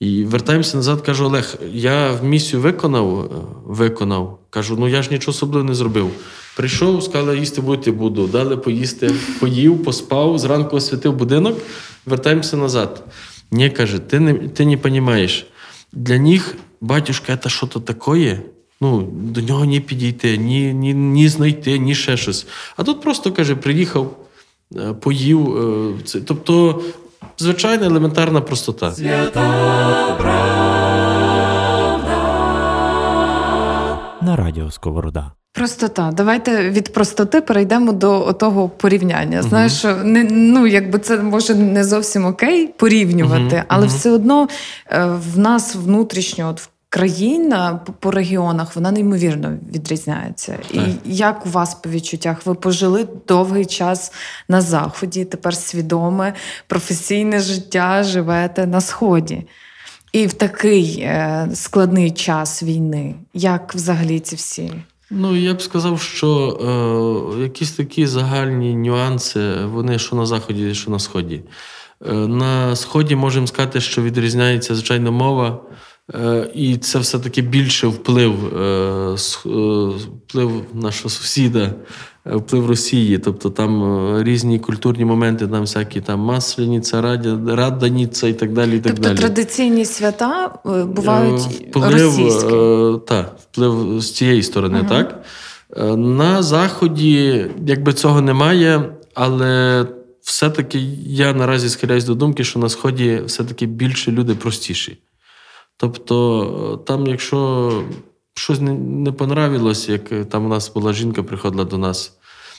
І 0.00 0.24
вертаємося 0.24 0.76
назад, 0.76 1.00
кажу: 1.00 1.24
Олег, 1.24 1.54
я 1.72 2.12
в 2.12 2.24
місію 2.24 2.62
виконав, 2.62 3.20
е, 3.20 3.28
виконав. 3.66 4.38
Кажу, 4.50 4.76
ну 4.78 4.88
я 4.88 5.02
ж 5.02 5.10
нічого 5.10 5.30
особливого 5.30 5.68
не 5.68 5.74
зробив. 5.74 6.10
Прийшов, 6.56 7.02
сказали, 7.02 7.38
їсти 7.38 7.60
будете 7.60 7.92
буду. 7.92 8.26
Дали 8.26 8.56
поїсти, 8.56 9.10
поїв, 9.40 9.84
поспав, 9.84 10.38
зранку 10.38 10.76
освятив 10.76 11.12
будинок, 11.12 11.58
вертаємося 12.06 12.56
назад. 12.56 13.04
Ні, 13.50 13.70
каже, 13.70 13.98
ти 13.98 14.20
не, 14.20 14.34
ти 14.34 14.66
не 14.66 14.76
розумієш. 14.84 15.46
Для 15.92 16.18
них 16.18 16.56
батюшка 16.80 17.36
це 17.36 17.48
що 17.48 17.66
то 17.66 17.80
таке. 17.80 18.40
Ну, 18.80 19.08
до 19.12 19.40
нього 19.40 19.64
ні 19.64 19.80
підійти, 19.80 20.36
ні, 20.38 20.74
ні, 20.74 20.94
ні 20.94 21.28
знайти, 21.28 21.78
ні 21.78 21.94
ще 21.94 22.16
щось. 22.16 22.46
А 22.76 22.82
тут 22.84 23.02
просто 23.02 23.32
каже, 23.32 23.54
приїхав, 23.54 24.16
е, 24.76 24.92
поїв. 24.92 25.56
е, 25.56 25.92
Це, 26.04 26.20
тобто, 26.20 26.82
звичайна 27.38 27.86
елементарна 27.86 28.40
простота. 28.40 28.94
На 34.22 34.36
радіо 34.36 34.70
Сковорода. 34.70 35.32
Простота. 35.54 36.10
Давайте 36.16 36.70
від 36.70 36.92
простоти 36.92 37.40
перейдемо 37.40 37.92
до 37.92 38.32
того 38.32 38.68
порівняння. 38.68 39.42
Знаєш, 39.42 39.84
не 40.04 40.24
ну 40.30 40.66
якби 40.66 40.98
це 40.98 41.16
може 41.18 41.54
не 41.54 41.84
зовсім 41.84 42.24
окей 42.24 42.66
порівнювати, 42.66 43.56
Мгм, 43.56 43.64
але 43.68 43.86
мгм. 43.86 43.96
все 43.96 44.10
одно 44.10 44.48
е, 44.90 45.04
в 45.34 45.38
нас 45.38 45.74
внутрішньо, 45.74 46.48
от 46.48 46.60
в 46.60 46.68
країна 46.88 47.80
по- 47.86 47.92
по 47.92 48.10
регіонах, 48.10 48.76
вона 48.76 48.90
неймовірно 48.90 49.52
відрізняється. 49.74 50.58
І 50.72 50.80
як 51.04 51.46
у 51.46 51.48
вас 51.48 51.74
по 51.74 51.90
відчуттях? 51.90 52.46
Ви 52.46 52.54
пожили 52.54 53.08
довгий 53.28 53.66
час 53.66 54.12
на 54.48 54.60
заході, 54.60 55.24
тепер 55.24 55.56
свідоме 55.56 56.32
професійне 56.66 57.40
життя 57.40 58.02
живете 58.02 58.66
на 58.66 58.80
сході. 58.80 59.46
І 60.12 60.26
в 60.26 60.32
такий 60.32 61.00
е, 61.00 61.48
складний 61.54 62.10
час 62.10 62.62
війни, 62.62 63.14
як 63.34 63.74
взагалі 63.74 64.20
ці 64.20 64.36
всі 64.36 64.72
Ну, 65.14 65.36
я 65.36 65.54
б 65.54 65.62
сказав, 65.62 66.00
що 66.00 66.48
е, 67.38 67.42
якісь 67.42 67.72
такі 67.72 68.06
загальні 68.06 68.74
нюанси, 68.74 69.64
вони 69.64 69.98
що 69.98 70.16
на 70.16 70.26
заході, 70.26 70.74
що 70.74 70.90
на 70.90 70.98
сході. 70.98 71.42
Е, 72.06 72.12
на 72.12 72.76
сході 72.76 73.16
можемо 73.16 73.46
сказати, 73.46 73.80
що 73.80 74.02
відрізняється 74.02 74.74
звичайно 74.74 75.12
мова, 75.12 75.60
е, 76.14 76.50
і 76.54 76.76
це 76.76 76.98
все-таки 76.98 77.42
більше 77.42 77.86
вплив, 77.86 78.56
е, 78.56 79.16
е, 79.46 79.48
вплив 80.26 80.64
нашого 80.74 81.10
сусіда, 81.10 81.74
вплив 82.26 82.66
Росії. 82.66 83.18
Тобто 83.18 83.50
там 83.50 83.82
е, 84.16 84.22
різні 84.24 84.58
культурні 84.58 85.04
моменти, 85.04 85.46
там 85.48 85.60
всякі 85.60 86.00
там 86.00 86.20
Масленіця, 86.20 87.18
Раданіця 87.48 88.28
і 88.28 88.32
так 88.32 88.52
далі. 88.52 88.76
І 88.76 88.80
так 88.80 88.92
Тобто 88.92 89.08
далі. 89.08 89.18
традиційні 89.18 89.84
свята 89.84 90.54
е, 90.66 90.84
бувають 90.84 91.40
Е, 91.40 91.68
вплив, 91.70 91.92
російські. 91.92 92.54
е, 92.54 92.98
так, 93.06 93.36
вплив 93.50 94.00
з 94.00 94.12
цієї 94.12 94.42
сторони, 94.42 94.86
так. 94.88 95.24
Е, 95.76 95.96
На 95.96 96.42
Заході, 96.42 97.46
якби 97.66 97.92
цього 97.92 98.20
немає, 98.20 98.92
але 99.14 99.86
все-таки 100.22 100.78
я 101.06 101.32
наразі 101.32 101.68
схиляюсь 101.68 102.04
до 102.04 102.14
думки, 102.14 102.44
що 102.44 102.58
на 102.58 102.68
Сході 102.68 103.22
все-таки 103.26 103.66
більше 103.66 104.12
люди 104.12 104.34
простіші. 104.34 104.98
Тобто, 105.76 106.76
е, 106.82 106.84
там, 106.86 107.06
якщо 107.06 107.72
щось 108.34 108.60
не, 108.60 108.72
не 108.74 109.12
понравилось, 109.12 109.88
як 109.88 110.12
е, 110.12 110.24
там 110.24 110.46
у 110.46 110.48
нас 110.48 110.72
була 110.72 110.92
жінка, 110.92 111.22
приходила 111.22 111.64
до 111.64 111.78
нас. 111.78 112.12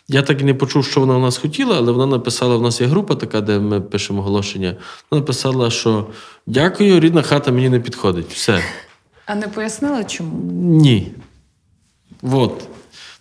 Я 0.08 0.22
так 0.22 0.42
і 0.42 0.44
не 0.44 0.54
почув, 0.54 0.86
що 0.86 1.00
вона 1.00 1.18
у 1.18 1.20
нас 1.20 1.38
хотіла, 1.38 1.78
але 1.78 1.92
вона 1.92 2.06
написала: 2.06 2.58
в 2.58 2.62
нас 2.62 2.82
є 2.82 2.88
група 2.88 3.16
така, 3.16 3.42
де 3.42 3.60
ми 3.60 3.82
пишемо 3.82 4.20
оголошення. 4.20 4.76
Вона 5.12 5.22
написала, 5.22 5.70
що 5.70 6.08
дякую, 6.48 7.00
рідна 7.00 7.22
хата 7.22 7.52
мені 7.52 7.70
не 7.70 7.80
підходить. 7.80 8.34
Все. 8.34 8.62
А 9.26 9.36
не 9.36 9.48
пояснила 9.48 10.04
чому? 10.04 10.52
Ні. 10.52 11.12
От. 12.22 12.68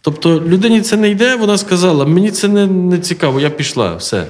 Тобто 0.00 0.40
людині 0.40 0.80
це 0.80 0.96
не 0.96 1.10
йде, 1.10 1.36
вона 1.36 1.58
сказала, 1.58 2.04
мені 2.04 2.30
це 2.30 2.48
не, 2.48 2.66
не 2.66 2.98
цікаво, 2.98 3.40
я 3.40 3.50
пішла, 3.50 3.94
все. 3.94 4.26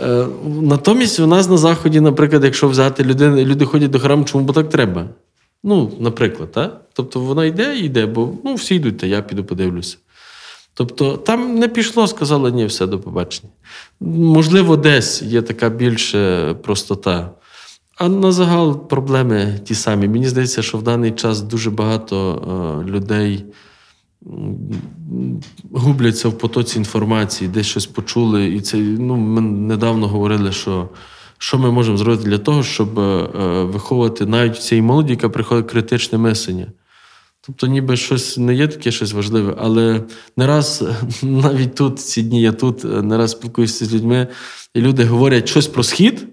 Е, 0.00 0.26
натомість 0.44 1.20
у 1.20 1.26
нас 1.26 1.48
на 1.48 1.56
Заході, 1.56 2.00
наприклад, 2.00 2.44
якщо 2.44 2.68
взяти 2.68 3.04
людини, 3.04 3.44
люди 3.44 3.64
ходять 3.64 3.90
до 3.90 3.98
храму, 4.00 4.24
чому 4.24 4.44
бо 4.44 4.52
так 4.52 4.68
треба? 4.68 5.06
Ну, 5.68 5.92
наприклад, 6.00 6.52
так? 6.52 6.80
Тобто 6.92 7.20
вона 7.20 7.44
йде 7.44 7.76
і 7.76 7.84
йде, 7.84 8.06
бо 8.06 8.32
ну, 8.44 8.54
всі 8.54 8.74
йдуть, 8.74 8.98
та 8.98 9.06
я 9.06 9.22
піду 9.22 9.44
подивлюся. 9.44 9.96
Тобто 10.74 11.16
там 11.16 11.58
не 11.58 11.68
пішло, 11.68 12.06
сказала, 12.06 12.50
ні, 12.50 12.66
все, 12.66 12.86
до 12.86 12.98
побачення. 12.98 13.52
Можливо, 14.00 14.76
десь 14.76 15.22
є 15.22 15.42
така 15.42 15.68
більше 15.68 16.54
простота. 16.54 17.30
А 17.96 18.08
на 18.08 18.32
загал 18.32 18.88
проблеми 18.88 19.60
ті 19.64 19.74
самі. 19.74 20.08
Мені 20.08 20.28
здається, 20.28 20.62
що 20.62 20.78
в 20.78 20.82
даний 20.82 21.10
час 21.10 21.40
дуже 21.40 21.70
багато 21.70 22.42
е, 22.84 22.90
людей 22.90 23.44
губляться 25.72 26.28
в 26.28 26.38
потоці 26.38 26.78
інформації, 26.78 27.50
десь 27.50 27.66
щось 27.66 27.86
почули. 27.86 28.46
І 28.46 28.60
це 28.60 28.76
ну, 28.76 29.16
ми 29.16 29.40
недавно 29.40 30.08
говорили, 30.08 30.52
що 30.52 30.88
що 31.38 31.58
ми 31.58 31.70
можемо 31.70 31.96
зробити 31.96 32.24
для 32.24 32.38
того, 32.38 32.62
щоб 32.62 32.98
е, 32.98 33.28
виховувати 33.62 34.26
навіть 34.26 34.62
цій 34.62 34.82
молоді, 34.82 35.12
яка 35.12 35.28
приходить 35.28 35.70
критичне 35.70 36.18
мислення. 36.18 36.66
Тобто, 37.46 37.66
ніби 37.66 37.96
щось 37.96 38.38
не 38.38 38.54
є 38.54 38.68
таке 38.68 38.90
щось 38.90 39.12
важливе, 39.12 39.54
але 39.58 40.02
не 40.36 40.46
раз 40.46 40.84
навіть 41.22 41.74
тут, 41.74 42.00
ці 42.00 42.22
дні 42.22 42.42
я 42.42 42.52
тут, 42.52 42.84
не 42.84 43.16
раз 43.16 43.30
спілкуюся 43.30 43.84
з 43.84 43.94
людьми, 43.94 44.26
і 44.74 44.80
люди 44.80 45.04
говорять 45.04 45.48
щось 45.48 45.66
про 45.66 45.82
схід. 45.82 46.26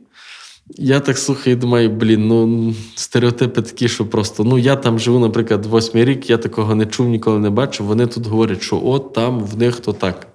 Я 0.70 1.00
так 1.00 1.18
слухаю 1.18 1.56
і 1.56 1.60
думаю, 1.60 1.90
блін, 1.90 2.28
ну 2.28 2.74
стереотипи 2.96 3.62
такі, 3.62 3.90
що 3.90 4.06
просто 4.06 4.44
ну 4.44 4.58
я 4.58 4.76
там 4.76 5.00
живу, 5.00 5.20
наприклад, 5.20 5.66
восьмий 5.66 6.06
рік, 6.06 6.30
я 6.30 6.38
такого 6.38 6.76
не 6.76 6.86
чув, 6.86 7.08
ніколи 7.08 7.40
не 7.40 7.50
бачив. 7.50 7.86
Вони 7.86 8.08
тут 8.08 8.28
говорять, 8.28 8.62
що 8.62 8.82
от 8.86 9.14
там 9.14 9.40
в 9.40 9.58
них 9.58 9.80
то 9.80 9.94
так. 9.94 10.28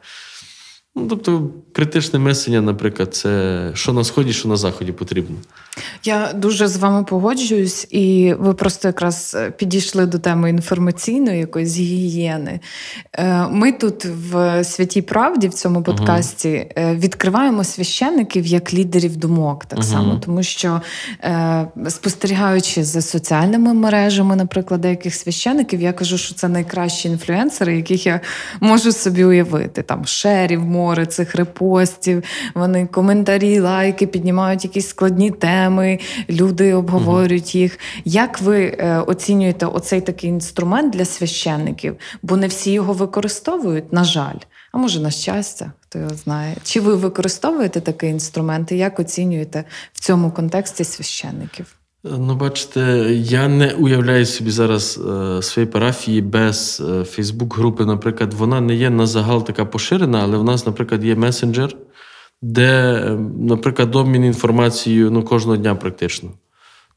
Ну, 0.99 1.07
тобто, 1.09 1.51
критичне 1.73 2.19
мислення, 2.19 2.61
наприклад, 2.61 3.15
це 3.15 3.71
що 3.75 3.93
на 3.93 4.05
сході, 4.05 4.33
що 4.33 4.49
на 4.49 4.57
заході 4.57 4.93
потрібно. 4.93 5.37
Я 6.05 6.33
дуже 6.35 6.69
з 6.69 6.77
вами 6.77 7.05
погоджуюсь, 7.05 7.87
і 7.91 8.35
ви 8.39 8.55
просто 8.55 8.89
якраз 8.89 9.37
е, 9.39 9.51
підійшли 9.51 10.07
до 10.07 10.19
теми 10.19 10.51
інформаційної 10.51 11.39
якоїсь 11.39 11.77
гігієни. 11.77 12.61
Е, 13.13 13.47
ми 13.51 13.73
тут 13.73 14.05
в 14.05 14.65
святій 14.65 15.03
правді 15.03 15.49
в 15.49 15.55
цьому 15.55 15.83
подкасті 15.83 16.49
uh 16.49 16.99
відкриваємо 16.99 17.65
священників 17.65 18.47
як 18.47 18.75
лідерів 18.75 19.17
думок, 19.17 19.65
так 19.65 19.85
само, 19.85 20.17
тому 20.25 20.43
що 20.43 20.81
спостерігаючи 21.89 22.85
за 22.85 23.03
соціальними 23.03 23.75
мережами, 23.75 24.37
наприклад, 24.37 24.81
деяких 24.81 25.15
священників, 25.15 25.81
я 25.81 25.93
кажу, 25.93 26.19
що 26.19 26.35
це 26.35 26.49
найкращі 26.49 27.09
інфлюенсери, 27.09 27.77
яких 27.77 28.07
я 28.07 28.21
можу 28.61 28.93
собі 28.93 29.25
уявити. 29.25 29.83
Там 29.83 30.07
шерів, 30.07 30.65
море 30.65 31.07
цих 31.07 31.35
репостів, 31.35 32.23
вони 32.55 32.87
коментарі, 32.87 33.61
лайки 33.61 34.07
піднімають 34.07 34.65
якісь 34.65 34.89
складні 34.89 35.31
теми, 35.31 35.68
люди 36.31 36.75
обговорюють 36.75 37.55
їх. 37.55 37.79
Як 38.05 38.41
ви 38.41 38.65
е, 38.65 38.99
оцінюєте 39.07 39.67
оцей 39.67 40.01
такий 40.01 40.31
інструмент 40.31 40.93
для 40.93 41.05
священників? 41.05 41.97
Бо 42.23 42.37
не 42.37 42.47
всі 42.47 42.73
його 42.73 42.93
використовують, 42.93 43.93
на 43.93 44.05
жаль. 44.05 44.39
А 44.73 44.79
може, 44.79 45.01
на 45.01 45.11
щастя, 45.11 45.73
хто 45.81 45.99
його 45.99 46.15
знає. 46.15 46.57
Чи 46.63 46.81
ви 46.81 46.95
використовуєте 46.95 47.81
такий 47.81 48.11
інструмент? 48.11 48.73
і 48.73 48.77
Як 48.77 49.01
оцінюєте 49.01 49.65
в 49.93 50.01
цьому 50.01 50.31
контексті 50.31 50.85
священників? 50.85 51.79
Ну, 52.05 52.35
бачите, 52.35 52.81
я 53.15 53.49
не 53.49 53.73
уявляю 53.73 54.27
собі 54.27 54.51
зараз 54.51 54.99
е, 54.99 55.43
своєї 55.43 55.73
парафії 55.73 56.23
без 56.23 56.83
е, 56.89 57.05
Фейсбук-групи, 57.05 57.85
наприклад, 57.85 58.35
вона 58.35 58.61
не 58.61 58.75
є 58.75 58.91
на 58.91 59.07
загал 59.07 59.47
така 59.47 59.65
поширена, 59.65 60.21
але 60.23 60.39
в 60.39 60.45
нас, 60.45 60.67
наприклад, 60.67 61.05
є 61.05 61.15
месенджер, 61.15 61.77
де, 62.43 62.71
е, 62.71 63.19
наприклад, 63.41 63.97
обмін 63.97 64.25
інформацією 64.25 65.11
ну, 65.11 65.23
кожного 65.23 65.57
дня 65.57 65.75
практично. 65.75 66.31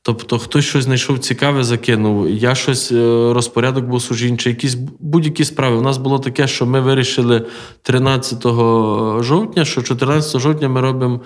Тобто, 0.04 0.40
хтось 0.40 0.66
щось 0.66 0.84
знайшов 0.84 1.20
цікаве, 1.20 1.64
закинув, 1.64 2.30
я 2.30 2.56
щось 2.56 2.92
е, 2.92 3.34
розпорядок 3.34 3.86
був 3.86 4.02
сужін, 4.02 4.38
чи 4.38 4.50
якісь 4.50 4.74
будь-які 5.00 5.46
справи. 5.46 5.78
У 5.78 5.82
нас 5.82 5.98
було 5.98 6.20
таке, 6.20 6.48
що 6.48 6.66
ми 6.66 6.82
вирішили 6.82 7.46
13 7.82 8.44
жовтня, 9.24 9.66
що 9.66 9.82
14 9.82 10.42
жовтня 10.42 10.70
ми 10.70 10.82
робимо. 10.82 11.22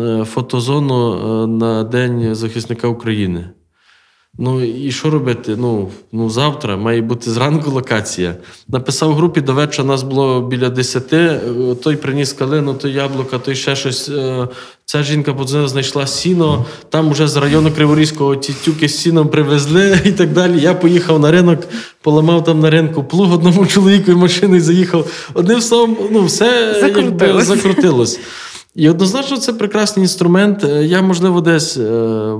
Е, 0.00 0.24
фотозону 0.24 1.46
на 1.46 1.84
День 1.84 2.34
захисника 2.34 2.88
України. 2.88 3.50
Ну 4.38 4.64
і 4.64 4.92
що 4.92 5.10
робити? 5.10 5.56
Ну, 5.58 5.88
ну 6.12 6.30
завтра 6.30 6.76
має 6.76 7.00
бути 7.00 7.30
зранку 7.30 7.70
локація. 7.70 8.36
Написав 8.68 9.14
групі 9.14 9.40
до 9.40 9.54
вечора 9.54 9.88
нас 9.88 10.02
було 10.02 10.40
біля 10.40 10.68
10, 10.68 11.12
е, 11.12 11.40
той 11.82 11.96
приніс 11.96 12.32
калину, 12.32 12.74
той 12.74 12.92
яблука, 12.92 13.38
той 13.38 13.54
ще 13.54 13.76
щось. 13.76 14.10
Ця 14.88 15.02
жінка 15.02 15.34
подзвонила, 15.34 15.68
знайшла 15.68 16.06
сіно. 16.06 16.64
Там 16.90 17.10
вже 17.10 17.28
з 17.28 17.36
району 17.36 17.72
Криворізького 17.72 18.36
ті 18.36 18.52
тюки 18.52 18.88
з 18.88 18.98
сіном 18.98 19.28
привезли 19.28 20.00
і 20.04 20.12
так 20.12 20.32
далі. 20.32 20.60
Я 20.60 20.74
поїхав 20.74 21.20
на 21.20 21.30
ринок, 21.30 21.60
поламав 22.02 22.44
там 22.44 22.60
на 22.60 22.70
ринку 22.70 23.04
плуг 23.04 23.32
одному 23.32 23.66
чоловіку 23.72 24.10
і 24.10 24.14
машиною 24.14 24.62
заїхав. 24.62 25.10
Одним 25.34 25.60
словом, 25.60 25.96
ну 26.10 26.24
все 26.24 26.76
якби 26.96 27.42
закрутилось. 27.42 28.20
І 28.76 28.88
однозначно 28.88 29.36
це 29.36 29.52
прекрасний 29.52 30.04
інструмент. 30.04 30.64
Е, 30.64 30.84
я, 30.84 31.02
можливо, 31.02 31.40
десь 31.40 31.76
е, 31.76 31.90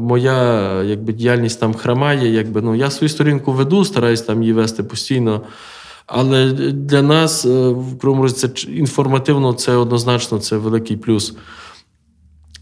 моя 0.00 0.82
якби, 0.82 1.12
діяльність 1.12 1.60
там 1.60 1.74
храмає. 1.74 2.32
Якби, 2.32 2.62
ну, 2.62 2.74
Я 2.74 2.90
свою 2.90 3.08
сторінку 3.08 3.52
веду, 3.52 3.84
стараюсь 3.84 4.22
там 4.22 4.42
її 4.42 4.52
вести 4.52 4.82
постійно. 4.82 5.42
Але 6.06 6.52
для 6.72 7.02
нас, 7.02 7.44
е, 7.44 7.68
в 7.68 7.98
Кривому 7.98 8.28
це 8.28 8.48
інформативно, 8.68 9.52
це 9.52 9.76
однозначно 9.76 10.38
це 10.38 10.56
великий 10.56 10.96
плюс. 10.96 11.34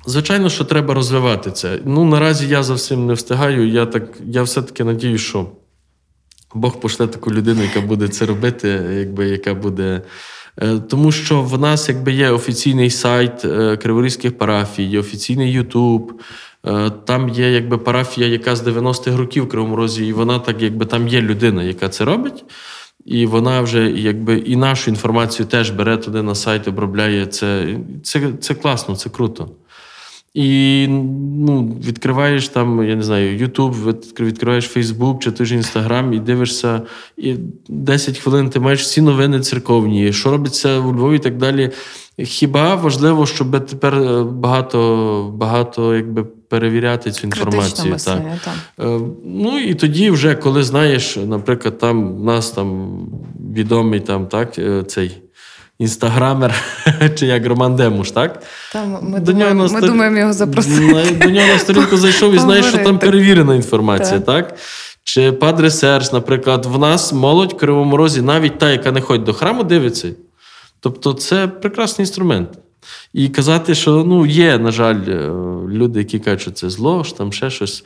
Звичайно, 0.07 0.51
що 0.51 0.65
треба 0.65 0.95
розвивати 0.95 1.51
це. 1.51 1.79
Ну, 1.85 2.05
Наразі 2.05 2.49
я 2.49 2.63
за 2.63 2.75
всім 2.75 3.07
не 3.07 3.13
встигаю. 3.13 3.69
Я 3.69 3.87
так, 3.87 4.03
я 4.27 4.43
все-таки 4.43 4.85
надію, 4.85 5.19
що 5.19 5.47
Бог 6.55 6.81
пошле 6.81 7.07
таку 7.07 7.31
людину, 7.33 7.63
яка 7.63 7.81
буде 7.81 8.09
це 8.09 8.27
робити, 8.27 8.69
якби, 8.99 9.29
яка 9.29 9.55
буде. 9.55 10.03
Е, 10.63 10.79
тому 10.79 11.13
що 11.13 11.43
в 11.43 11.61
нас 11.61 11.89
якби 11.89 12.13
є 12.13 12.31
офіційний 12.31 12.91
сайт 12.91 13.45
е, 13.45 13.77
Криворізьких 13.77 14.39
парафій, 14.39 14.83
є 14.83 15.01
офіційний 15.01 15.53
Ютуб. 15.53 16.21
Е, 16.67 16.91
там 16.91 17.29
є 17.29 17.51
якби 17.51 17.79
парафія, 17.79 18.27
яка 18.27 18.57
з 18.57 18.67
90-х 18.67 19.17
років 19.17 19.45
в 19.45 19.49
Кривому 19.49 19.77
Розі, 19.77 20.07
і 20.07 20.13
вона 20.13 20.39
так, 20.39 20.63
якби 20.63 20.87
там 20.87 21.09
є 21.09 21.21
людина, 21.21 21.63
яка 21.63 21.89
це 21.89 22.05
робить. 22.05 22.45
І 23.05 23.27
вона 23.27 23.61
вже 23.61 23.91
якби 23.91 24.39
і 24.39 24.57
нашу 24.57 24.91
інформацію 24.91 25.47
теж 25.47 25.71
бере 25.71 25.97
туди 25.97 26.23
на 26.23 26.35
сайт, 26.35 26.69
обробляє 26.69 27.27
це. 27.27 27.79
Це, 28.03 28.33
Це 28.41 28.55
класно, 28.55 28.97
це 28.97 29.11
круто. 29.11 29.51
І 30.35 30.87
ну, 31.39 31.77
відкриваєш 31.87 32.49
там, 32.49 32.89
я 32.89 32.97
не 32.97 33.03
знаю, 33.03 33.37
Ютуб, 33.37 33.75
відкриваєш 34.21 34.65
Фейсбук 34.65 35.23
чи 35.23 35.31
ти 35.31 35.45
ж 35.45 35.55
Інстаграм 35.55 36.13
і 36.13 36.19
дивишся, 36.19 36.83
і 37.17 37.35
10 37.69 38.19
хвилин 38.19 38.51
ти 38.51 38.61
маєш 38.61 38.83
всі 38.83 39.01
новини 39.01 39.41
церковні, 39.41 40.13
що 40.13 40.31
робиться 40.31 40.79
у 40.79 40.93
Львові 40.93 41.17
і 41.17 41.19
так 41.19 41.37
далі. 41.37 41.71
Хіба 42.19 42.75
важливо, 42.75 43.27
щоб 43.27 43.67
тепер 43.67 43.95
е, 43.95 44.25
багато 44.25 45.33
багато 45.35 45.97
якби 45.97 46.25
перевіряти 46.25 47.11
цю 47.11 47.27
інформацію? 47.27 47.93
Мислення, 47.93 48.39
так. 48.45 48.55
так. 48.77 48.87
Е, 48.89 49.01
ну 49.25 49.59
і 49.59 49.75
тоді, 49.75 50.11
вже 50.11 50.35
коли 50.35 50.63
знаєш, 50.63 51.17
наприклад, 51.17 51.79
там 51.79 52.17
в 52.17 52.25
нас 52.25 52.51
там 52.51 52.99
відомий 53.55 54.01
там 54.01 54.27
так, 54.27 54.59
е, 54.59 54.83
цей 54.83 55.24
інстаграмер, 55.79 56.55
чи 57.15 57.27
як 57.27 57.47
Роман 57.47 57.77
Демуш, 57.77 58.11
так? 58.11 58.43
Там 58.73 58.99
Ми 59.03 59.21
до 59.21 59.33
думаємо 59.33 59.55
нього, 59.55 59.73
ми 59.73 59.79
стор... 59.79 59.91
думаємо 59.91 60.19
його 60.19 60.33
запросити. 60.33 61.17
До 61.23 61.31
нього 61.31 61.47
на 61.47 61.59
сторінку 61.59 61.97
зайшов 61.97 62.35
і 62.35 62.39
знаєш, 62.39 62.67
що 62.67 62.79
там 62.79 62.99
перевірена 62.99 63.55
інформація, 63.55 64.21
так? 64.21 64.49
так? 64.49 64.59
Чи 65.05 65.33
Падре 65.33 65.71
Серж, 65.71 66.13
наприклад, 66.13 66.67
в 66.67 66.79
нас 66.79 67.13
молодь 67.13 67.53
в 67.53 67.57
Кривому 67.57 67.97
Розі, 67.97 68.23
навіть 68.23 68.59
та, 68.59 68.71
яка 68.71 68.93
не 68.93 69.01
ходить 69.01 69.25
до 69.25 69.33
храму, 69.33 69.63
дивиться. 69.63 70.11
Тобто 70.81 71.13
це 71.13 71.49
прекрасний 71.49 72.03
інструмент. 72.03 72.49
І 73.13 73.29
казати, 73.29 73.75
що 73.75 74.05
ну, 74.07 74.27
є, 74.27 74.59
на 74.59 74.71
жаль, 74.71 75.01
е, 75.09 75.31
люди, 75.69 75.99
які 75.99 76.19
кажуть, 76.19 76.41
що 76.41 76.51
це 76.51 76.71
зло, 76.71 77.05
що 77.05 77.17
там 77.17 77.33
ще 77.33 77.51
щось. 77.51 77.85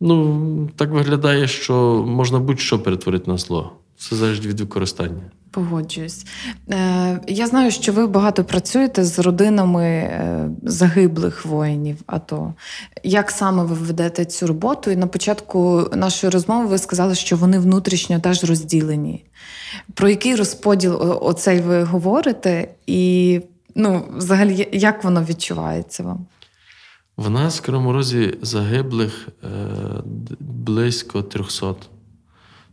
Ну, 0.00 0.70
так 0.76 0.90
виглядає, 0.90 1.48
що 1.48 1.74
можна 2.06 2.38
будь-що 2.38 2.78
перетворити 2.78 3.30
на 3.30 3.38
зло. 3.38 3.72
Все 3.96 4.16
залежить 4.16 4.46
від 4.46 4.60
використання. 4.60 5.22
Погоджуюсь. 5.52 6.26
Е, 6.70 7.20
Я 7.26 7.46
знаю, 7.46 7.70
що 7.70 7.92
ви 7.92 8.06
багато 8.06 8.44
працюєте 8.44 9.04
з 9.04 9.18
родинами 9.18 9.84
е, 9.84 10.48
загиблих 10.62 11.46
воїнів. 11.46 11.96
АТО. 12.06 12.54
як 13.02 13.30
саме 13.30 13.64
ви 13.64 13.74
ведете 13.74 14.24
цю 14.24 14.46
роботу? 14.46 14.90
І 14.90 14.96
на 14.96 15.06
початку 15.06 15.88
нашої 15.92 16.30
розмови 16.30 16.66
ви 16.66 16.78
сказали, 16.78 17.14
що 17.14 17.36
вони 17.36 17.58
внутрішньо 17.58 18.20
теж 18.20 18.44
розділені. 18.44 19.24
Про 19.94 20.08
який 20.08 20.34
розподіл 20.34 21.18
оцей 21.22 21.60
ви 21.60 21.82
говорите, 21.82 22.68
і 22.86 23.40
ну, 23.74 24.04
взагалі, 24.16 24.68
як 24.72 25.04
воно 25.04 25.24
відчувається 25.24 26.02
вам? 26.02 26.26
В 27.16 27.30
нас 27.30 27.58
в 27.58 27.62
Криморозі 27.62 28.38
загиблих 28.42 29.28
е, 29.44 29.48
близько 30.40 31.22
300. 31.22 31.74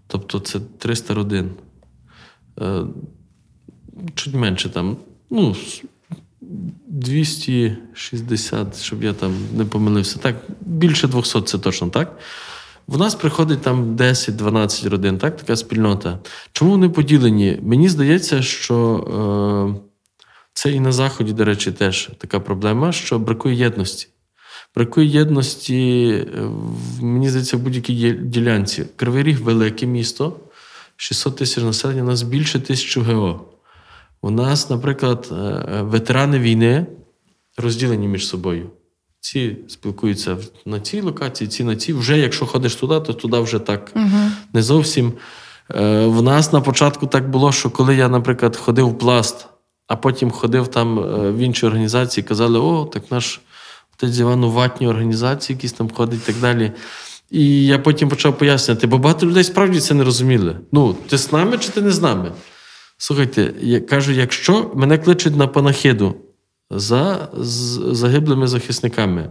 Тобто 0.08 0.40
це 0.40 0.60
300 0.78 1.14
родин. 1.14 1.52
Е, 2.62 2.84
чуть 4.16 4.34
менше 4.34 4.70
там, 4.70 4.97
ну, 5.30 5.55
260, 6.88 8.82
щоб 8.82 9.03
я 9.03 9.14
там 9.14 9.34
не 9.55 9.66
помилився. 9.66 10.20
Так, 10.20 10.36
більше 10.62 11.07
200 11.07 11.41
це 11.41 11.57
точно 11.57 11.89
так. 11.89 12.20
В 12.88 12.97
нас 12.97 13.16
приходить 13.16 13.62
там 13.62 13.95
10-12 13.95 14.89
родин, 14.89 15.18
так, 15.18 15.38
така 15.38 15.55
спільнота. 15.55 16.20
Чому 16.51 16.72
вони 16.72 16.89
поділені? 16.89 17.60
Мені 17.62 17.89
здається, 17.89 18.41
що 18.41 19.76
е, 19.78 19.82
це 20.53 20.72
і 20.72 20.80
на 20.80 20.91
Заході, 20.91 21.34
до 21.34 21.45
речі, 21.45 21.72
теж 21.72 22.10
така 22.18 22.39
проблема, 22.39 22.91
що 22.91 23.20
бракує 23.20 23.55
єдності. 23.55 24.07
Бракує 24.76 25.07
єдності, 25.07 26.07
е, 26.10 26.41
мені 27.01 27.30
здається, 27.30 27.57
в 27.57 27.60
будь-якій 27.60 28.12
ділянці. 28.12 28.86
Кривий 28.95 29.24
Ріг 29.24 29.41
велике 29.41 29.86
місто. 29.86 30.39
600 31.02 31.36
тисяч 31.36 31.64
населення, 31.64 32.04
у 32.04 32.06
нас 32.06 32.22
більше 32.22 32.60
тисячу 32.60 33.04
ГО. 33.04 33.41
У 34.22 34.30
нас, 34.30 34.70
наприклад, 34.70 35.30
е, 35.32 35.36
е, 35.36 35.82
ветерани 35.82 36.39
війни 36.39 36.86
розділені 37.58 38.08
між 38.08 38.28
собою. 38.28 38.70
Ці 39.20 39.58
спілкуються 39.68 40.38
на 40.66 40.80
цій 40.80 41.02
локації, 41.02 41.47
ці 41.47 41.64
на 41.64 41.76
цій. 41.76 41.93
Вже 41.93 42.18
якщо 42.18 42.45
ходиш 42.45 42.76
туди, 42.76 43.00
то 43.00 43.14
туди 43.14 43.39
вже 43.39 43.60
так 43.60 43.91
угу. 43.95 44.32
не 44.54 44.62
зовсім. 44.64 45.14
Е, 45.76 46.06
В 46.06 46.22
нас 46.22 46.54
на 46.54 46.62
початку 46.62 47.08
так 47.08 47.30
було, 47.30 47.52
що 47.52 47.70
коли 47.70 47.95
я, 47.95 48.10
наприклад, 48.10 48.56
ходив 48.58 48.89
в 48.89 48.97
пласт, 48.97 49.47
а 49.88 49.95
потім 49.95 50.32
ходив 50.32 50.68
там 50.68 51.00
в 51.34 51.38
інші 51.38 51.66
організації, 51.66 52.24
казали, 52.24 52.60
о, 52.60 52.86
так 52.86 53.12
наш 53.12 53.41
отець 53.93 54.20
Іван 54.20 54.43
у 54.43 54.52
ватній 54.52 54.88
організації, 54.88 55.56
якісь 55.56 55.74
там 55.74 55.89
ходить 55.89 56.20
і 56.24 56.32
так 56.32 56.41
далі. 56.41 56.72
І 57.32 57.66
я 57.66 57.80
потім 57.80 58.10
почав 58.10 58.38
пояснювати, 58.38 58.88
бо 58.88 58.98
багато 58.98 59.26
людей 59.26 59.44
справді 59.44 59.80
це 59.80 59.94
не 59.94 60.04
розуміли. 60.04 60.56
Ну, 60.72 60.96
ти 61.10 61.18
з 61.18 61.32
нами 61.32 61.58
чи 61.58 61.70
ти 61.70 61.82
не 61.82 61.92
з 61.92 62.02
нами? 62.02 62.32
Слухайте, 62.98 63.54
я 63.62 63.80
кажу, 63.80 64.12
якщо 64.12 64.72
мене 64.76 64.98
кличуть 64.98 65.36
на 65.36 65.48
панахиду 65.48 66.16
за 66.70 67.30
загиблими 67.92 68.48
захисниками, 68.48 69.30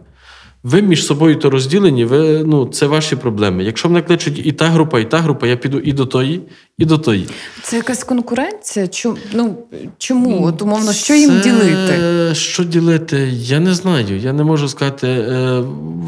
ви 0.63 0.83
між 0.83 1.07
собою 1.07 1.37
то 1.37 1.51
розділені, 1.51 2.05
ви, 2.05 2.45
ну, 2.47 2.67
це 2.67 2.87
ваші 2.87 3.17
проблеми. 3.17 3.65
Якщо 3.65 3.89
мене 3.89 4.03
кличуть 4.03 4.47
і 4.47 4.53
та 4.53 4.67
група, 4.67 5.01
і 5.01 5.11
та 5.11 5.19
група, 5.19 5.47
я 5.47 5.57
піду 5.57 5.79
і 5.79 5.93
до 5.93 6.07
тої, 6.07 6.43
і 6.79 6.85
до 6.85 6.99
тої. 6.99 7.29
Це 7.63 7.77
якась 7.77 8.05
конкуренція? 8.05 8.89
Чому, 8.89 9.17
ну, 9.33 9.59
чому? 9.99 10.47
От, 10.47 10.63
умовно, 10.63 10.93
що 10.93 11.15
їм 11.15 11.41
ділити? 11.41 12.35
Що 12.35 12.65
ділити? 12.65 13.29
Я 13.33 13.61
не 13.61 13.75
знаю. 13.75 14.19
Я 14.19 14.33
не 14.33 14.45
можу 14.45 14.69
сказати. 14.69 15.09
Е, 15.09 15.63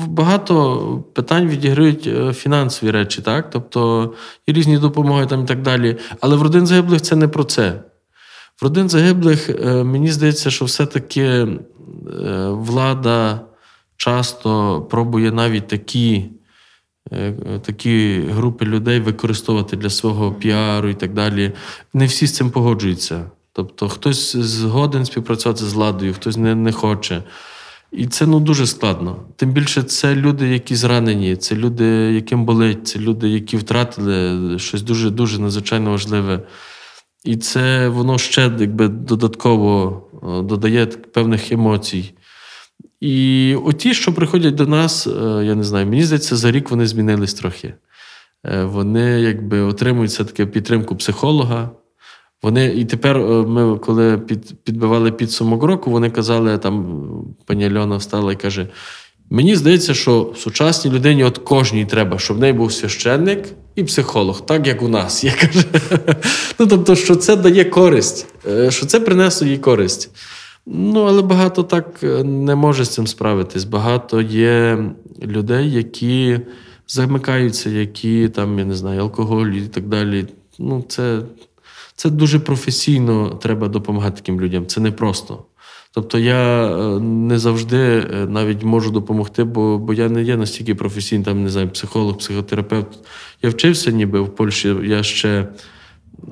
Багато 0.09 1.05
питань 1.15 1.49
відіграють 1.49 2.07
е, 2.07 2.33
фінансові 2.33 2.91
речі, 2.91 3.23
так? 3.23 3.51
Тобто 3.51 4.13
і 4.47 4.53
різні 4.53 4.79
допомоги 4.79 5.27
там 5.27 5.45
і 5.45 5.47
так 5.47 5.63
далі. 5.63 5.97
Але 6.21 6.37
в 6.37 6.43
родин 6.43 6.67
загиблих 6.67 7.03
це 7.03 7.17
не 7.17 7.29
про 7.29 7.45
це. 7.45 7.83
В 8.61 8.65
родин 8.65 8.89
загиблих 8.89 9.51
е, 9.51 9.85
мені 9.85 10.11
здається, 10.11 10.51
що 10.51 10.65
все-таки 10.65 11.47
влада 12.49 13.41
часто 14.01 14.81
пробує 14.91 15.33
навіть 15.33 15.69
такі. 15.69 16.25
е, 17.13 17.35
Такі 17.63 18.21
групи 18.31 18.65
людей 18.65 19.01
використовувати 19.01 19.77
для 19.77 19.91
свого 19.91 20.33
піару 20.33 20.89
і 20.89 20.95
так 20.95 21.13
далі. 21.15 21.53
Не 21.95 22.07
всі 22.07 22.27
з 22.27 22.35
цим 22.35 22.51
погоджуються. 22.51 23.31
Тобто 23.53 23.89
хтось 23.89 24.37
згоден 24.37 25.05
співпрацювати 25.05 25.65
з 25.65 25.73
владою, 25.73 26.15
хтось 26.15 26.37
не, 26.37 26.55
не 26.55 26.73
хоче. 26.73 27.23
І 27.93 28.07
це 28.07 28.27
ну, 28.27 28.41
дуже 28.41 28.67
складно. 28.67 29.17
Тим 29.37 29.53
більше, 29.53 29.83
це 29.83 30.15
люди, 30.15 30.49
які 30.49 30.75
зранені, 30.75 31.37
це 31.37 31.55
люди, 31.55 31.85
яким 32.15 32.45
болить, 32.45 32.89
це 32.89 32.99
люди, 32.99 33.29
які 33.29 33.57
втратили 33.57 34.59
щось 34.59 34.83
дуже 34.83 35.11
дуже 35.11 35.39
надзвичайно 35.39 35.91
важливе. 35.91 36.41
І 37.25 37.37
це 37.37 37.89
воно 37.89 38.19
ще 38.19 38.53
якби 38.59 38.89
додатково 38.89 40.03
е, 40.23 40.43
додає 40.43 40.87
певних 40.87 41.53
емоцій. 41.53 42.15
І 43.01 43.55
оті, 43.65 43.95
що 43.95 44.13
приходять 44.13 44.55
до 44.55 44.67
нас, 44.67 45.07
е, 45.07 45.45
я 45.45 45.55
не 45.55 45.65
знаю, 45.65 45.87
мені 45.87 46.05
здається, 46.05 46.37
за 46.37 46.51
рік 46.51 46.71
вони 46.71 46.87
змінились 46.87 47.35
трохи. 47.35 47.75
Е, 48.47 48.65
Вони 48.65 49.21
якби 49.21 49.61
отримують 49.61 50.11
все-таки 50.11 50.47
підтримку 50.47 50.97
психолога. 50.97 51.71
Вони, 52.43 52.67
і 52.67 52.85
тепер 52.85 53.17
е, 53.17 53.23
ми, 53.23 53.79
коли 53.79 54.19
під, 54.19 54.65
підбивали 54.65 55.13
підсумок 55.13 55.63
року, 55.63 55.91
вони 55.91 56.11
казали, 56.11 56.59
там 56.59 57.03
пані 57.47 57.67
Альона 57.67 57.97
встала 57.97 58.33
і 58.33 58.37
каже: 58.37 58.69
мені 59.31 59.57
здається, 59.57 59.95
що 59.95 60.33
сучасній 60.37 60.91
людині 60.91 61.25
от 61.25 61.39
кожній 61.39 61.85
треба, 61.85 62.19
щоб 62.19 62.37
в 62.37 62.41
неї 62.41 62.53
був 62.53 62.73
священник 62.73 63.49
і 63.75 63.85
психолог, 63.85 64.47
так 64.47 64.67
як 64.67 64.83
у 64.83 64.89
нас. 64.89 65.25
Я 65.25 65.33
кажу. 65.33 65.61
Ну, 66.59 66.67
тобто, 66.67 66.97
що 66.97 67.17
це 67.17 67.37
дає 67.37 67.65
користь, 67.65 68.27
що 68.69 68.87
це 68.87 69.01
принесло 69.01 69.47
їй 69.49 69.59
користь. 69.59 70.11
Ну, 70.67 71.03
але 71.03 71.23
багато 71.23 71.63
так 71.63 72.01
е, 72.03 72.25
не 72.25 72.55
може 72.55 72.85
з 72.85 72.95
цим 72.95 73.07
справитись. 73.07 73.65
Багато 73.65 74.21
є 74.21 74.85
людей, 75.23 75.73
які 75.73 76.41
замикаються, 76.89 77.71
які 77.71 78.29
там, 78.29 78.59
я 78.59 78.65
не 78.65 78.75
знаю, 78.75 79.01
алкоголь 79.01 79.47
і 79.47 79.69
так 79.69 79.89
далі. 79.89 80.27
Ну, 80.59 80.85
це, 80.89 81.23
це 81.97 82.11
дуже 82.11 82.39
професійно 82.39 83.29
треба 83.29 83.69
допомагати 83.69 84.17
таким 84.17 84.41
людям. 84.41 84.67
Це 84.67 84.81
не 84.81 84.91
просто. 84.93 85.45
Тобто 85.93 86.19
я 86.19 86.67
е, 86.67 87.01
не 87.01 87.39
завжди 87.39 87.77
е, 87.77 88.27
навіть 88.29 88.63
можу 88.63 88.91
допомогти, 88.91 89.45
бо, 89.45 89.79
бо 89.79 89.95
я 89.95 90.09
не 90.09 90.23
є 90.23 90.37
настільки 90.37 90.75
професійний, 90.75 91.25
там, 91.25 91.43
не 91.43 91.51
знаю, 91.51 91.69
психолог, 91.69 92.19
психотерапевт. 92.19 92.99
Я 93.43 93.51
вчився 93.51 93.91
ніби 93.91 94.21
в 94.21 94.35
Польщі, 94.35 94.77
я 94.85 95.03
ще 95.03 95.49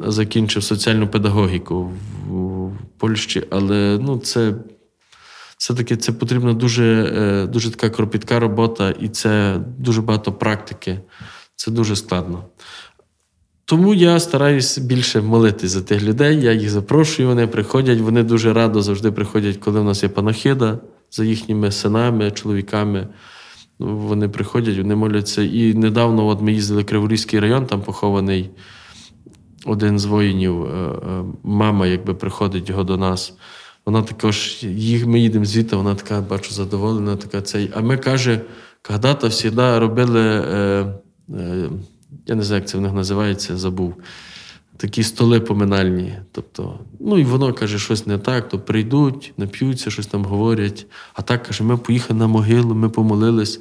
закінчив 0.06 0.62
соціальну 0.62 1.08
педагогіку 1.08 1.82
в, 1.82 2.32
в 2.68 2.76
Польщі, 2.98 3.44
але 3.50 3.98
ну, 4.02 4.18
це 4.18 4.54
все-таки 5.58 5.96
це 5.96 6.12
потрібна 6.12 6.52
дуже, 6.52 7.12
е, 7.16 7.46
дуже 7.46 7.70
така 7.70 7.90
кропітка 7.90 8.40
робота, 8.40 8.90
і 8.90 9.08
це 9.08 9.60
дуже 9.78 10.02
багато 10.02 10.32
практики. 10.32 11.00
Це 11.56 11.70
дуже 11.70 11.96
складно. 11.96 12.44
Тому 13.64 13.94
я 13.94 14.20
стараюсь 14.20 14.78
більше 14.78 15.20
молитись 15.20 15.70
за 15.70 15.82
тих 15.82 16.02
людей. 16.02 16.42
Я 16.42 16.52
їх 16.52 16.70
запрошую, 16.70 17.28
вони 17.28 17.46
приходять. 17.46 18.00
Вони 18.00 18.22
дуже 18.22 18.52
радо 18.52 18.82
завжди 18.82 19.12
приходять, 19.12 19.56
коли 19.56 19.80
в 19.80 19.84
нас 19.84 20.02
є 20.02 20.08
панахида 20.08 20.78
за 21.10 21.24
їхніми 21.24 21.72
синами, 21.72 22.30
чоловіками. 22.30 23.08
Ну, 23.78 23.96
Вони 23.96 24.28
приходять, 24.28 24.78
вони 24.78 24.94
моляться. 24.94 25.42
І 25.42 25.74
недавно 25.74 26.26
от 26.26 26.40
ми 26.40 26.52
їздили 26.52 26.82
в 26.82 26.86
Криворізький 26.86 27.40
район, 27.40 27.66
там 27.66 27.82
похований 27.82 28.50
один 29.64 29.98
з 29.98 30.04
воїнів, 30.04 30.64
е, 30.64 30.68
е, 30.68 31.24
мама, 31.42 31.86
якби 31.86 32.14
приходить 32.14 32.68
його 32.68 32.84
до 32.84 32.96
нас. 32.96 33.34
Вона 33.88 34.02
також, 34.02 34.58
їх, 34.62 35.06
ми 35.06 35.20
їдемо 35.20 35.44
звідти, 35.44 35.76
вона 35.76 35.94
така, 35.94 36.20
бачу, 36.20 36.54
задоволена, 36.54 37.16
така 37.16 37.40
цей. 37.40 37.70
А 37.74 37.80
ми 37.80 37.96
каже, 37.96 38.40
когда-то 38.82 39.30
завжди 39.30 39.78
робили, 39.78 40.20
е, 40.20 40.86
е, 41.34 41.68
я 42.26 42.34
не 42.34 42.42
знаю, 42.42 42.60
як 42.60 42.68
це 42.68 42.78
в 42.78 42.80
них 42.80 42.92
називається, 42.92 43.56
забув. 43.56 43.94
Такі 44.76 45.02
столи 45.02 45.40
поминальні. 45.40 46.14
Тобто, 46.32 46.78
ну 47.00 47.18
і 47.18 47.24
воно 47.24 47.52
каже, 47.52 47.78
щось 47.78 48.06
не 48.06 48.18
так, 48.18 48.48
то 48.48 48.58
прийдуть, 48.58 49.32
нап'ються, 49.36 49.90
щось 49.90 50.06
там 50.06 50.24
говорять. 50.24 50.86
А 51.14 51.22
так 51.22 51.42
каже, 51.42 51.64
ми 51.64 51.76
поїхали 51.76 52.18
на 52.18 52.26
могилу, 52.26 52.74
ми 52.74 52.88
помолились. 52.88 53.60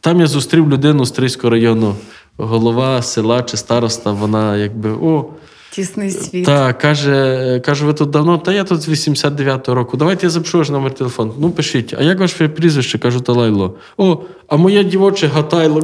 Там 0.00 0.20
я 0.20 0.26
зустрів 0.26 0.70
людину 0.70 1.04
з 1.04 1.10
Трийського 1.10 1.50
району, 1.50 1.96
голова 2.38 3.02
села 3.02 3.42
чи 3.42 3.56
староста, 3.56 4.12
вона 4.12 4.56
якби 4.56 4.90
о. 4.90 5.24
Тісний 5.70 6.10
світ. 6.10 6.46
Так, 6.46 6.78
каже, 6.78 7.60
каже, 7.64 7.84
ви 7.84 7.94
тут 7.94 8.10
давно? 8.10 8.38
Та 8.38 8.52
я 8.52 8.64
тут 8.64 8.80
з 8.80 8.88
89-го 8.88 9.74
року. 9.74 9.96
Давайте 9.96 10.26
я 10.26 10.30
запишу 10.30 10.58
ваш 10.58 10.68
номер 10.68 10.94
телефону. 10.94 11.34
Ну, 11.38 11.50
пишіть. 11.50 11.94
А 11.98 12.02
як 12.02 12.20
ваше 12.20 12.48
прізвище? 12.48 12.98
Кажу, 12.98 13.20
Талайло. 13.20 13.74
О, 13.96 14.18
а 14.48 14.56
моє 14.56 14.84
дівоче 14.84 15.26
Гатайло. 15.26 15.82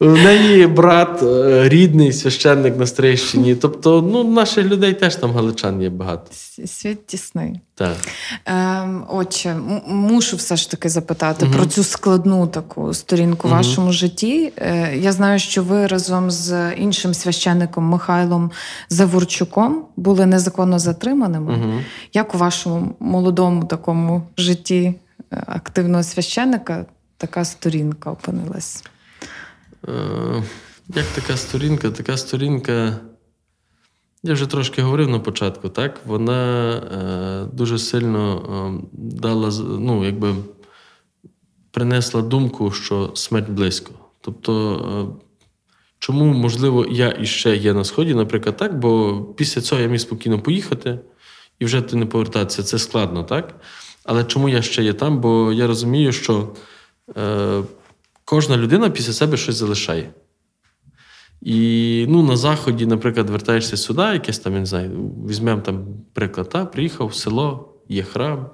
В 0.00 0.12
неї 0.12 0.66
брат 0.66 1.22
е, 1.22 1.68
рідний 1.68 2.12
священник 2.12 2.76
на 2.78 2.86
Стрийщині. 2.86 3.54
Тобто, 3.54 4.02
ну, 4.12 4.24
наших 4.24 4.64
людей 4.66 4.92
теж 4.94 5.16
там 5.16 5.32
галичан 5.32 5.82
є 5.82 5.90
багато. 5.90 6.22
Світ 6.66 7.06
тісний. 7.06 7.60
Так. 7.74 7.96
Ем, 8.46 9.04
отче, 9.08 9.56
мушу 9.88 10.36
все 10.36 10.56
ж 10.56 10.70
таки 10.70 10.88
запитати 10.88 11.44
Мгм. 11.46 11.54
про 11.54 11.66
цю 11.66 11.84
складну 11.84 12.46
таку 12.46 12.94
сторінку 12.94 13.48
в 13.48 13.50
Мгм. 13.50 13.58
вашому 13.60 13.92
житті. 13.92 14.52
Е, 14.56 14.96
я 14.96 15.12
знаю, 15.12 15.38
що 15.38 15.62
ви 15.62 15.86
разом 15.86 16.30
з 16.30 16.72
іншим 16.74 17.14
священником 17.14 17.84
Михайлом 17.84 18.50
Заворчуком 18.88 19.84
були 19.96 20.26
незаконно 20.26 20.78
затриманими. 20.78 21.54
Угу. 21.54 21.72
Як 22.14 22.34
у 22.34 22.38
вашому 22.38 22.94
молодому 23.00 23.64
такому 23.64 24.22
житті 24.36 24.94
е, 25.32 25.42
активного 25.46 26.02
священника 26.02 26.86
така 27.16 27.44
сторінка 27.44 28.10
опинилась? 28.10 28.84
Е, 29.88 30.42
Як 30.88 31.06
така 31.06 31.36
сторінка? 31.36 31.90
Така 31.90 32.16
сторінка. 32.16 33.00
Я 34.22 34.32
вже 34.32 34.46
трошки 34.46 34.82
говорив 34.82 35.08
на 35.08 35.18
початку, 35.18 35.68
так? 35.68 36.00
Вона 36.06 36.72
е, 36.76 37.56
дуже 37.56 37.78
сильно 37.78 38.42
е, 38.82 38.88
дала, 38.92 39.52
ну, 39.78 40.04
якби 40.04 40.34
принесла 41.70 42.22
думку, 42.22 42.70
що 42.70 43.10
смерть 43.14 43.50
близько. 43.50 43.92
Тобто, 44.20 45.16
чому, 45.98 46.24
можливо, 46.24 46.86
я 46.90 47.16
іще 47.20 47.56
є 47.56 47.72
на 47.72 47.84
сході, 47.84 48.14
наприклад, 48.14 48.56
так, 48.56 48.78
бо 48.78 49.22
після 49.36 49.60
цього 49.60 49.80
я 49.80 49.86
міг 49.86 50.00
спокійно 50.00 50.38
поїхати 50.38 50.98
і 51.58 51.64
вже 51.64 51.80
ти 51.80 51.96
не 51.96 52.06
повертатися. 52.06 52.62
Це 52.62 52.78
складно, 52.78 53.24
так? 53.24 53.60
Але 54.04 54.24
чому 54.24 54.48
я 54.48 54.62
ще 54.62 54.82
є 54.82 54.92
там? 54.92 55.20
Бо 55.20 55.52
я 55.52 55.66
розумію, 55.66 56.12
що 56.12 56.54
кожна 58.28 58.56
людина 58.56 58.90
після 58.90 59.12
себе 59.12 59.36
щось 59.36 59.56
залишає. 59.56 60.10
І 61.42 62.06
ну, 62.08 62.22
на 62.22 62.36
заході, 62.36 62.86
наприклад, 62.86 63.30
вертаєшся 63.30 63.76
сюди, 63.76 64.02
якесь 64.02 64.38
там, 64.38 64.52
я 64.52 64.60
не 64.60 64.66
знаю, 64.66 64.90
візьмемо 65.28 65.60
там 65.60 65.86
приклад, 66.12 66.48
та, 66.48 66.64
приїхав 66.64 67.06
в 67.06 67.14
село, 67.14 67.74
є 67.88 68.02
храм, 68.02 68.46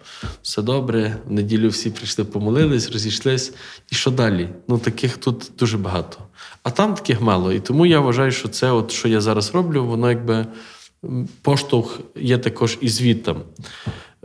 все 0.43 0.62
добре, 0.62 1.16
в 1.27 1.33
неділю 1.33 1.68
всі 1.68 1.91
прийшли, 1.91 2.25
помолились, 2.25 2.91
розійшлись. 2.93 3.55
І 3.91 3.95
що 3.95 4.11
далі? 4.11 4.49
Ну, 4.68 4.79
таких 4.79 5.16
тут 5.16 5.51
дуже 5.59 5.79
багато. 5.79 6.18
А 6.62 6.70
там 6.70 6.95
таких 6.95 7.20
мало. 7.20 7.53
І 7.53 7.61
тому 7.61 7.87
я 7.87 8.01
вважаю, 8.01 8.33
що 8.33 8.49
це, 8.49 8.70
от, 8.70 8.93
що 8.93 9.09
я 9.09 9.20
зараз 9.20 9.55
роблю, 9.55 9.87
воно 9.87 10.11
якби 10.11 10.47
поштовх 11.43 12.01
є 12.16 12.39
також 12.39 12.79
і 12.81 12.89
звідтам. 12.89 13.43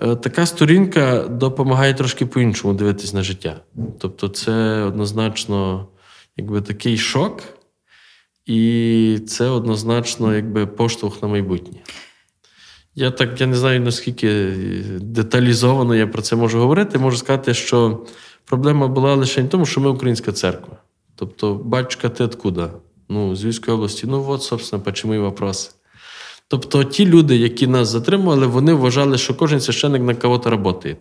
Е, 0.01 0.15
Така 0.15 0.45
сторінка 0.45 1.27
допомагає 1.27 1.93
трошки 1.93 2.25
по-іншому 2.25 2.73
дивитись 2.73 3.13
на 3.13 3.23
життя. 3.23 3.61
Тобто, 3.99 4.27
це 4.27 4.83
однозначно 4.83 5.87
якби 6.37 6.61
такий 6.61 6.97
шок. 6.97 7.43
І 8.45 9.19
це 9.27 9.47
однозначно 9.47 10.35
якби 10.35 10.65
поштовх 10.67 11.21
на 11.21 11.27
майбутнє. 11.27 11.79
Я 12.95 13.11
так 13.11 13.41
я 13.41 13.47
не 13.47 13.55
знаю, 13.55 13.81
наскільки 13.81 14.53
деталізовано 14.99 15.95
я 15.95 16.07
про 16.07 16.21
це 16.21 16.35
можу 16.35 16.59
говорити. 16.59 16.99
Можу 16.99 17.17
сказати, 17.17 17.53
що 17.53 18.05
проблема 18.45 18.87
була 18.87 19.15
лише 19.15 19.41
в 19.41 19.49
тому, 19.49 19.65
що 19.65 19.81
ми 19.81 19.89
українська 19.89 20.31
церква. 20.31 20.77
Тобто, 21.15 21.55
батюшка, 21.55 22.09
ти 22.09 22.23
откуда? 22.23 22.69
Ну, 23.09 23.35
з 23.35 23.45
Львівської 23.45 23.75
області. 23.77 24.07
Ну, 24.09 24.25
от, 24.27 24.43
собственно, 24.43 24.83
почему 24.83 25.13
і 25.13 25.19
вопроси. 25.19 25.71
Тобто, 26.51 26.83
ті 26.83 27.05
люди, 27.05 27.37
які 27.37 27.67
нас 27.67 27.87
затримували, 27.87 28.47
вони 28.47 28.73
вважали, 28.73 29.17
що 29.17 29.35
кожен 29.35 29.61
священник 29.61 30.01
на 30.01 30.15
кого-то 30.15 30.61
працює. 30.63 30.95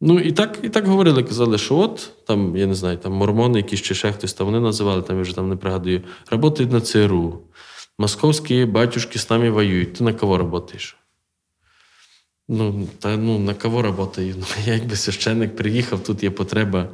Ну, 0.00 0.20
і 0.20 0.32
так 0.32 0.58
і 0.62 0.68
так 0.68 0.86
говорили, 0.86 1.22
казали, 1.22 1.58
що 1.58 1.76
от 1.76 2.10
там, 2.26 2.56
я 2.56 2.66
не 2.66 2.74
знаю, 2.74 2.98
там 2.98 3.12
мормони, 3.12 3.58
якісь 3.58 3.82
чи 3.82 3.94
ще 3.94 4.12
хтось 4.12 4.34
там 4.34 4.46
вони 4.46 4.60
називали, 4.60 5.02
там 5.02 5.16
я 5.16 5.22
вже 5.22 5.34
там 5.34 5.48
не 5.48 5.56
пригадую, 5.56 6.02
працюють 6.28 6.72
на 6.72 6.80
ЦРУ. 6.80 7.40
Московські 7.98 8.64
батюшки 8.64 9.18
з 9.18 9.30
нами 9.30 9.50
воюють. 9.50 9.94
Ти 9.94 10.04
на 10.04 10.12
кого 10.12 10.50
працюєш? 10.50 10.96
Ну, 12.48 12.88
та 12.98 13.16
ну 13.16 13.38
на 13.38 13.54
кого 13.54 13.94
працюю? 13.94 14.34
Ну, 14.38 14.46
я 14.66 14.74
якби 14.74 14.96
священник 14.96 15.56
приїхав, 15.56 16.00
тут 16.00 16.22
є 16.22 16.30
потреба. 16.30 16.88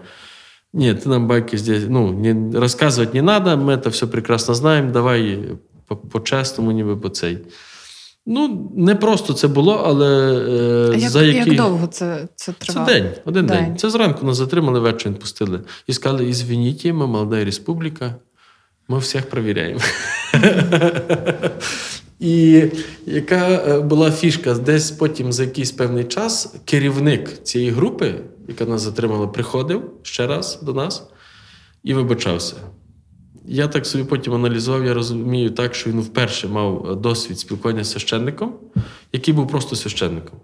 Ні, 0.72 0.94
ти 0.94 1.08
нам 1.08 1.26
байки 1.26 1.58
здесь, 1.58 1.84
ну, 1.88 2.12
не, 2.12 2.60
розказувати 2.60 3.22
не 3.22 3.28
треба, 3.28 3.56
ми 3.56 3.78
це 3.78 3.88
все 3.88 4.06
прекрасно 4.06 4.54
знаємо, 4.54 4.90
давай 4.90 5.38
по-чесному, 5.86 6.72
ніби 6.72 6.96
по 6.96 7.08
цей. 7.08 7.38
Ну, 8.26 8.70
не 8.76 8.94
просто 8.94 9.32
це 9.32 9.48
було, 9.48 9.82
але 9.86 10.36
е, 10.94 10.98
як, 10.98 11.10
за 11.10 11.22
які... 11.22 11.50
як 11.50 11.58
довго 11.58 11.86
це 11.86 12.28
це 12.34 12.52
тривало? 12.52 12.86
Це 12.86 12.94
день, 12.94 13.10
один 13.24 13.46
день. 13.46 13.64
день. 13.64 13.76
Це 13.76 13.90
зранку 13.90 14.26
нас 14.26 14.36
затримали, 14.36 14.80
вечір 14.80 15.14
пустили. 15.14 15.60
І 15.86 15.92
сказали: 15.92 16.28
ізвініть, 16.28 16.84
ми 16.84 16.92
молода 17.06 17.44
республіка, 17.44 18.14
ми 18.88 18.98
всіх 18.98 19.30
перевіряємо. 19.30 19.80
І 22.20 22.64
яка 23.06 23.48
е, 23.48 23.80
була 23.80 24.10
фішка? 24.10 24.54
Десь 24.54 24.90
потім 24.90 25.32
за 25.32 25.44
якийсь 25.44 25.72
певний 25.72 26.04
час 26.04 26.54
керівник 26.64 27.42
цієї 27.42 27.70
групи, 27.70 28.14
яка 28.48 28.64
нас 28.64 28.80
затримала, 28.80 29.26
приходив 29.26 29.90
ще 30.02 30.26
раз 30.26 30.58
до 30.62 30.72
нас 30.72 31.02
і 31.82 31.94
вибачався. 31.94 32.54
Я 33.44 33.68
так 33.68 33.86
собі 33.86 34.04
потім 34.04 34.34
аналізував, 34.34 34.84
я 34.84 34.94
розумію 34.94 35.50
так, 35.50 35.74
що 35.74 35.90
він 35.90 36.00
вперше 36.00 36.48
мав 36.48 36.90
е, 36.90 36.94
досвід 36.94 37.38
спілкування 37.38 37.84
з 37.84 37.90
священником, 37.90 38.54
який 39.12 39.34
був 39.34 39.48
просто 39.48 39.76
священником. 39.76 40.38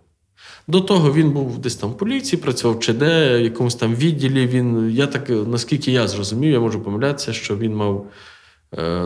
До 0.69 0.81
того 0.81 1.13
він 1.13 1.31
був 1.31 1.59
десь 1.59 1.77
там 1.77 1.91
в 1.91 1.97
поліції, 1.97 2.43
працював 2.43 2.81
ЧД, 2.81 3.03
в 3.03 3.41
якомусь 3.43 3.75
там 3.75 3.95
відділі. 3.95 4.47
Він, 4.47 4.91
Я 4.91 5.07
так, 5.07 5.31
наскільки 5.31 5.93
я 5.93 6.09
зрозумів, 6.09 6.53
я 6.53 6.61
можу 6.61 6.81
помилятися, 6.81 7.33
що 7.33 7.57
він 7.57 7.77
мав 7.77 8.07
Е, 8.07 8.38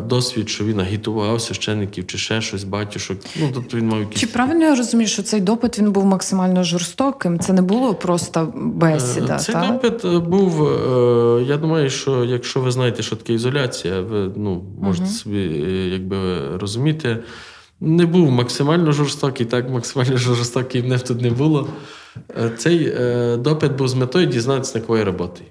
досвід, 0.07 0.49
що 0.49 0.65
він 0.65 0.81
агітував 0.81 1.41
священників 1.41 2.07
чи 2.07 2.19
ще 2.19 2.41
щось, 2.41 2.65
батюшок. 2.65 3.19
Ну, 3.41 3.51
тобто 3.55 3.77
він 3.77 3.89
мав 3.89 4.01
якісь... 4.01 4.21
Чи 4.21 4.27
правильно 4.27 4.65
я 4.65 4.75
розумію, 4.75 5.09
що 5.09 5.23
цей 5.23 5.41
допит 5.41 5.79
він 5.79 5.93
був 5.93 6.05
максимально 6.05 6.65
жорстоким? 6.65 7.39
Це 7.39 7.53
не 7.53 7.63
було 7.63 7.95
просто 7.95 8.53
бесіда? 8.57 9.37
Е, 9.37 9.39
цей 9.39 9.55
так? 9.55 9.73
допит 9.73 10.05
е, 10.05 10.19
був. 10.19 10.71
Я 11.49 11.57
думаю, 11.57 11.91
що 11.91 12.25
якщо 12.25 12.61
ви 12.61 12.71
знаєте, 12.71 13.03
що 13.03 13.17
таке 13.17 13.33
ізоляція, 13.33 14.01
ви 14.01 14.31
ну, 14.37 14.65
можете 14.81 15.07
uh 15.07 15.11
собі 15.11 15.43
якби 15.93 16.49
розуміти. 16.57 17.19
Не 17.81 18.07
був 18.07 18.31
максимально 18.31 18.93
жорстокий, 18.93 19.47
так 19.47 19.71
максимально 19.71 20.17
жорстокий 20.17 20.83
в 20.83 21.01
тут 21.01 21.21
не 21.21 21.31
було. 21.31 21.69
Цей 22.59 22.95
допит 23.37 23.73
був 23.73 23.89
з 23.89 23.95
метою 23.95 24.27
дізнатися, 24.27 24.79
на 24.89 24.99
я 24.99 25.05
працюю. 25.13 25.49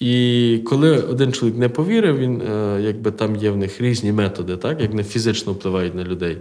І 0.00 0.60
коли 0.64 0.98
один 0.98 1.32
чоловік 1.32 1.58
не 1.58 1.68
повірив, 1.68 2.18
він 2.18 2.40
е, 2.40 2.80
якби 2.82 3.10
там 3.10 3.36
є 3.36 3.50
в 3.50 3.56
них 3.56 3.80
різні 3.80 4.12
методи, 4.12 4.56
так, 4.56 4.80
як 4.80 4.94
не 4.94 5.04
фізично 5.04 5.52
впливають 5.52 5.94
на 5.94 6.04
людей. 6.04 6.38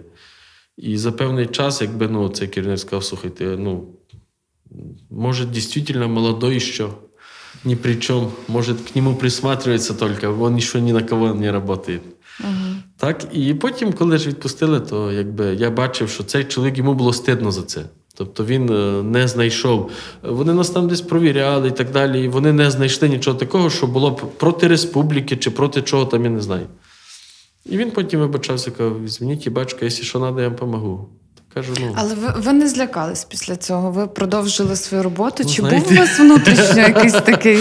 І 0.78 0.98
за 0.98 1.12
певний 1.12 1.46
час, 1.46 1.82
якби 1.82 2.08
ну, 2.08 2.30
цей 2.30 2.48
керівник 2.48 2.80
сказав, 2.80 3.04
слухайте, 3.04 3.46
ну, 3.46 3.88
може, 5.10 5.46
дійсно 5.46 6.08
молодой 6.08 6.60
що, 6.60 6.94
ні 7.66 7.76
при 7.76 7.96
чому, 7.96 8.32
може, 8.48 8.74
к 8.74 8.80
нему 8.96 9.16
присматривається 9.16 9.94
тільки, 9.94 10.28
він 10.28 10.60
ще 10.60 10.82
ні 10.82 10.94
на 10.94 11.04
кого 11.04 11.34
не 11.34 11.60
працює. 11.60 12.00
Uh-huh. 12.40 12.76
Так, 12.98 13.26
І 13.34 13.54
потім, 13.54 13.94
коли 13.94 14.18
ж 14.18 14.30
відпустили, 14.30 14.80
то 14.80 15.12
якби 15.12 15.46
я 15.46 15.72
бачив, 15.72 16.10
що 16.10 16.24
цей 16.24 16.44
чоловік 16.44 16.78
йому 16.78 16.94
було 16.94 17.14
стидно 17.14 17.52
за 17.52 17.62
це. 17.62 17.86
Тобто 18.16 18.46
він 18.46 18.70
е, 18.70 19.04
не 19.04 19.28
знайшов. 19.28 19.92
Вони 20.24 20.54
нас 20.54 20.70
там 20.70 20.88
десь 20.88 21.02
провіряли 21.02 21.68
і 21.68 21.72
так 21.72 21.92
далі. 21.92 22.24
і 22.24 22.28
Вони 22.28 22.54
не 22.54 22.72
знайшли 22.72 23.10
нічого 23.10 23.38
такого, 23.38 23.70
що 23.70 23.88
було 23.88 24.12
б 24.12 24.22
проти 24.38 24.68
республіки 24.68 25.38
чи 25.38 25.52
проти 25.52 25.82
чого 25.82 26.06
там, 26.06 26.24
я 26.24 26.30
не 26.30 26.42
знаю. 26.42 26.68
І 27.66 27.78
він 27.78 27.92
потім 27.92 28.20
вибачався, 28.20 28.72
казав: 28.72 29.04
візьміть, 29.04 29.50
бачка, 29.50 29.80
якщо 29.82 30.04
що 30.04 30.20
треба, 30.20 30.42
я 30.42 30.48
вам 30.48 30.56
допомогу. 30.56 31.10
Кажу, 31.54 31.74
ну... 31.80 31.94
Але 31.96 32.16
ви 32.16 32.34
ви 32.38 32.54
не 32.54 32.68
злякались 32.68 33.24
після 33.24 33.56
цього? 33.56 33.92
Ви 33.92 34.08
продовжили 34.08 34.76
свою 34.76 35.04
роботу? 35.04 35.44
Ну, 35.44 35.50
Чи 35.50 35.62
знаєте... 35.62 35.90
був 35.90 35.98
у 35.98 36.00
вас 36.00 36.20
внутрішньо 36.20 36.82
якийсь 36.88 37.14
такий 37.14 37.60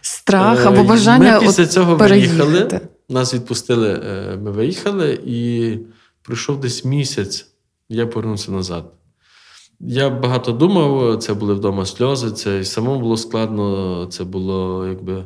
страх 0.00 0.66
або 0.66 0.84
бажання? 0.84 1.40
Ми 1.40 1.46
після 1.46 1.66
цього 1.66 1.96
переїхати? 1.96 2.44
виїхали. 2.44 2.80
Нас 3.08 3.34
відпустили, 3.34 4.02
е, 4.06 4.36
ми 4.36 4.50
виїхали, 4.50 5.18
і 5.26 5.78
пройшов 6.22 6.60
десь 6.60 6.84
місяць, 6.84 7.46
я 7.88 8.06
повернувся 8.06 8.52
назад. 8.52 8.84
Я 9.86 10.10
багато 10.10 10.52
думав, 10.52 11.18
це 11.18 11.34
були 11.34 11.54
вдома 11.54 11.86
сльози, 11.86 12.30
це 12.30 12.60
і 12.60 12.64
самому 12.64 13.00
було 13.00 13.16
складно, 13.16 14.06
це 14.10 14.24
було 14.24 14.86
якби 14.86 15.24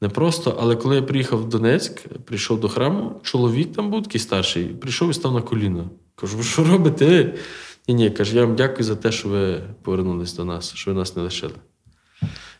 непросто. 0.00 0.58
Але 0.60 0.76
коли 0.76 0.96
я 0.96 1.02
приїхав 1.02 1.42
в 1.42 1.48
Донецьк, 1.48 2.08
прийшов 2.24 2.60
до 2.60 2.68
храму, 2.68 3.20
чоловік 3.22 3.72
там 3.72 3.90
був 3.90 4.02
такий 4.02 4.20
старший, 4.20 4.64
прийшов 4.64 5.10
і 5.10 5.14
став 5.14 5.34
на 5.34 5.42
коліна. 5.42 5.84
Кажу, 6.14 6.36
ви 6.36 6.42
що 6.42 6.64
робите? 6.64 7.34
Ні, 7.88 7.94
ні, 7.94 8.10
каже, 8.10 8.36
я 8.36 8.44
вам 8.44 8.56
дякую 8.56 8.84
за 8.84 8.96
те, 8.96 9.12
що 9.12 9.28
ви 9.28 9.60
повернулись 9.82 10.34
до 10.34 10.44
нас, 10.44 10.74
що 10.74 10.90
ви 10.90 10.96
нас 10.96 11.16
не 11.16 11.22
лишили. 11.22 11.54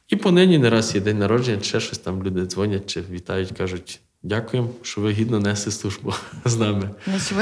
І 0.09 0.17
понині 0.17 0.59
не 0.59 0.71
раз 0.71 0.95
є 0.95 1.01
день 1.01 1.19
народження, 1.19 1.63
ще 1.63 1.81
щось 1.81 1.99
там 1.99 2.23
люди 2.23 2.47
дзвонять 2.47 2.87
чи 2.87 3.03
вітають, 3.11 3.53
кажуть. 3.53 4.01
Дякуємо, 4.23 4.69
що 4.83 5.01
ви 5.01 5.13
гідно 5.13 5.41
несли 5.41 5.73
службу 5.73 6.15
з 6.45 6.57
нами. 6.57 6.91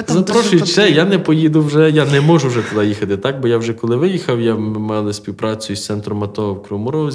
Запрошують 0.06 0.68
ще, 0.68 0.90
я 0.90 1.04
не 1.04 1.18
поїду 1.18 1.62
вже, 1.62 1.90
я 1.90 2.04
не 2.04 2.20
можу 2.20 2.48
вже 2.48 2.62
туди 2.62 2.86
їхати, 2.86 3.16
так? 3.16 3.40
Бо 3.40 3.48
я 3.48 3.58
вже 3.58 3.74
коли 3.74 3.96
виїхав, 3.96 4.40
я 4.40 4.56
мали 4.56 5.12
співпрацю 5.12 5.76
з 5.76 5.84
центром 5.84 6.24
АТО 6.24 6.54
в 6.54 6.62
Кривому 6.62 7.10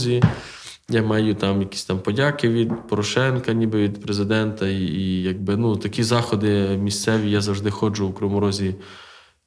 Я 0.89 1.03
маю 1.03 1.35
там 1.35 1.61
якісь 1.61 1.85
там 1.85 1.99
подяки 1.99 2.49
від 2.49 2.87
Порошенка, 2.87 3.53
ніби 3.53 3.81
від 3.81 4.01
президента. 4.01 4.67
І, 4.67 4.81
і 4.81 5.23
якби 5.23 5.57
ну, 5.57 5.75
такі 5.75 6.03
заходи 6.03 6.77
місцеві 6.77 7.31
я 7.31 7.41
завжди 7.41 7.71
ходжу 7.71 8.07
у 8.07 8.13
Кривому 8.13 8.39
Розі, 8.39 8.75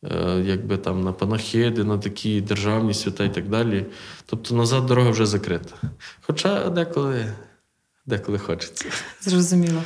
е, 0.05 0.43
якби 0.47 0.77
там 0.77 1.01
на 1.01 1.13
панахиди, 1.13 1.85
на 1.85 1.99
такі 1.99 2.41
державні 2.41 2.95
свята 2.95 3.25
і 3.25 3.35
так 3.35 3.49
далі. 3.49 3.87
Тобто 4.27 4.55
назад 4.55 4.87
дорога 4.87 5.11
вже 5.11 5.27
закрита. 5.27 5.77
Хоча 6.21 6.69
деколи. 6.69 7.27
Деколи 8.07 8.39
хочеться. 8.39 8.85
Зрозуміло. 9.21 9.83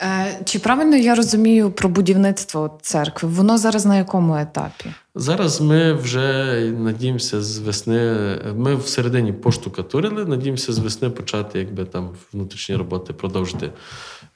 Е, 0.00 0.40
Чи 0.44 0.58
правильно 0.58 0.96
я 0.96 1.14
розумію 1.14 1.70
про 1.70 1.88
будівництво 1.88 2.78
церкви? 2.82 3.28
Воно 3.28 3.58
зараз 3.58 3.86
на 3.86 3.96
якому 3.96 4.36
етапі? 4.36 4.94
Зараз 5.18 5.60
ми 5.60 5.92
вже 5.92 6.54
надіємося 6.78 7.42
з 7.42 7.58
весни. 7.58 8.16
Ми 8.56 8.76
всередині 8.76 9.32
поштукатурили, 9.32 10.24
надіємося 10.24 10.72
з 10.72 10.78
весни 10.78 11.10
почати, 11.10 11.58
якби 11.58 11.84
там 11.84 12.10
внутрішні 12.32 12.76
роботи 12.76 13.12
продовжити. 13.12 13.70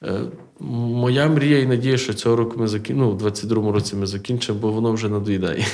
Е, 0.03 0.21
моя 0.59 1.27
мрія 1.27 1.59
і 1.59 1.65
надія, 1.65 1.97
що 1.97 2.13
цього 2.13 2.35
року 2.35 2.55
ми 2.57 2.67
закін... 2.67 2.97
ну, 2.97 3.11
в 3.11 3.23
22-му 3.23 3.71
році 3.71 3.95
ми 3.95 4.05
закінчимо, 4.05 4.59
бо 4.59 4.71
воно 4.71 4.91
вже 4.91 5.09
надоїдає. 5.09 5.65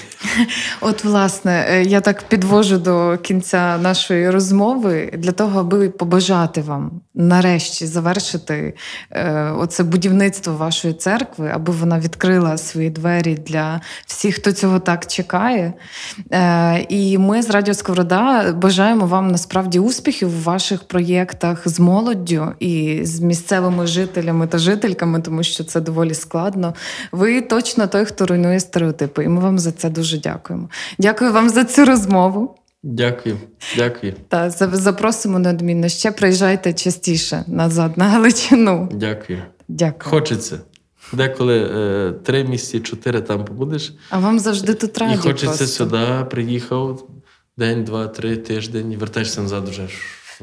От, 0.82 1.04
власне, 1.04 1.66
е, 1.70 1.84
я 1.84 2.02
так 2.02 2.24
підвожу 2.30 2.78
до 2.78 3.18
кінця 3.18 3.78
нашої 3.78 4.30
розмови 4.30 5.12
для 5.18 5.32
того, 5.32 5.60
аби 5.60 5.90
побажати 5.90 6.62
вам 6.62 7.02
нарешті 7.14 7.86
завершити 7.86 8.74
е, 9.12 9.52
оце 9.58 9.84
будівництво 9.84 10.54
вашої 10.54 10.94
церкви, 10.94 11.52
аби 11.54 11.74
вона 11.74 12.00
відкрила 12.00 12.58
свої 12.58 12.90
двері 12.90 13.36
для 13.36 13.82
всіх, 14.06 14.36
хто 14.36 14.52
цього 14.52 14.80
так 14.80 14.97
чекає. 15.06 15.74
Е, 16.32 16.86
І 16.90 17.18
ми 17.18 17.42
з 17.42 17.50
Радіо 17.50 17.74
Сковорода 17.74 18.54
бажаємо 18.54 19.06
вам 19.06 19.28
насправді 19.28 19.80
успіхів 19.80 20.28
у 20.28 20.44
ваших 20.44 20.84
проєктах 20.84 21.68
з 21.68 21.80
молоддю 21.80 22.52
і 22.60 23.00
з 23.04 23.20
місцевими 23.20 23.88
жителями 23.88 24.48
та 24.48 24.58
жительками, 24.58 25.22
тому 25.22 25.44
що 25.44 25.64
це 25.64 25.82
доволі 25.82 26.14
складно. 26.14 26.74
Ви 27.12 27.42
точно 27.42 27.88
той, 27.88 28.06
хто 28.06 28.26
руйнує 28.26 28.60
стереотипи, 28.60 29.24
і 29.24 29.28
ми 29.28 29.42
вам 29.42 29.60
за 29.60 29.72
це 29.72 29.90
дуже 29.90 30.18
дякуємо. 30.18 30.70
Дякую 31.00 31.34
вам 31.34 31.50
за 31.50 31.64
цю 31.64 31.86
розмову. 31.86 32.56
Дякую, 32.84 33.38
дякую. 33.78 34.14
Та 34.28 34.50
запросимо 34.50 35.40
неодмінно. 35.40 35.90
Ще 35.90 36.12
приїжджайте 36.12 36.74
частіше 36.74 37.44
назад 37.48 37.98
на 37.98 38.06
Галичину. 38.06 38.90
Дякую. 38.94 39.40
Дякую. 39.68 40.10
Хочеться. 40.12 40.60
Деколи 41.14 41.58
е, 41.58 42.14
три 42.24 42.44
місяці, 42.44 42.80
чотири 42.80 43.22
там 43.22 43.46
побудеш. 43.46 43.94
А 44.10 44.20
вам 44.20 44.40
завжди 44.40 44.74
тут 44.74 44.98
раді 44.98 45.14
І 45.14 45.18
хочеться 45.18 45.46
просто. 45.46 45.66
сюди, 45.68 46.26
приїхав 46.32 47.10
день, 47.58 47.84
два, 47.84 48.08
три 48.08 48.38
тиждень 48.38 48.92
і 48.92 48.98
вертаєшся 48.98 49.42
назад 49.42 49.70
вже. 49.70 49.88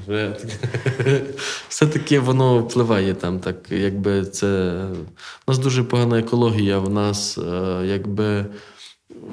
Все-таки 1.68 2.20
воно 2.20 2.58
впливає 2.58 3.14
там, 3.14 3.40
так 3.40 3.56
якби 3.70 4.24
це. 4.24 4.80
У 5.46 5.50
нас 5.50 5.58
дуже 5.58 5.84
погана 5.84 6.18
екологія. 6.18 6.78
В 6.78 6.90
нас 6.90 7.38
е, 7.38 7.82
якби. 7.86 8.46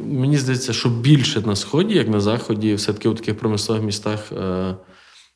Мені 0.06 0.38
здається, 0.38 0.74
що 0.74 0.90
більше 0.90 1.42
на 1.42 1.56
сході, 1.56 1.96
як 1.96 2.08
на 2.08 2.20
заході, 2.20 2.74
все-таки 2.74 3.10
у 3.10 3.14
таких 3.14 3.38
промислових 3.38 3.84
містах 3.84 4.32
е, 4.32 4.76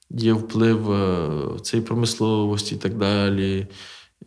є 0.10 0.34
вплив 0.34 0.92
е, 0.92 1.30
цієї 1.62 1.88
промисловості 1.88 2.76
і 2.76 2.78
так 2.78 2.98
далі. 2.98 3.68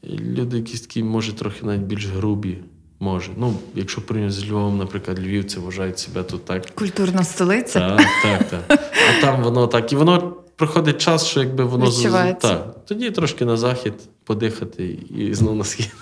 Люди 0.04 0.56
якісь 0.56 0.80
такі, 0.80 1.02
може, 1.02 1.32
трохи 1.32 1.66
навіть 1.66 1.82
більш 1.82 2.06
грубі. 2.06 2.58
Може. 3.00 3.30
Ну, 3.36 3.54
якщо 3.74 4.06
порівняти 4.06 4.34
з 4.34 4.50
Львовом, 4.50 4.78
наприклад, 4.78 5.18
львівці 5.18 5.58
вважають 5.58 5.98
себе 5.98 6.22
тут 6.22 6.44
так. 6.44 6.66
Культурна 6.74 7.24
столиця. 7.24 7.96
Так, 7.96 8.06
так, 8.22 8.66
так. 8.66 8.80
А 9.08 9.20
там 9.20 9.42
воно 9.42 9.66
так. 9.66 9.92
І 9.92 9.96
воно 9.96 10.36
проходить 10.56 10.98
час, 10.98 11.26
що 11.26 11.40
якби 11.40 11.64
воно 11.64 11.86
Відчувається. 11.86 12.48
Так. 12.48 12.84
Тоді 12.86 13.10
трошки 13.10 13.44
на 13.44 13.56
захід 13.56 13.94
подихати 14.24 14.98
і 15.16 15.34
знову 15.34 15.56
на 15.56 15.64
схід. 15.64 15.94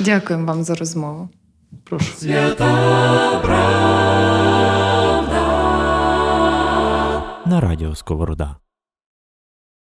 Дякуємо 0.00 0.46
вам 0.46 0.64
за 0.64 0.74
розмову. 0.74 1.28
Прошу. 1.84 2.12
На 7.46 7.60
радіо 7.60 7.94
Сковорода. 7.94 8.56